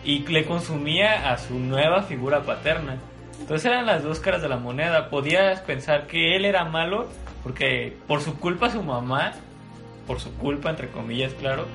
Y 0.04 0.18
le 0.26 0.44
consumía 0.44 1.30
a 1.32 1.38
su 1.38 1.58
nueva 1.58 2.02
figura 2.02 2.42
paterna. 2.42 2.96
Entonces 3.40 3.66
eran 3.66 3.86
las 3.86 4.02
dos 4.02 4.20
caras 4.20 4.40
de 4.42 4.48
la 4.48 4.56
moneda. 4.56 5.10
Podías 5.10 5.60
pensar 5.60 6.06
que 6.06 6.36
él 6.36 6.44
era 6.44 6.64
malo 6.64 7.06
porque 7.42 7.96
por 8.06 8.20
su 8.20 8.38
culpa 8.38 8.70
su 8.70 8.82
mamá, 8.82 9.32
por 10.06 10.20
su 10.20 10.32
culpa 10.36 10.70
entre 10.70 10.88
comillas, 10.88 11.32
claro, 11.34 11.66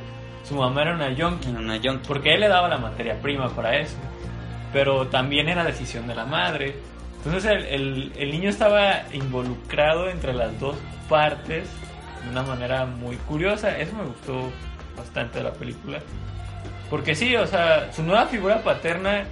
su 0.44 0.56
mamá 0.56 0.82
era 0.84 0.96
una 0.96 1.12
yonki. 1.12 1.50
Era 1.50 1.60
una 1.60 1.78
yonki. 1.78 2.08
Porque 2.08 2.34
él 2.34 2.40
le 2.40 2.48
daba 2.48 2.68
la 2.70 2.78
materia 2.78 3.22
prima 3.22 3.50
para 3.50 3.78
eso. 3.78 3.98
Pero 4.74 5.08
también 5.08 5.50
era 5.50 5.64
decisión 5.64 6.08
de 6.08 6.16
la 6.16 6.26
madre. 6.26 6.76
Entonces 7.24 7.46
el, 7.52 7.66
el- 7.66 8.12
el 8.18 8.32
niño 8.32 8.50
estaba 8.50 9.04
involucrado 9.14 10.10
entre 10.10 10.34
las 10.34 10.58
dos 10.60 10.76
partes 11.10 11.70
de 12.24 12.30
una 12.30 12.44
manera 12.44 12.86
muy 12.86 13.16
curiosa. 13.18 13.78
Eso 13.78 13.96
me 13.96 14.06
gustó 14.06 14.52
bastante 14.98 15.40
de 15.40 15.46
la 15.46 15.54
película. 15.54 16.00
Porque 16.90 17.16
sí, 17.16 17.36
o 17.36 17.48
sea, 17.48 17.92
su 17.94 18.04
nueva 18.04 18.28
figura 18.28 18.64
paterna 18.64 19.26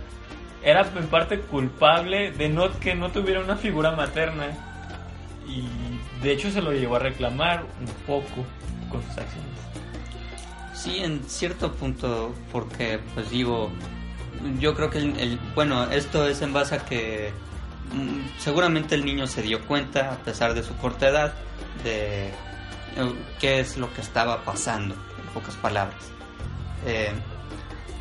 era 0.64 0.82
en 0.82 1.08
parte 1.08 1.40
culpable 1.40 2.32
de 2.32 2.50
no, 2.50 2.72
que 2.80 2.96
no 2.96 3.10
tuviera 3.12 3.42
una 3.42 3.56
figura 3.56 3.92
materna. 3.92 4.48
Y 5.48 5.68
de 6.24 6.32
hecho 6.32 6.52
se 6.52 6.62
lo 6.62 6.72
llevó 6.72 6.98
a 6.98 7.00
reclamar 7.00 7.64
un 7.80 7.88
poco 8.06 8.46
con 8.90 9.02
sus 9.04 9.18
acciones. 9.18 9.50
Sí, 10.74 11.00
en 11.00 11.24
cierto 11.26 11.74
punto, 11.74 12.34
porque 12.52 13.00
pues 13.14 13.30
digo, 13.30 13.70
yo 14.60 14.74
creo 14.76 14.90
que 14.90 15.38
bueno, 15.54 15.92
esto 15.92 16.28
es 16.28 16.42
en 16.42 16.54
base 16.54 16.76
a 16.76 16.86
que 16.86 17.32
mm, 17.94 18.40
seguramente 18.40 18.96
el 18.96 19.04
niño 19.04 19.28
se 19.28 19.42
dio 19.42 19.66
cuenta, 19.66 20.14
a 20.14 20.18
pesar 20.18 20.54
de 20.54 20.64
su 20.64 20.76
corta 20.78 21.10
edad, 21.10 21.34
de 21.84 22.32
qué 23.40 23.60
es 23.60 23.78
lo 23.78 23.94
que 23.94 24.02
estaba 24.02 24.44
pasando, 24.44 24.96
en 24.96 25.34
pocas 25.34 25.56
palabras. 25.56 26.04
Eh, 26.86 27.12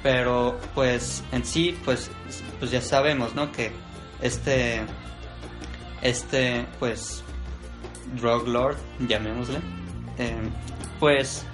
pero 0.02 0.58
pues 0.74 1.24
en 1.32 1.44
sí, 1.44 1.78
pues, 1.84 2.10
pues 2.58 2.70
ya 2.70 2.80
sabemos, 2.80 3.34
¿no? 3.34 3.50
Que 3.52 3.72
este, 4.20 4.82
este, 6.02 6.66
pues, 6.78 7.22
drug 8.20 8.46
lord, 8.48 8.76
llamémosle, 9.00 9.58
eh, 10.18 10.48
pues 10.98 11.44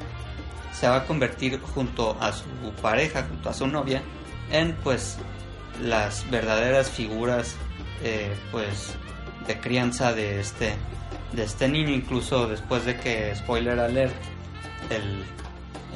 se 0.73 0.89
va 0.89 0.97
a 0.97 1.07
convertir 1.07 1.61
junto 1.61 2.17
a 2.21 2.33
su 2.33 2.45
pareja, 2.83 3.25
junto 3.25 3.49
a 3.49 3.55
su 3.55 3.67
novia, 3.67 4.03
en 4.51 4.75
pues 4.83 5.19
las 5.83 6.29
verdaderas 6.31 6.91
figuras 6.91 7.57
eh, 8.03 8.35
pues 8.51 8.95
de 9.47 9.59
crianza 9.61 10.13
de 10.13 10.41
este 10.41 10.75
de 11.33 11.43
este 11.45 11.69
niño 11.69 11.91
incluso 11.91 12.47
después 12.49 12.85
de 12.85 12.97
que 12.97 13.35
spoiler 13.35 13.79
alert 13.81 14.15
el 14.91 15.25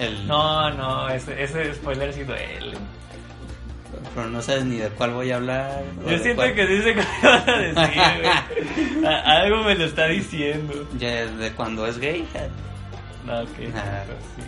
el 0.04 0.26
No, 0.26 0.70
no, 0.70 1.08
ese, 1.08 1.42
ese 1.42 1.74
spoiler 1.74 2.12
sí 2.12 2.22
duele. 2.24 2.76
pero 4.14 4.28
no 4.28 4.40
sabes 4.42 4.64
ni 4.64 4.76
de 4.78 4.88
cuál 4.90 5.10
voy 5.12 5.30
a 5.32 5.36
hablar 5.36 5.82
Yo 6.08 6.18
siento 6.18 6.42
cuál- 6.42 6.54
que 6.54 6.66
sé 6.66 6.94
qué 6.94 7.02
me 7.22 7.28
van 7.28 7.48
a 7.50 7.58
decir, 7.58 9.06
Algo 9.24 9.62
me 9.64 9.74
lo 9.74 9.84
está 9.84 10.06
diciendo. 10.06 10.86
ya 10.98 11.26
de 11.26 11.52
cuando 11.52 11.86
es 11.86 11.98
gay 11.98 12.26
No, 13.26 13.40
ok. 13.42 13.48
Ah. 13.76 14.02
pues 14.06 14.18
sí. 14.36 14.42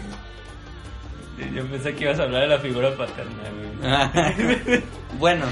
Yo- 1.54 1.62
Yo 1.62 1.66
pensé 1.70 1.94
que 1.94 2.04
ibas 2.04 2.18
a 2.20 2.24
hablar 2.24 2.42
de 2.42 2.48
la 2.48 2.58
figura 2.58 2.90
paterna, 2.96 3.32
güey. 3.80 4.82
bueno, 5.18 5.46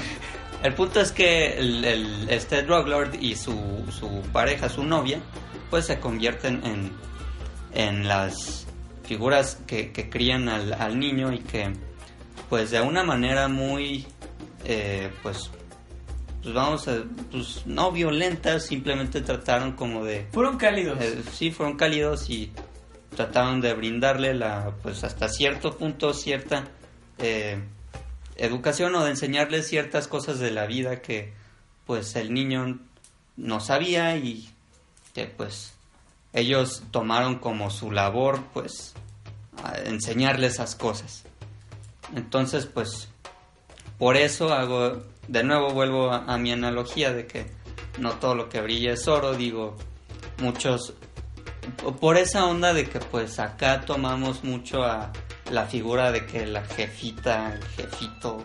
el 0.63 0.73
punto 0.73 0.99
es 0.99 1.11
que 1.11 1.57
el, 1.57 1.83
el- 1.85 2.29
este 2.29 2.63
Druglord 2.63 3.15
y 3.21 3.35
su, 3.35 3.85
su 3.97 4.21
pareja, 4.33 4.69
su 4.69 4.83
novia, 4.83 5.19
pues 5.69 5.85
se 5.85 5.99
convierten 5.99 6.61
en, 6.65 6.91
en 7.73 8.07
las 8.07 8.65
figuras 9.03 9.59
que, 9.67 9.91
que 9.91 10.09
crían 10.09 10.49
al, 10.49 10.73
al 10.73 10.99
niño 10.99 11.31
y 11.33 11.39
que, 11.39 11.71
pues 12.49 12.71
de 12.71 12.81
una 12.81 13.03
manera 13.03 13.47
muy, 13.47 14.05
eh, 14.65 15.09
pues, 15.23 15.49
pues 16.41 16.53
vamos 16.53 16.87
a, 16.87 17.03
pues 17.31 17.63
no 17.65 17.91
violenta, 17.91 18.59
simplemente 18.59 19.21
trataron 19.21 19.73
como 19.73 20.03
de 20.03 20.27
Fueron 20.31 20.57
cálidos. 20.57 20.99
eh, 21.01 21.21
sí 21.31 21.51
fueron 21.51 21.75
cálidos 21.77 22.29
y 22.29 22.51
trataron 23.15 23.59
de 23.61 23.73
brindarle 23.73 24.33
la 24.33 24.71
pues 24.81 25.03
hasta 25.03 25.27
cierto 25.29 25.75
punto 25.77 26.13
cierta 26.13 26.65
eh, 27.17 27.59
educación 28.39 28.95
o 28.95 29.03
de 29.03 29.11
enseñarle 29.11 29.63
ciertas 29.63 30.07
cosas 30.07 30.39
de 30.39 30.51
la 30.51 30.65
vida 30.65 31.01
que 31.01 31.33
pues 31.85 32.15
el 32.15 32.33
niño 32.33 32.79
no 33.35 33.59
sabía 33.59 34.15
y 34.17 34.49
que 35.13 35.25
pues 35.25 35.73
ellos 36.33 36.83
tomaron 36.91 37.39
como 37.39 37.69
su 37.69 37.91
labor 37.91 38.43
pues 38.53 38.93
a 39.63 39.77
enseñarle 39.79 40.47
esas 40.47 40.75
cosas. 40.75 41.23
Entonces 42.15 42.65
pues 42.65 43.09
por 43.97 44.15
eso 44.15 44.53
hago 44.53 45.03
de 45.27 45.43
nuevo 45.43 45.71
vuelvo 45.71 46.11
a, 46.11 46.25
a 46.25 46.37
mi 46.37 46.51
analogía 46.51 47.13
de 47.13 47.27
que 47.27 47.51
no 47.99 48.13
todo 48.13 48.35
lo 48.35 48.49
que 48.49 48.61
brilla 48.61 48.93
es 48.93 49.07
oro 49.07 49.33
digo 49.33 49.75
muchos 50.37 50.93
por 51.99 52.17
esa 52.17 52.45
onda 52.45 52.73
de 52.73 52.89
que 52.89 52.99
pues 52.99 53.39
acá 53.39 53.81
tomamos 53.81 54.43
mucho 54.43 54.83
a 54.83 55.11
la 55.51 55.65
figura 55.65 56.11
de 56.11 56.25
que 56.25 56.45
la 56.45 56.63
jefita, 56.63 57.53
el 57.53 57.63
jefito, 57.69 58.43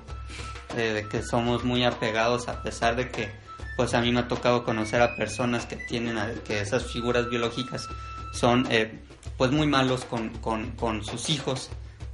eh, 0.77 0.93
de 0.95 1.09
que 1.09 1.23
somos 1.23 1.65
muy 1.65 1.85
apegados 1.85 2.49
a 2.49 2.63
pesar 2.63 2.97
de 2.97 3.09
que 3.11 3.31
pues 3.77 3.93
a 3.95 4.01
mí 4.01 4.13
me 4.13 4.21
ha 4.21 4.29
tocado 4.29 4.65
conocer 4.65 5.03
a 5.03 5.17
personas 5.17 5.67
que 5.67 5.77
tienen 5.77 6.17
a- 6.19 6.33
que 6.47 6.61
esas 6.61 6.85
figuras 6.85 7.29
biológicas 7.29 7.89
son 8.33 8.67
eh, 8.71 9.01
pues 9.37 9.51
muy 9.51 9.67
malos 9.67 10.05
con, 10.05 10.31
con, 10.39 10.71
con 10.73 11.05
sus 11.05 11.29
hijos. 11.31 11.71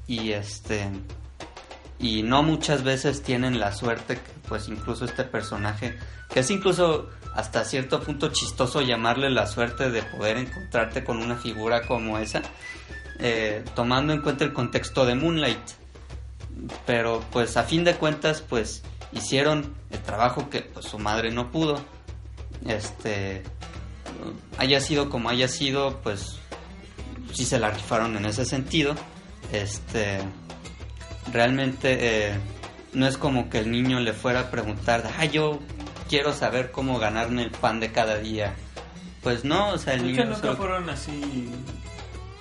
Y 0.07 0.33
este 0.33 0.89
y 1.99 2.23
no 2.23 2.43
muchas 2.43 2.83
veces 2.83 3.23
tienen 3.23 3.61
la 3.61 3.73
suerte 3.73 4.15
que 4.17 4.31
pues 4.49 4.69
incluso 4.69 5.05
este 5.05 5.23
personaje 5.25 5.97
que 6.33 6.41
es 6.41 6.51
incluso 6.51 7.11
hasta 7.35 7.65
cierto 7.65 8.01
punto 8.01 8.31
chistoso 8.31 8.81
llamarle 8.81 9.29
la 9.31 9.47
suerte 9.47 9.91
de 9.91 10.03
poder 10.03 10.39
encontrarte 10.39 11.05
con 11.05 11.19
una 11.19 11.37
figura 11.37 11.87
como 11.87 12.19
esa 12.19 12.41
eh, 13.21 13.65
tomando 13.75 14.13
en 14.13 14.21
cuenta 14.23 14.45
el 14.45 14.53
contexto 14.53 15.05
de 15.07 15.15
Moonlight 15.15 15.59
pero 16.87 17.23
pues 17.33 17.57
a 17.57 17.63
fin 17.63 17.85
de 17.85 17.95
cuentas 17.95 18.43
pues 18.43 18.83
hicieron 19.13 19.75
el 19.91 19.99
trabajo 20.01 20.51
que 20.51 20.63
pues 20.63 20.87
su 20.87 20.99
madre 20.99 21.31
no 21.31 21.51
pudo 21.51 21.81
este 22.67 23.43
haya 24.59 24.81
sido 24.81 25.09
como 25.09 25.31
haya 25.31 25.49
sido 25.49 26.01
pues 26.03 26.39
sí 27.33 27.45
se 27.45 27.59
la 27.59 27.71
rifaron 27.71 28.17
en 28.17 28.27
ese 28.27 28.45
sentido 28.45 28.95
este 29.53 30.19
realmente 31.33 32.31
eh, 32.33 32.35
no 32.93 33.07
es 33.07 33.17
como 33.17 33.49
que 33.49 33.59
el 33.61 33.71
niño 33.71 34.01
le 34.01 34.13
fuera 34.13 34.41
a 34.41 34.51
preguntar, 34.51 35.09
ah, 35.19 35.25
yo 35.25 35.61
quiero 36.09 36.33
saber 36.33 36.73
cómo 36.73 36.99
ganarme 36.99 37.45
el 37.45 37.53
pan 37.53 37.79
de 37.79 37.93
cada 37.93 38.19
día. 38.19 38.55
Pues 39.23 39.45
no, 39.45 39.69
o 39.69 39.79
sea, 39.79 39.95
el 39.95 40.01
Es 40.01 40.07
que 40.07 40.13
niño... 40.13 40.25
nunca 40.25 40.41
solo- 40.41 40.57
fueron 40.57 40.91
así. 40.91 41.51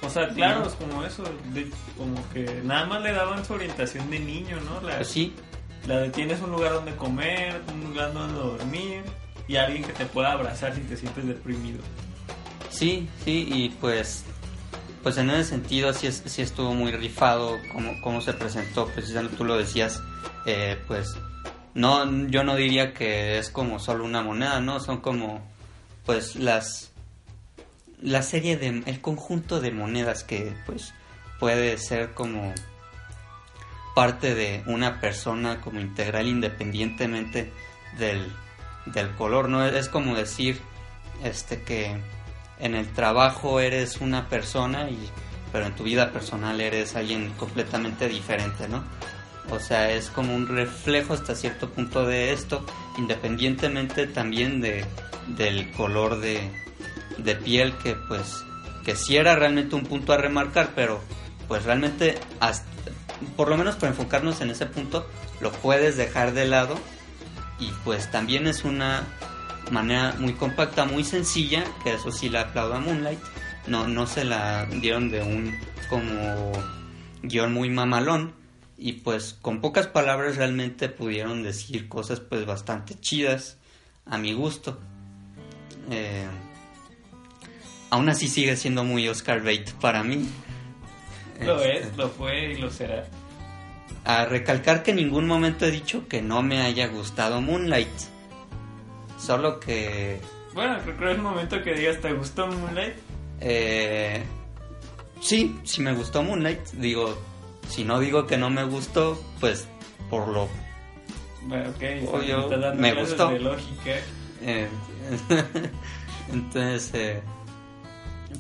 O 0.02 0.10
sea, 0.10 0.30
claros 0.30 0.74
como 0.76 1.04
eso. 1.04 1.24
de- 1.54 1.70
como 1.98 2.16
que 2.30 2.62
nada 2.64 2.86
más 2.86 3.02
le 3.02 3.12
daban 3.12 3.44
su 3.46 3.54
orientación 3.54 4.10
de 4.10 4.20
niño, 4.20 4.58
¿no? 4.62 4.80
La, 4.88 4.96
Pues 4.98 5.10
sí, 5.10 5.34
la 5.88 5.98
de 6.00 6.10
tienes 6.10 6.42
un 6.42 6.52
lugar 6.52 6.74
donde 6.74 6.96
comer, 6.96 7.62
un 7.74 7.84
lugar 7.84 8.14
donde 8.14 8.34
dormir 8.40 9.04
y 9.48 9.56
alguien 9.58 9.84
que 9.84 9.92
te 9.94 10.06
pueda 10.06 10.32
abrazar 10.32 10.74
si 10.76 10.82
te 10.82 10.96
sientes 10.96 11.26
deprimido. 11.28 11.80
sí, 12.70 13.08
sí, 13.26 13.48
y 13.52 13.70
pues... 13.70 14.24
Pues 15.04 15.18
en 15.18 15.30
ese 15.30 15.46
sentido 15.52 15.94
sí, 15.94 16.08
es- 16.08 16.24
sí 16.26 16.42
estuvo 16.42 16.74
muy 16.74 16.92
rifado 16.92 17.58
cómo, 17.72 17.94
cómo 18.04 18.20
se 18.20 18.34
presentó, 18.34 18.86
precisamente 18.88 19.38
tú 19.38 19.46
lo 19.46 19.58
decías, 19.58 20.02
eh, 20.46 20.78
pues 20.88 21.16
no, 21.74 22.28
yo 22.28 22.44
no 22.44 22.56
diría 22.58 22.94
que 22.94 23.38
es 23.38 23.50
como 23.50 23.80
solo 23.80 24.04
una 24.04 24.22
moneda, 24.22 24.60
¿no? 24.60 24.82
Son 24.82 24.98
como 25.00 25.42
pues 26.06 26.36
las 26.36 26.89
la 28.02 28.22
serie 28.22 28.58
de 28.58 28.84
el 28.86 29.02
conjunto 29.02 29.60
de 29.60 29.72
monedas 29.72 30.24
que 30.24 30.54
pues 30.66 30.94
puede 31.40 31.78
ser 31.78 32.14
como 32.14 32.54
parte 33.96 34.36
de 34.36 34.64
una 34.68 35.02
persona 35.02 35.62
como 35.62 35.80
integral 35.80 36.28
independientemente 36.28 37.52
del, 37.98 38.32
del 38.86 39.14
color 39.16 39.50
no 39.50 39.66
es 39.66 39.90
como 39.90 40.16
decir 40.16 40.60
este 41.24 41.64
que 41.64 41.98
en 42.60 42.76
el 42.76 42.88
trabajo 42.94 43.60
eres 43.60 43.98
una 44.00 44.30
persona 44.30 44.90
y 44.90 45.10
pero 45.52 45.66
en 45.66 45.76
tu 45.76 45.84
vida 45.84 46.12
personal 46.12 46.62
eres 46.62 46.96
alguien 46.96 47.32
completamente 47.32 48.08
diferente 48.08 48.70
no 48.70 48.84
o 49.52 49.60
sea 49.60 49.92
es 49.92 50.10
como 50.10 50.34
un 50.36 50.48
reflejo 50.48 51.14
hasta 51.14 51.36
cierto 51.36 51.70
punto 51.70 52.06
de 52.06 52.32
esto 52.32 52.66
independientemente 52.98 54.08
también 54.08 54.62
de 54.62 54.86
del 55.28 55.72
color 55.72 56.20
de, 56.20 56.50
de 57.24 57.36
piel 57.36 57.74
que 57.78 57.96
pues 57.96 58.44
que 58.86 58.96
sí 58.96 59.18
era 59.18 59.36
realmente 59.36 59.76
un 59.76 59.84
punto 59.84 60.14
a 60.14 60.18
remarcar 60.18 60.72
pero 60.76 61.02
pues 61.48 61.64
realmente 61.64 62.18
por 63.36 63.50
lo 63.50 63.58
menos 63.58 63.76
para 63.76 63.92
enfocarnos 63.92 64.42
en 64.42 64.52
ese 64.52 64.66
punto 64.66 65.08
lo 65.42 65.52
puedes 65.52 65.98
dejar 65.98 66.34
de 66.34 66.48
lado 66.48 66.80
y 67.60 67.72
pues 67.84 68.10
también 68.12 68.48
es 68.48 68.64
una 68.64 69.04
manera 69.72 70.16
muy 70.18 70.34
compacta 70.34 70.86
muy 70.86 71.04
sencilla 71.04 71.64
que 71.84 71.94
eso 71.94 72.12
sí 72.12 72.30
la 72.30 72.42
aplaudo 72.42 72.76
a 72.76 72.80
Moonlight. 72.80 73.20
No 73.68 73.88
no 73.88 74.08
se 74.08 74.24
la 74.24 74.66
dieron 74.66 75.10
de 75.12 75.22
un 75.22 75.56
como 75.90 76.52
guion 77.22 77.54
muy 77.54 77.70
mamalón 77.70 78.34
y 78.78 78.94
pues 78.94 79.38
con 79.42 79.60
pocas 79.60 79.88
palabras 79.88 80.38
realmente 80.38 80.88
pudieron 80.90 81.44
decir 81.44 81.90
cosas 81.90 82.20
pues 82.22 82.46
bastante 82.46 83.00
chidas 83.00 83.58
a 84.06 84.18
mi 84.18 84.34
gusto. 84.34 84.80
Eh, 85.92 86.26
aún 87.90 88.10
así 88.10 88.28
sigue 88.28 88.56
siendo 88.56 88.84
muy 88.84 89.08
Oscar 89.08 89.42
bait 89.44 89.70
para 89.74 90.04
mí 90.04 90.28
Lo 91.42 91.58
Este, 91.62 91.80
es, 91.90 91.98
lo 91.98 92.10
fue 92.10 92.52
y 92.54 92.58
lo 92.58 92.70
será. 92.70 93.06
a 94.06 94.26
recalcar 94.26 94.84
que 94.84 94.92
en 94.92 94.98
ningún 94.98 95.28
momento 95.28 95.66
he 95.66 95.72
dicho 95.72 96.08
que 96.08 96.22
no 96.22 96.42
me 96.42 96.62
haya 96.62 96.88
gustado 96.88 97.42
Moonlight 97.42 97.88
solo 99.18 99.60
que 99.60 100.20
Bueno, 100.54 100.78
creo 100.84 100.98
que 100.98 101.06
es 101.06 101.12
el 101.12 101.22
momento 101.22 101.62
que 101.64 101.74
digas, 101.74 102.00
¿te 102.02 102.14
gustó 102.14 102.48
Moonlight? 102.48 102.94
eh, 103.42 104.24
sí 105.22 105.58
sí 105.64 105.82
me 105.82 105.94
gustó 105.94 106.24
Moonlight 106.24 106.60
digo 106.74 107.18
si 107.68 107.84
no 107.84 108.00
digo 108.00 108.26
que 108.28 108.38
no 108.38 108.50
me 108.50 108.64
gustó 108.64 109.22
pues 109.40 109.68
por 110.10 110.28
lo 110.28 110.48
Bueno, 111.44 111.70
ok, 111.70 112.14
Obvio, 112.14 112.50
me 112.50 112.92
me 112.94 112.94
gustó. 113.02 113.30
de 113.30 113.40
lógica. 113.40 113.92
Eh, 114.42 114.68
entonces, 116.34 116.92
eh, 116.94 117.22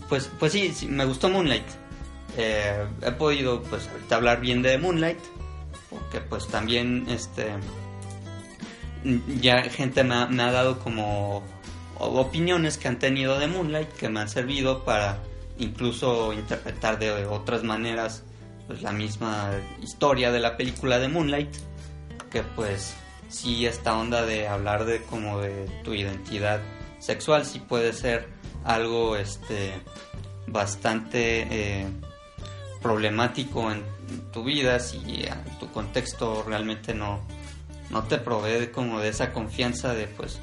pues, 0.07 0.29
pues 0.39 0.53
sí, 0.53 0.71
sí, 0.73 0.87
me 0.87 1.05
gustó 1.05 1.29
Moonlight. 1.29 1.67
Eh, 2.37 2.85
he 3.01 3.11
podido, 3.11 3.61
pues, 3.63 3.87
ahorita 3.87 4.15
hablar 4.15 4.39
bien 4.39 4.61
de 4.61 4.77
Moonlight, 4.77 5.19
porque 5.89 6.21
pues 6.21 6.47
también, 6.47 7.05
este, 7.09 7.47
ya 9.41 9.63
gente 9.63 10.03
me 10.03 10.15
ha, 10.15 10.25
me 10.27 10.43
ha 10.43 10.51
dado 10.51 10.79
como 10.79 11.43
opiniones 11.99 12.77
que 12.77 12.87
han 12.87 12.99
tenido 12.99 13.39
de 13.39 13.47
Moonlight 13.47 13.89
que 13.93 14.09
me 14.09 14.21
han 14.21 14.29
servido 14.29 14.83
para 14.83 15.19
incluso 15.57 16.33
interpretar 16.33 16.97
de 16.97 17.25
otras 17.25 17.63
maneras 17.63 18.23
pues 18.67 18.81
la 18.81 18.91
misma 18.91 19.51
historia 19.81 20.31
de 20.31 20.39
la 20.39 20.55
película 20.55 20.99
de 20.99 21.09
Moonlight 21.09 21.53
que 22.31 22.43
pues 22.43 22.95
sí 23.27 23.65
esta 23.65 23.97
onda 23.97 24.25
de 24.25 24.47
hablar 24.47 24.85
de 24.85 25.01
como 25.03 25.39
de 25.39 25.65
tu 25.83 25.93
identidad 25.93 26.61
sexual 26.99 27.45
sí 27.45 27.59
puede 27.59 27.93
ser 27.93 28.27
algo 28.63 29.15
este 29.15 29.73
bastante 30.47 31.47
eh, 31.49 31.87
problemático 32.81 33.71
en 33.71 33.83
tu 34.31 34.43
vida 34.43 34.79
si 34.79 35.25
a 35.27 35.43
tu 35.59 35.71
contexto 35.71 36.43
realmente 36.43 36.93
no, 36.93 37.21
no 37.89 38.03
te 38.03 38.17
provee 38.17 38.67
como 38.67 38.99
de 38.99 39.09
esa 39.09 39.31
confianza 39.31 39.93
de 39.93 40.07
pues 40.07 40.39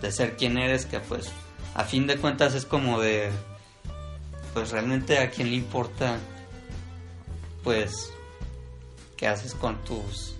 de 0.00 0.12
ser 0.12 0.36
quien 0.36 0.58
eres 0.58 0.86
que 0.86 1.00
pues 1.00 1.30
a 1.74 1.84
fin 1.84 2.06
de 2.06 2.16
cuentas 2.16 2.54
es 2.54 2.64
como 2.64 3.00
de 3.00 3.30
pues 4.54 4.70
realmente 4.70 5.18
a 5.18 5.30
quién 5.30 5.50
le 5.50 5.56
importa 5.56 6.18
pues 7.62 8.12
qué 9.16 9.26
haces 9.28 9.54
con 9.54 9.76
tus 9.84 10.34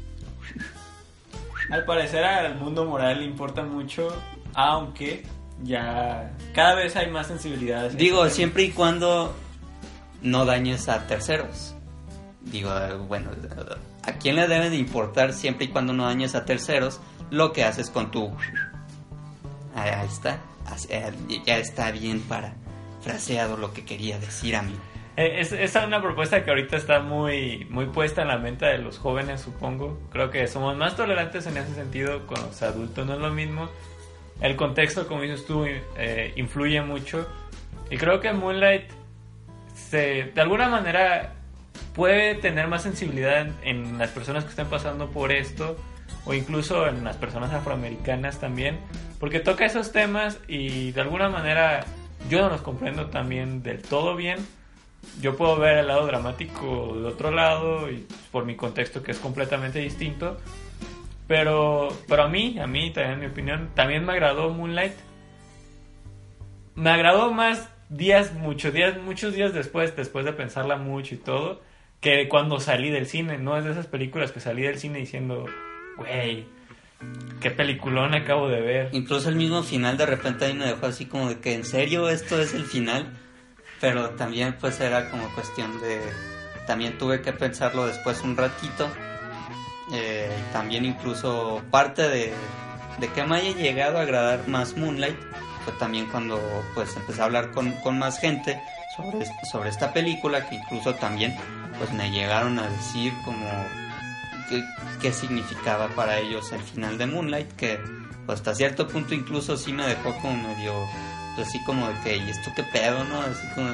Al 1.71 1.85
parecer 1.85 2.25
al 2.25 2.57
mundo 2.59 2.85
moral 2.85 3.19
le 3.19 3.25
importa 3.27 3.63
mucho, 3.63 4.09
aunque 4.55 5.25
ya 5.63 6.33
cada 6.55 6.75
vez 6.75 6.97
hay 6.97 7.11
más 7.11 7.27
sensibilidad. 7.27 7.91
Digo, 7.91 8.29
siempre 8.29 8.65
y 8.65 8.71
cuando 8.71 9.35
no 10.23 10.45
dañes 10.45 10.89
a 10.89 11.07
terceros. 11.07 11.75
Digo, 12.43 12.71
bueno, 13.07 13.31
¿a 14.03 14.13
quién 14.13 14.37
le 14.37 14.49
debe 14.49 14.71
de 14.71 14.77
importar 14.77 15.33
siempre 15.33 15.67
y 15.67 15.69
cuando 15.69 15.93
no 15.93 16.05
dañes 16.07 16.35
a 16.35 16.45
terceros 16.45 17.01
lo 17.31 17.53
que 17.53 17.65
haces 17.65 17.91
con 17.91 18.11
tu... 18.11 18.33
Ahí, 19.75 19.91
ahí 19.91 20.07
está. 20.09 20.41
Eh, 20.89 21.13
Ya 21.47 21.59
está 21.59 21.91
bien 21.91 22.21
para 22.21 22.55
fraseado 23.03 23.57
lo 23.57 23.73
que 23.73 23.85
quería 23.85 24.19
decir 24.19 24.57
a 24.57 24.63
mí. 24.63 24.75
Eh, 25.17 25.41
Es, 25.41 25.53
es 25.53 25.75
una 25.77 26.01
propuesta 26.01 26.45
que 26.45 26.51
ahorita 26.51 26.77
está 26.77 27.01
muy, 27.01 27.67
muy 27.71 27.87
puesta 27.87 28.23
en 28.23 28.29
la 28.29 28.39
mente 28.39 28.67
de 28.67 28.79
los 28.79 28.99
jóvenes, 28.99 29.41
supongo. 29.41 29.99
Creo 30.11 30.31
que 30.31 30.47
somos 30.47 30.77
más 30.77 30.97
tolerantes 30.97 31.47
en 31.47 31.57
ese 31.57 31.75
sentido 31.75 32.27
con 32.27 32.41
los 32.43 32.63
adultos, 32.63 33.07
no 33.07 33.15
es 33.15 33.21
lo 33.21 33.31
mismo. 33.31 33.69
El 34.41 34.57
contexto, 34.57 35.07
como 35.07 35.23
dices 35.23 35.45
tú, 35.47 35.65
eh, 35.65 36.33
influye 36.37 36.81
mucho. 36.83 37.29
Y 37.91 37.97
creo 37.97 38.21
que 38.21 38.33
Moonlight, 38.33 38.85
se, 39.75 40.31
de 40.35 40.41
alguna 40.41 40.69
manera, 40.69 41.35
puede 41.95 42.35
tener 42.35 42.69
más 42.69 42.83
sensibilidad 42.83 43.49
en, 43.63 43.99
las 43.99 44.11
personas 44.11 44.45
que 44.45 44.51
están 44.51 44.69
pasando 44.69 45.11
por 45.11 45.33
esto, 45.33 45.77
o 46.25 46.35
incluso 46.35 46.87
en 46.87 47.05
las 47.05 47.17
personas 47.17 47.53
afroamericanas 47.53 48.39
también, 48.41 48.79
porque 49.19 49.41
toca 49.41 49.67
esos 49.67 49.93
temas 49.93 50.39
y 50.49 50.93
de 50.93 51.01
alguna 51.01 51.29
manera 51.29 51.85
yo 52.29 52.41
no 52.43 52.51
los 52.51 52.63
comprendo 52.63 53.07
también 53.07 53.63
del 53.63 53.83
todo 53.83 54.17
bien 54.17 54.39
yo 55.21 55.37
puedo 55.37 55.57
ver 55.57 55.79
el 55.79 55.89
lado 55.89 56.07
dramático 56.07 56.95
de 56.95 57.07
otro 57.07 57.31
lado 57.31 57.91
y 57.91 58.07
por 58.31 58.45
mi 58.45 58.57
contexto 58.57 59.03
que 59.03 59.13
es 59.13 59.19
completamente 59.19 59.79
distinto. 59.79 60.39
Pero, 61.31 61.97
pero 62.09 62.25
a 62.25 62.29
mí, 62.29 62.59
a 62.59 62.67
mí 62.67 62.91
también 62.91 63.13
en 63.13 63.21
mi 63.21 63.27
opinión, 63.27 63.71
también 63.77 64.05
me 64.05 64.11
agradó 64.15 64.51
Moonlight. 64.51 64.95
Me 66.75 66.91
agradó 66.91 67.31
más 67.33 67.69
días, 67.89 68.35
muchos 68.35 68.73
días, 68.75 68.99
muchos 68.99 69.33
días 69.33 69.55
después, 69.55 69.95
después 69.95 70.25
de 70.25 70.33
pensarla 70.33 70.75
mucho 70.75 71.15
y 71.15 71.19
todo, 71.19 71.63
que 72.01 72.29
cuando 72.29 72.59
salí 72.59 72.91
del 72.91 73.07
cine. 73.07 73.39
No 73.39 73.57
es 73.57 73.65
de 73.65 73.71
esas 73.71 73.87
películas 73.87 74.33
que 74.33 74.41
salí 74.41 74.63
del 74.63 74.79
cine 74.79 74.99
diciendo, 74.99 75.47
güey, 75.97 76.47
qué 77.41 77.53
peliculón 77.53 78.13
acabo 78.13 78.49
de 78.49 78.61
ver. 78.61 78.89
Incluso 78.91 79.29
el 79.29 79.37
mismo 79.37 79.63
final 79.63 79.97
de 79.97 80.07
repente 80.07 80.47
ahí 80.47 80.55
me 80.55 80.67
dejó 80.67 80.87
así 80.87 81.07
como 81.07 81.29
de 81.29 81.39
que 81.39 81.55
en 81.55 81.65
serio 81.65 82.09
esto 82.09 82.43
es 82.43 82.55
el 82.55 82.65
final. 82.65 83.07
Pero 83.81 84.11
también 84.17 84.57
pues 84.61 84.81
era 84.81 85.09
como 85.09 85.33
cuestión 85.37 85.81
de... 85.81 86.01
También 86.67 86.99
tuve 86.99 87.23
que 87.23 87.33
pensarlo 87.33 87.87
después 87.87 88.21
un 88.23 88.37
ratito. 88.37 88.91
Eh, 89.93 90.31
también 90.53 90.85
incluso 90.85 91.63
parte 91.71 92.09
de, 92.09 92.33
de 92.99 93.09
que 93.09 93.25
me 93.25 93.37
haya 93.37 93.53
llegado 93.57 93.99
a 93.99 94.03
agradar 94.03 94.47
más 94.47 94.77
Moonlight 94.77 95.19
fue 95.65 95.73
también 95.75 96.07
cuando 96.07 96.41
pues 96.75 96.97
empecé 96.97 97.21
a 97.21 97.25
hablar 97.25 97.51
con, 97.51 97.73
con 97.83 97.99
más 97.99 98.21
gente 98.21 98.61
sobre, 98.97 99.27
sobre 99.51 99.71
esta 99.71 99.93
película 99.93 100.49
que 100.49 100.57
incluso 100.57 100.95
también 100.95 101.37
pues 101.79 101.93
me 101.93 102.11
llegaron 102.11 102.59
a 102.59 102.69
decir 102.69 103.13
como 103.25 103.47
qué, 104.49 104.63
qué 105.01 105.13
significaba 105.13 105.89
para 105.89 106.19
ellos 106.19 106.53
el 106.53 106.61
final 106.61 106.97
de 106.97 107.07
Moonlight 107.07 107.53
que 107.57 107.81
hasta 108.29 108.55
cierto 108.55 108.87
punto 108.87 109.15
incluso 109.15 109.57
sí 109.57 109.73
me 109.73 109.87
dejó 109.87 110.15
como 110.21 110.37
medio 110.49 110.73
pues, 111.35 111.49
así 111.49 111.63
como 111.65 111.89
de 111.89 111.95
que 112.05 112.31
esto 112.31 112.53
qué 112.55 112.63
pedo 112.63 113.03
no 113.05 113.23
así 113.23 113.47
como 113.55 113.71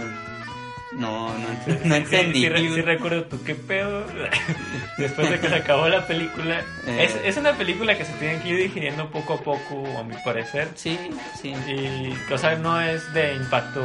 no 0.96 1.28
no, 1.38 1.48
ent- 1.48 1.82
no 1.84 1.94
entendí 1.94 2.46
sí, 2.48 2.74
sí 2.74 2.82
recuerdo 2.82 3.24
tú 3.24 3.42
qué 3.44 3.54
pedo. 3.54 4.04
Después 4.98 5.30
de 5.30 5.38
que 5.40 5.48
se 5.48 5.54
acabó 5.56 5.88
la 5.88 6.06
película. 6.06 6.60
Eh. 6.86 7.04
Es, 7.04 7.16
es 7.24 7.36
una 7.36 7.52
película 7.52 7.96
que 7.98 8.04
se 8.04 8.12
tiene 8.14 8.40
que 8.42 8.48
ir 8.48 8.56
digiriendo 8.58 9.10
poco 9.10 9.34
a 9.34 9.38
poco, 9.38 9.84
a 9.98 10.02
mi 10.04 10.14
parecer. 10.24 10.68
sí 10.74 10.98
sí 11.40 11.50
Y, 11.68 12.32
o 12.32 12.38
sea, 12.38 12.56
no 12.56 12.80
es 12.80 13.12
de 13.12 13.34
impacto 13.34 13.82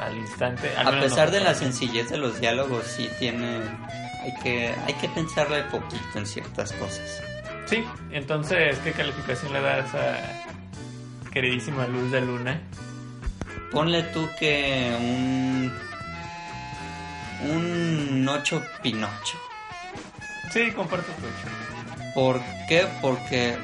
al 0.00 0.16
instante. 0.16 0.70
al 0.76 0.86
a 0.98 1.00
pesar 1.00 1.28
no. 1.28 1.34
de 1.34 1.40
la 1.40 1.54
sencillez 1.54 2.08
de 2.10 2.16
los 2.18 2.40
diálogos 2.40 2.84
sí 2.86 3.08
tiene 3.18 3.58
hay 4.22 4.34
que 4.42 4.74
hay 4.86 4.94
que 4.94 5.08
pensarle 5.08 5.62
poquito 5.64 6.18
en 6.18 6.26
ciertas 6.26 6.72
cosas 6.72 7.22
Sí, 7.66 7.84
entonces, 8.12 8.78
¿qué 8.82 8.92
calificación 8.92 9.52
le 9.52 9.60
das 9.60 9.94
a 9.94 10.18
queridísima 11.32 11.86
Luz 11.86 12.10
de 12.12 12.20
Luna? 12.22 12.60
ponle 13.72 14.02
tú 14.04 14.26
que 14.38 14.96
un 14.98 15.70
un 17.42 18.26
8 18.28 18.62
Pinocho 18.82 19.38
Sí, 20.52 20.72
comparto 20.72 21.12
tu 21.12 21.26
hecho. 21.26 22.14
¿Por 22.14 22.40
qué? 22.68 22.86
Porque 23.02 23.56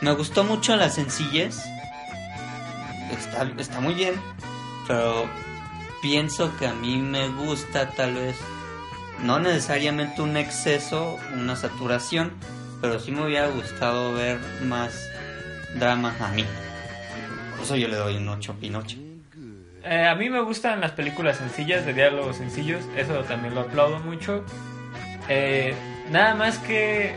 me 0.00 0.12
gustó 0.12 0.44
mucho 0.44 0.74
la 0.76 0.88
sencillez. 0.88 1.58
Está, 3.10 3.50
está 3.58 3.80
muy 3.80 3.94
bien. 3.94 4.14
Pero 4.86 5.26
pienso 6.00 6.56
que 6.56 6.66
a 6.66 6.72
mí 6.72 6.98
me 6.98 7.28
gusta 7.28 7.90
tal 7.90 8.14
vez, 8.14 8.36
no 9.22 9.38
necesariamente 9.38 10.22
un 10.22 10.36
exceso, 10.36 11.18
una 11.34 11.54
saturación, 11.54 12.32
pero 12.80 12.98
sí 12.98 13.12
me 13.12 13.26
hubiera 13.26 13.48
gustado 13.48 14.14
ver 14.14 14.40
más 14.64 14.92
drama 15.74 16.16
a 16.18 16.28
mí. 16.28 16.44
Por 17.52 17.64
eso 17.64 17.76
yo 17.76 17.88
le 17.88 17.96
doy 17.96 18.16
un 18.16 18.28
8 18.28 18.56
Pinocho. 18.58 18.96
Eh, 19.82 20.06
a 20.06 20.14
mí 20.14 20.28
me 20.28 20.40
gustan 20.40 20.80
las 20.80 20.92
películas 20.92 21.38
sencillas, 21.38 21.86
de 21.86 21.94
diálogos 21.94 22.36
sencillos, 22.36 22.84
eso 22.96 23.14
también 23.24 23.54
lo 23.54 23.62
aplaudo 23.62 23.98
mucho. 24.00 24.44
Eh, 25.28 25.74
nada 26.10 26.34
más 26.34 26.58
que 26.58 27.14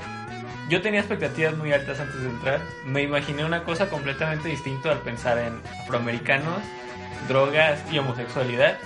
yo 0.69 0.81
tenía 0.81 1.01
expectativas 1.01 1.57
muy 1.57 1.73
altas 1.73 1.99
antes 1.99 2.21
de 2.21 2.29
entrar. 2.29 2.61
Me 2.85 3.01
imaginé 3.01 3.43
una 3.43 3.63
cosa 3.63 3.89
completamente 3.89 4.47
distinta 4.47 4.91
al 4.91 4.99
pensar 4.99 5.37
en 5.37 5.61
afroamericanos, 5.81 6.59
drogas 7.27 7.79
y 7.91 7.97
homosexualidad. 7.97 8.77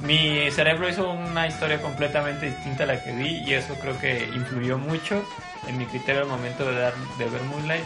Mi 0.00 0.50
cerebro 0.50 0.88
hizo 0.88 1.10
una 1.10 1.46
historia 1.46 1.80
completamente 1.80 2.46
distinta 2.46 2.84
a 2.84 2.86
la 2.86 3.02
que 3.02 3.12
vi 3.12 3.38
y 3.46 3.54
eso 3.54 3.74
creo 3.80 3.98
que 3.98 4.28
influyó 4.34 4.78
mucho 4.78 5.24
en 5.68 5.78
mi 5.78 5.86
criterio 5.86 6.22
al 6.22 6.28
momento 6.28 6.68
de, 6.68 6.78
dar, 6.78 6.94
de 7.18 7.24
ver 7.24 7.42
Moonlight. 7.44 7.84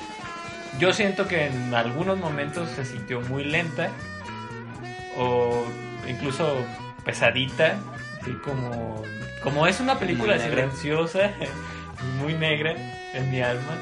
Yo 0.78 0.92
siento 0.92 1.28
que 1.28 1.46
en 1.46 1.74
algunos 1.74 2.18
momentos 2.18 2.70
se 2.70 2.84
sintió 2.84 3.20
muy 3.22 3.44
lenta 3.44 3.90
o 5.20 5.66
incluso 6.08 6.64
pesadita, 7.04 7.76
así 8.20 8.32
como 8.44 9.02
como 9.42 9.66
es 9.66 9.80
una 9.80 9.98
película 9.98 10.34
Muy 10.34 10.44
silenciosa, 10.44 11.30
muy 12.18 12.34
negra 12.34 12.74
en 13.14 13.30
mi 13.30 13.40
alma. 13.40 13.74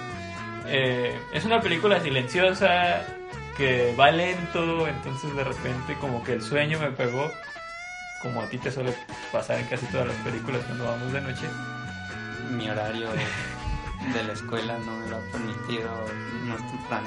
eh, 0.66 1.16
es 1.32 1.44
una 1.44 1.60
película 1.60 2.00
silenciosa 2.00 3.02
que 3.56 3.94
va 3.98 4.10
lento, 4.10 4.86
entonces 4.86 5.34
de 5.34 5.44
repente 5.44 5.94
como 6.00 6.22
que 6.22 6.34
el 6.34 6.42
sueño 6.42 6.78
me 6.78 6.90
pegó, 6.90 7.30
como 8.22 8.40
a 8.42 8.48
ti 8.48 8.58
te 8.58 8.70
suele 8.70 8.94
pasar 9.32 9.58
en 9.58 9.66
casi 9.66 9.86
todas 9.86 10.08
las 10.08 10.16
películas 10.18 10.62
cuando 10.66 10.84
vamos 10.84 11.12
de 11.12 11.20
noche. 11.20 11.46
Mi 12.50 12.68
horario 12.68 13.08
de 13.10 14.24
la 14.24 14.32
escuela 14.32 14.78
no 14.78 14.96
me 14.96 15.08
lo 15.08 15.16
ha 15.16 15.20
permitido 15.32 15.90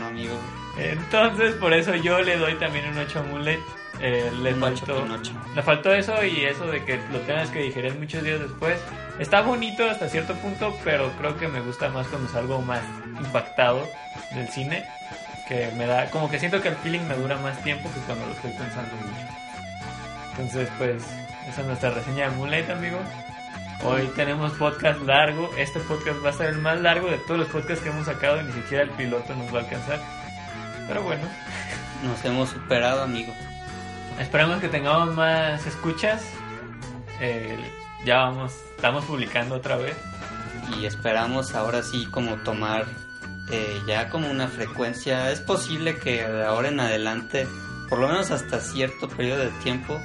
amigo. 0.08 0.36
Entonces 0.78 1.56
por 1.56 1.74
eso 1.74 1.96
yo 1.96 2.22
le 2.22 2.38
doy 2.38 2.56
también 2.56 2.90
un 2.90 2.98
8 2.98 3.20
a 3.20 3.24
Moonlight. 3.24 3.81
Eh, 4.04 4.32
le 4.42 4.56
faltó, 4.56 5.04
Pinocho. 5.04 5.32
le 5.56 5.62
faltó 5.62 5.94
eso 5.94 6.24
y 6.26 6.44
eso 6.46 6.66
de 6.66 6.84
que 6.84 7.00
lo 7.12 7.20
tengas 7.20 7.52
que 7.52 7.60
digerir 7.60 7.94
muchos 8.00 8.24
días 8.24 8.40
después. 8.40 8.80
Está 9.20 9.42
bonito 9.42 9.88
hasta 9.88 10.10
cierto 10.10 10.34
punto, 10.36 10.76
pero 10.84 11.12
creo 11.20 11.38
que 11.38 11.48
me 11.48 11.62
gusta 11.62 11.90
más 11.90 12.08
cuando 12.08 12.28
salgo 12.30 12.62
más 12.62 12.82
impactado 13.20 13.88
del 14.34 14.48
cine. 14.50 14.86
Que 15.48 15.70
me 15.78 15.86
da, 15.86 16.10
como 16.10 16.32
que 16.32 16.40
siento 16.40 16.62
que 16.62 16.70
el 16.70 16.76
feeling 16.78 17.02
me 17.02 17.16
dura 17.16 17.38
más 17.38 17.62
tiempo 17.64 17.92
que 17.94 18.00
cuando 18.02 18.26
lo 18.26 18.32
estoy 18.32 18.52
pensando 18.52 18.96
mucho. 18.96 19.28
Entonces, 20.32 20.70
pues, 20.78 21.04
esa 21.50 21.62
es 21.62 21.68
nuestra 21.68 21.92
reseña 21.92 22.30
de 22.30 22.38
Moonlight, 22.38 22.70
amigo. 22.70 23.00
Hoy 23.84 24.10
tenemos 24.16 24.54
podcast 24.54 25.02
largo. 25.02 25.52
Este 25.58 25.80
podcast 25.82 26.24
va 26.24 26.30
a 26.30 26.34
ser 26.34 26.50
el 26.50 26.58
más 26.58 26.80
largo 26.82 27.10
de 27.10 27.18
todos 27.18 27.40
los 27.42 27.50
podcasts 27.50 27.84
que 27.84 27.90
hemos 27.90 28.06
sacado 28.06 28.40
y 28.40 28.46
ni 28.46 28.54
siquiera 28.54 28.84
el 28.84 28.92
piloto 28.92 29.36
nos 29.36 29.54
va 29.54 29.60
a 29.60 29.64
alcanzar. 29.64 30.00
Pero 30.88 31.04
bueno, 31.04 31.24
Nos 32.04 32.24
hemos 32.26 32.50
superado, 32.50 33.04
amigo. 33.04 33.32
Esperamos 34.22 34.60
que 34.60 34.70
tengamos 34.70 35.16
más 35.16 35.66
escuchas. 35.66 36.24
Eh, 37.20 37.58
ya 38.06 38.18
vamos, 38.18 38.54
estamos 38.76 39.04
publicando 39.06 39.56
otra 39.56 39.78
vez. 39.78 39.98
y 40.78 40.86
esperamos 40.86 41.56
ahora 41.56 41.82
sí 41.82 42.06
como 42.12 42.36
tomar 42.44 42.86
eh, 43.52 43.82
ya 43.88 44.10
como 44.10 44.30
una 44.30 44.48
frecuencia. 44.48 45.32
Es 45.32 45.40
posible 45.40 45.98
que 45.98 46.24
de 46.24 46.46
ahora 46.46 46.68
en 46.68 46.80
adelante, 46.80 47.48
por 47.90 47.98
lo 47.98 48.08
menos 48.08 48.30
hasta 48.30 48.60
cierto 48.60 49.10
periodo 49.10 49.40
de 49.40 49.50
tiempo, 49.64 50.00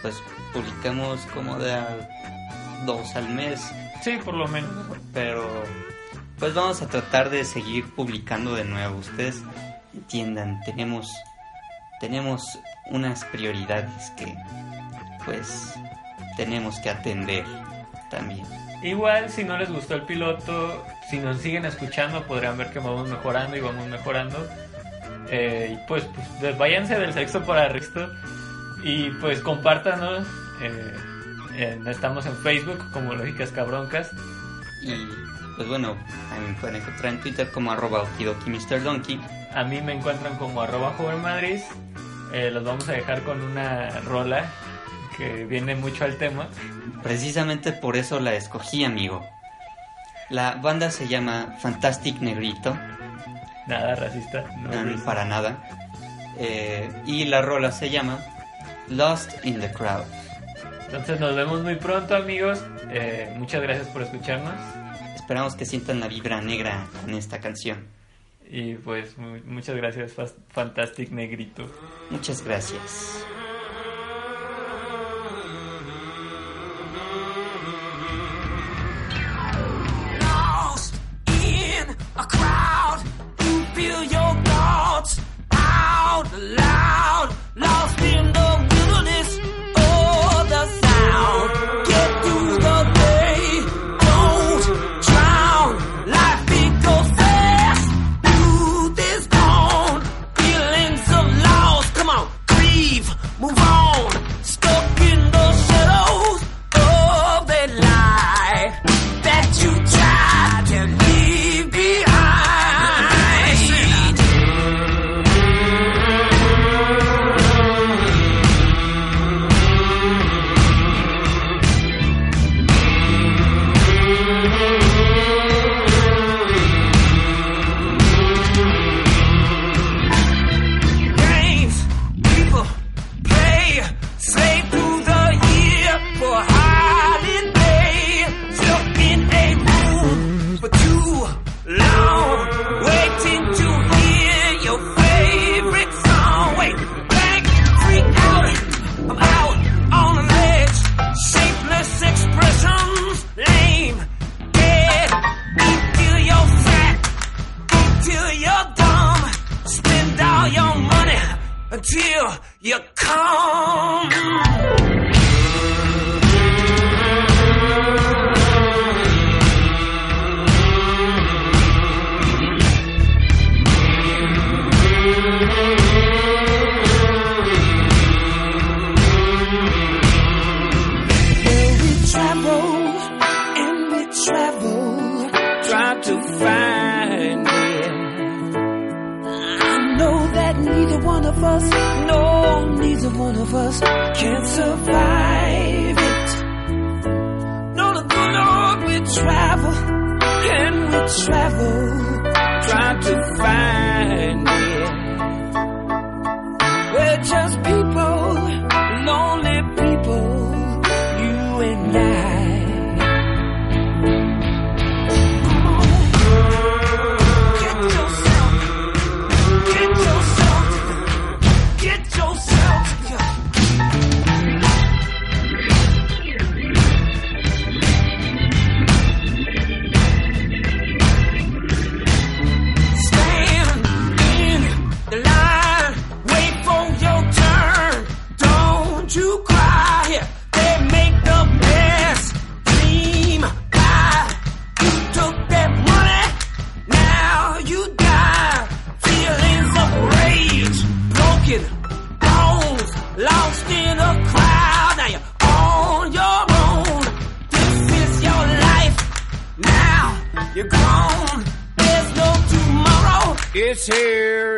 pues 0.00 0.16
publicamos 0.54 1.20
como 1.34 1.58
de 1.58 1.74
a 1.74 1.86
dos 2.86 3.14
al 3.14 3.28
mes, 3.28 3.60
Sí, 4.02 4.18
por 4.24 4.34
lo 4.34 4.48
menos. 4.48 4.70
pero 5.12 5.62
pues 6.38 6.54
vamos 6.54 6.80
a 6.80 6.88
tratar 6.88 7.28
de 7.28 7.44
seguir 7.44 7.94
publicando 7.94 8.54
de 8.54 8.64
nuevo. 8.64 8.96
Ustedes 8.98 9.42
entiendan, 9.92 10.60
tenemos 10.64 11.12
tenemos 12.00 12.42
unas 12.90 13.24
prioridades 13.26 14.10
que 14.16 14.36
pues 15.24 15.74
tenemos 16.36 16.78
que 16.80 16.90
atender 16.90 17.44
también. 18.10 18.46
Igual, 18.82 19.30
si 19.30 19.44
no 19.44 19.56
les 19.56 19.70
gustó 19.70 19.94
el 19.94 20.02
piloto, 20.02 20.84
si 21.08 21.18
nos 21.18 21.38
siguen 21.38 21.64
escuchando, 21.64 22.22
podrán 22.24 22.58
ver 22.58 22.70
que 22.70 22.78
vamos 22.78 23.08
mejorando 23.08 23.56
y 23.56 23.60
vamos 23.60 23.86
mejorando. 23.86 24.46
Eh, 25.30 25.74
y 25.78 25.88
pues, 25.88 26.04
pues 26.14 26.40
de- 26.42 26.52
váyanse 26.52 26.98
del 26.98 27.14
sexto 27.14 27.42
para 27.44 27.66
el 27.66 27.72
resto 27.72 28.10
y 28.82 29.08
pues 29.20 29.40
compártanos. 29.40 30.26
eh, 30.60 31.78
estamos 31.86 32.26
en 32.26 32.36
Facebook 32.38 32.90
como 32.92 33.14
Lógicas 33.14 33.50
Cabroncas. 33.52 34.10
Y 34.82 35.08
pues 35.56 35.68
bueno, 35.68 35.96
a 36.32 36.38
mí 36.40 36.48
me 36.48 36.54
pueden 36.54 36.76
encontrar 36.76 37.14
en 37.14 37.20
Twitter 37.20 37.50
como 37.50 37.72
arroba. 37.72 38.04
Donkey. 38.82 39.20
A 39.54 39.64
mí 39.64 39.80
me 39.80 39.92
encuentran 39.94 40.36
como 40.36 40.60
arroba 40.60 40.92
joven 40.98 41.22
Madrid. 41.22 41.60
Eh, 42.34 42.50
los 42.50 42.64
vamos 42.64 42.88
a 42.88 42.92
dejar 42.92 43.22
con 43.22 43.40
una 43.40 44.00
rola 44.00 44.44
que 45.16 45.44
viene 45.44 45.76
mucho 45.76 46.04
al 46.04 46.16
tema. 46.16 46.48
Precisamente 47.00 47.72
por 47.72 47.96
eso 47.96 48.18
la 48.18 48.34
escogí, 48.34 48.84
amigo. 48.84 49.24
La 50.30 50.56
banda 50.56 50.90
se 50.90 51.06
llama 51.06 51.54
Fantastic 51.60 52.20
Negrito, 52.20 52.76
Nada 53.68 53.94
racista. 53.94 54.44
no 54.58 55.04
para 55.04 55.24
nada. 55.24 55.62
Eh, 56.36 56.90
y 57.06 57.24
la 57.26 57.40
rola 57.40 57.70
se 57.70 57.90
llama 57.90 58.18
Lost 58.88 59.30
in 59.44 59.60
the 59.60 59.70
Crowd. 59.70 60.04
Entonces 60.86 61.20
nos 61.20 61.36
vemos 61.36 61.62
muy 61.62 61.76
pronto 61.76 62.16
amigos. 62.16 62.64
Eh, 62.90 63.32
muchas 63.38 63.62
gracias 63.62 63.86
por 63.88 64.02
escucharnos. 64.02 64.54
Esperamos 65.14 65.54
que 65.54 65.66
sientan 65.66 66.00
la 66.00 66.08
vibra 66.08 66.40
negra 66.40 66.86
con 67.00 67.14
esta 67.14 67.38
canción. 67.38 67.93
Y 68.48 68.74
pues 68.74 69.16
mu- 69.18 69.40
muchas 69.46 69.76
gracias, 69.76 70.14
Fantastic 70.50 71.10
Negrito. 71.10 71.64
Muchas 72.10 72.42
gracias. 72.44 73.24
lost 80.20 80.94
in 81.42 81.86
a 82.16 82.24
crowd. 82.26 83.00
You 83.40 83.64
feel 83.76 84.02
your 84.04 84.32
thoughts 84.44 85.20
out 85.52 86.26
loud, 86.32 87.28
lost 87.56 88.00
in 88.00 88.32
the 88.32 88.73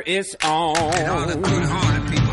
It's 0.09 0.37
on. 0.45 2.26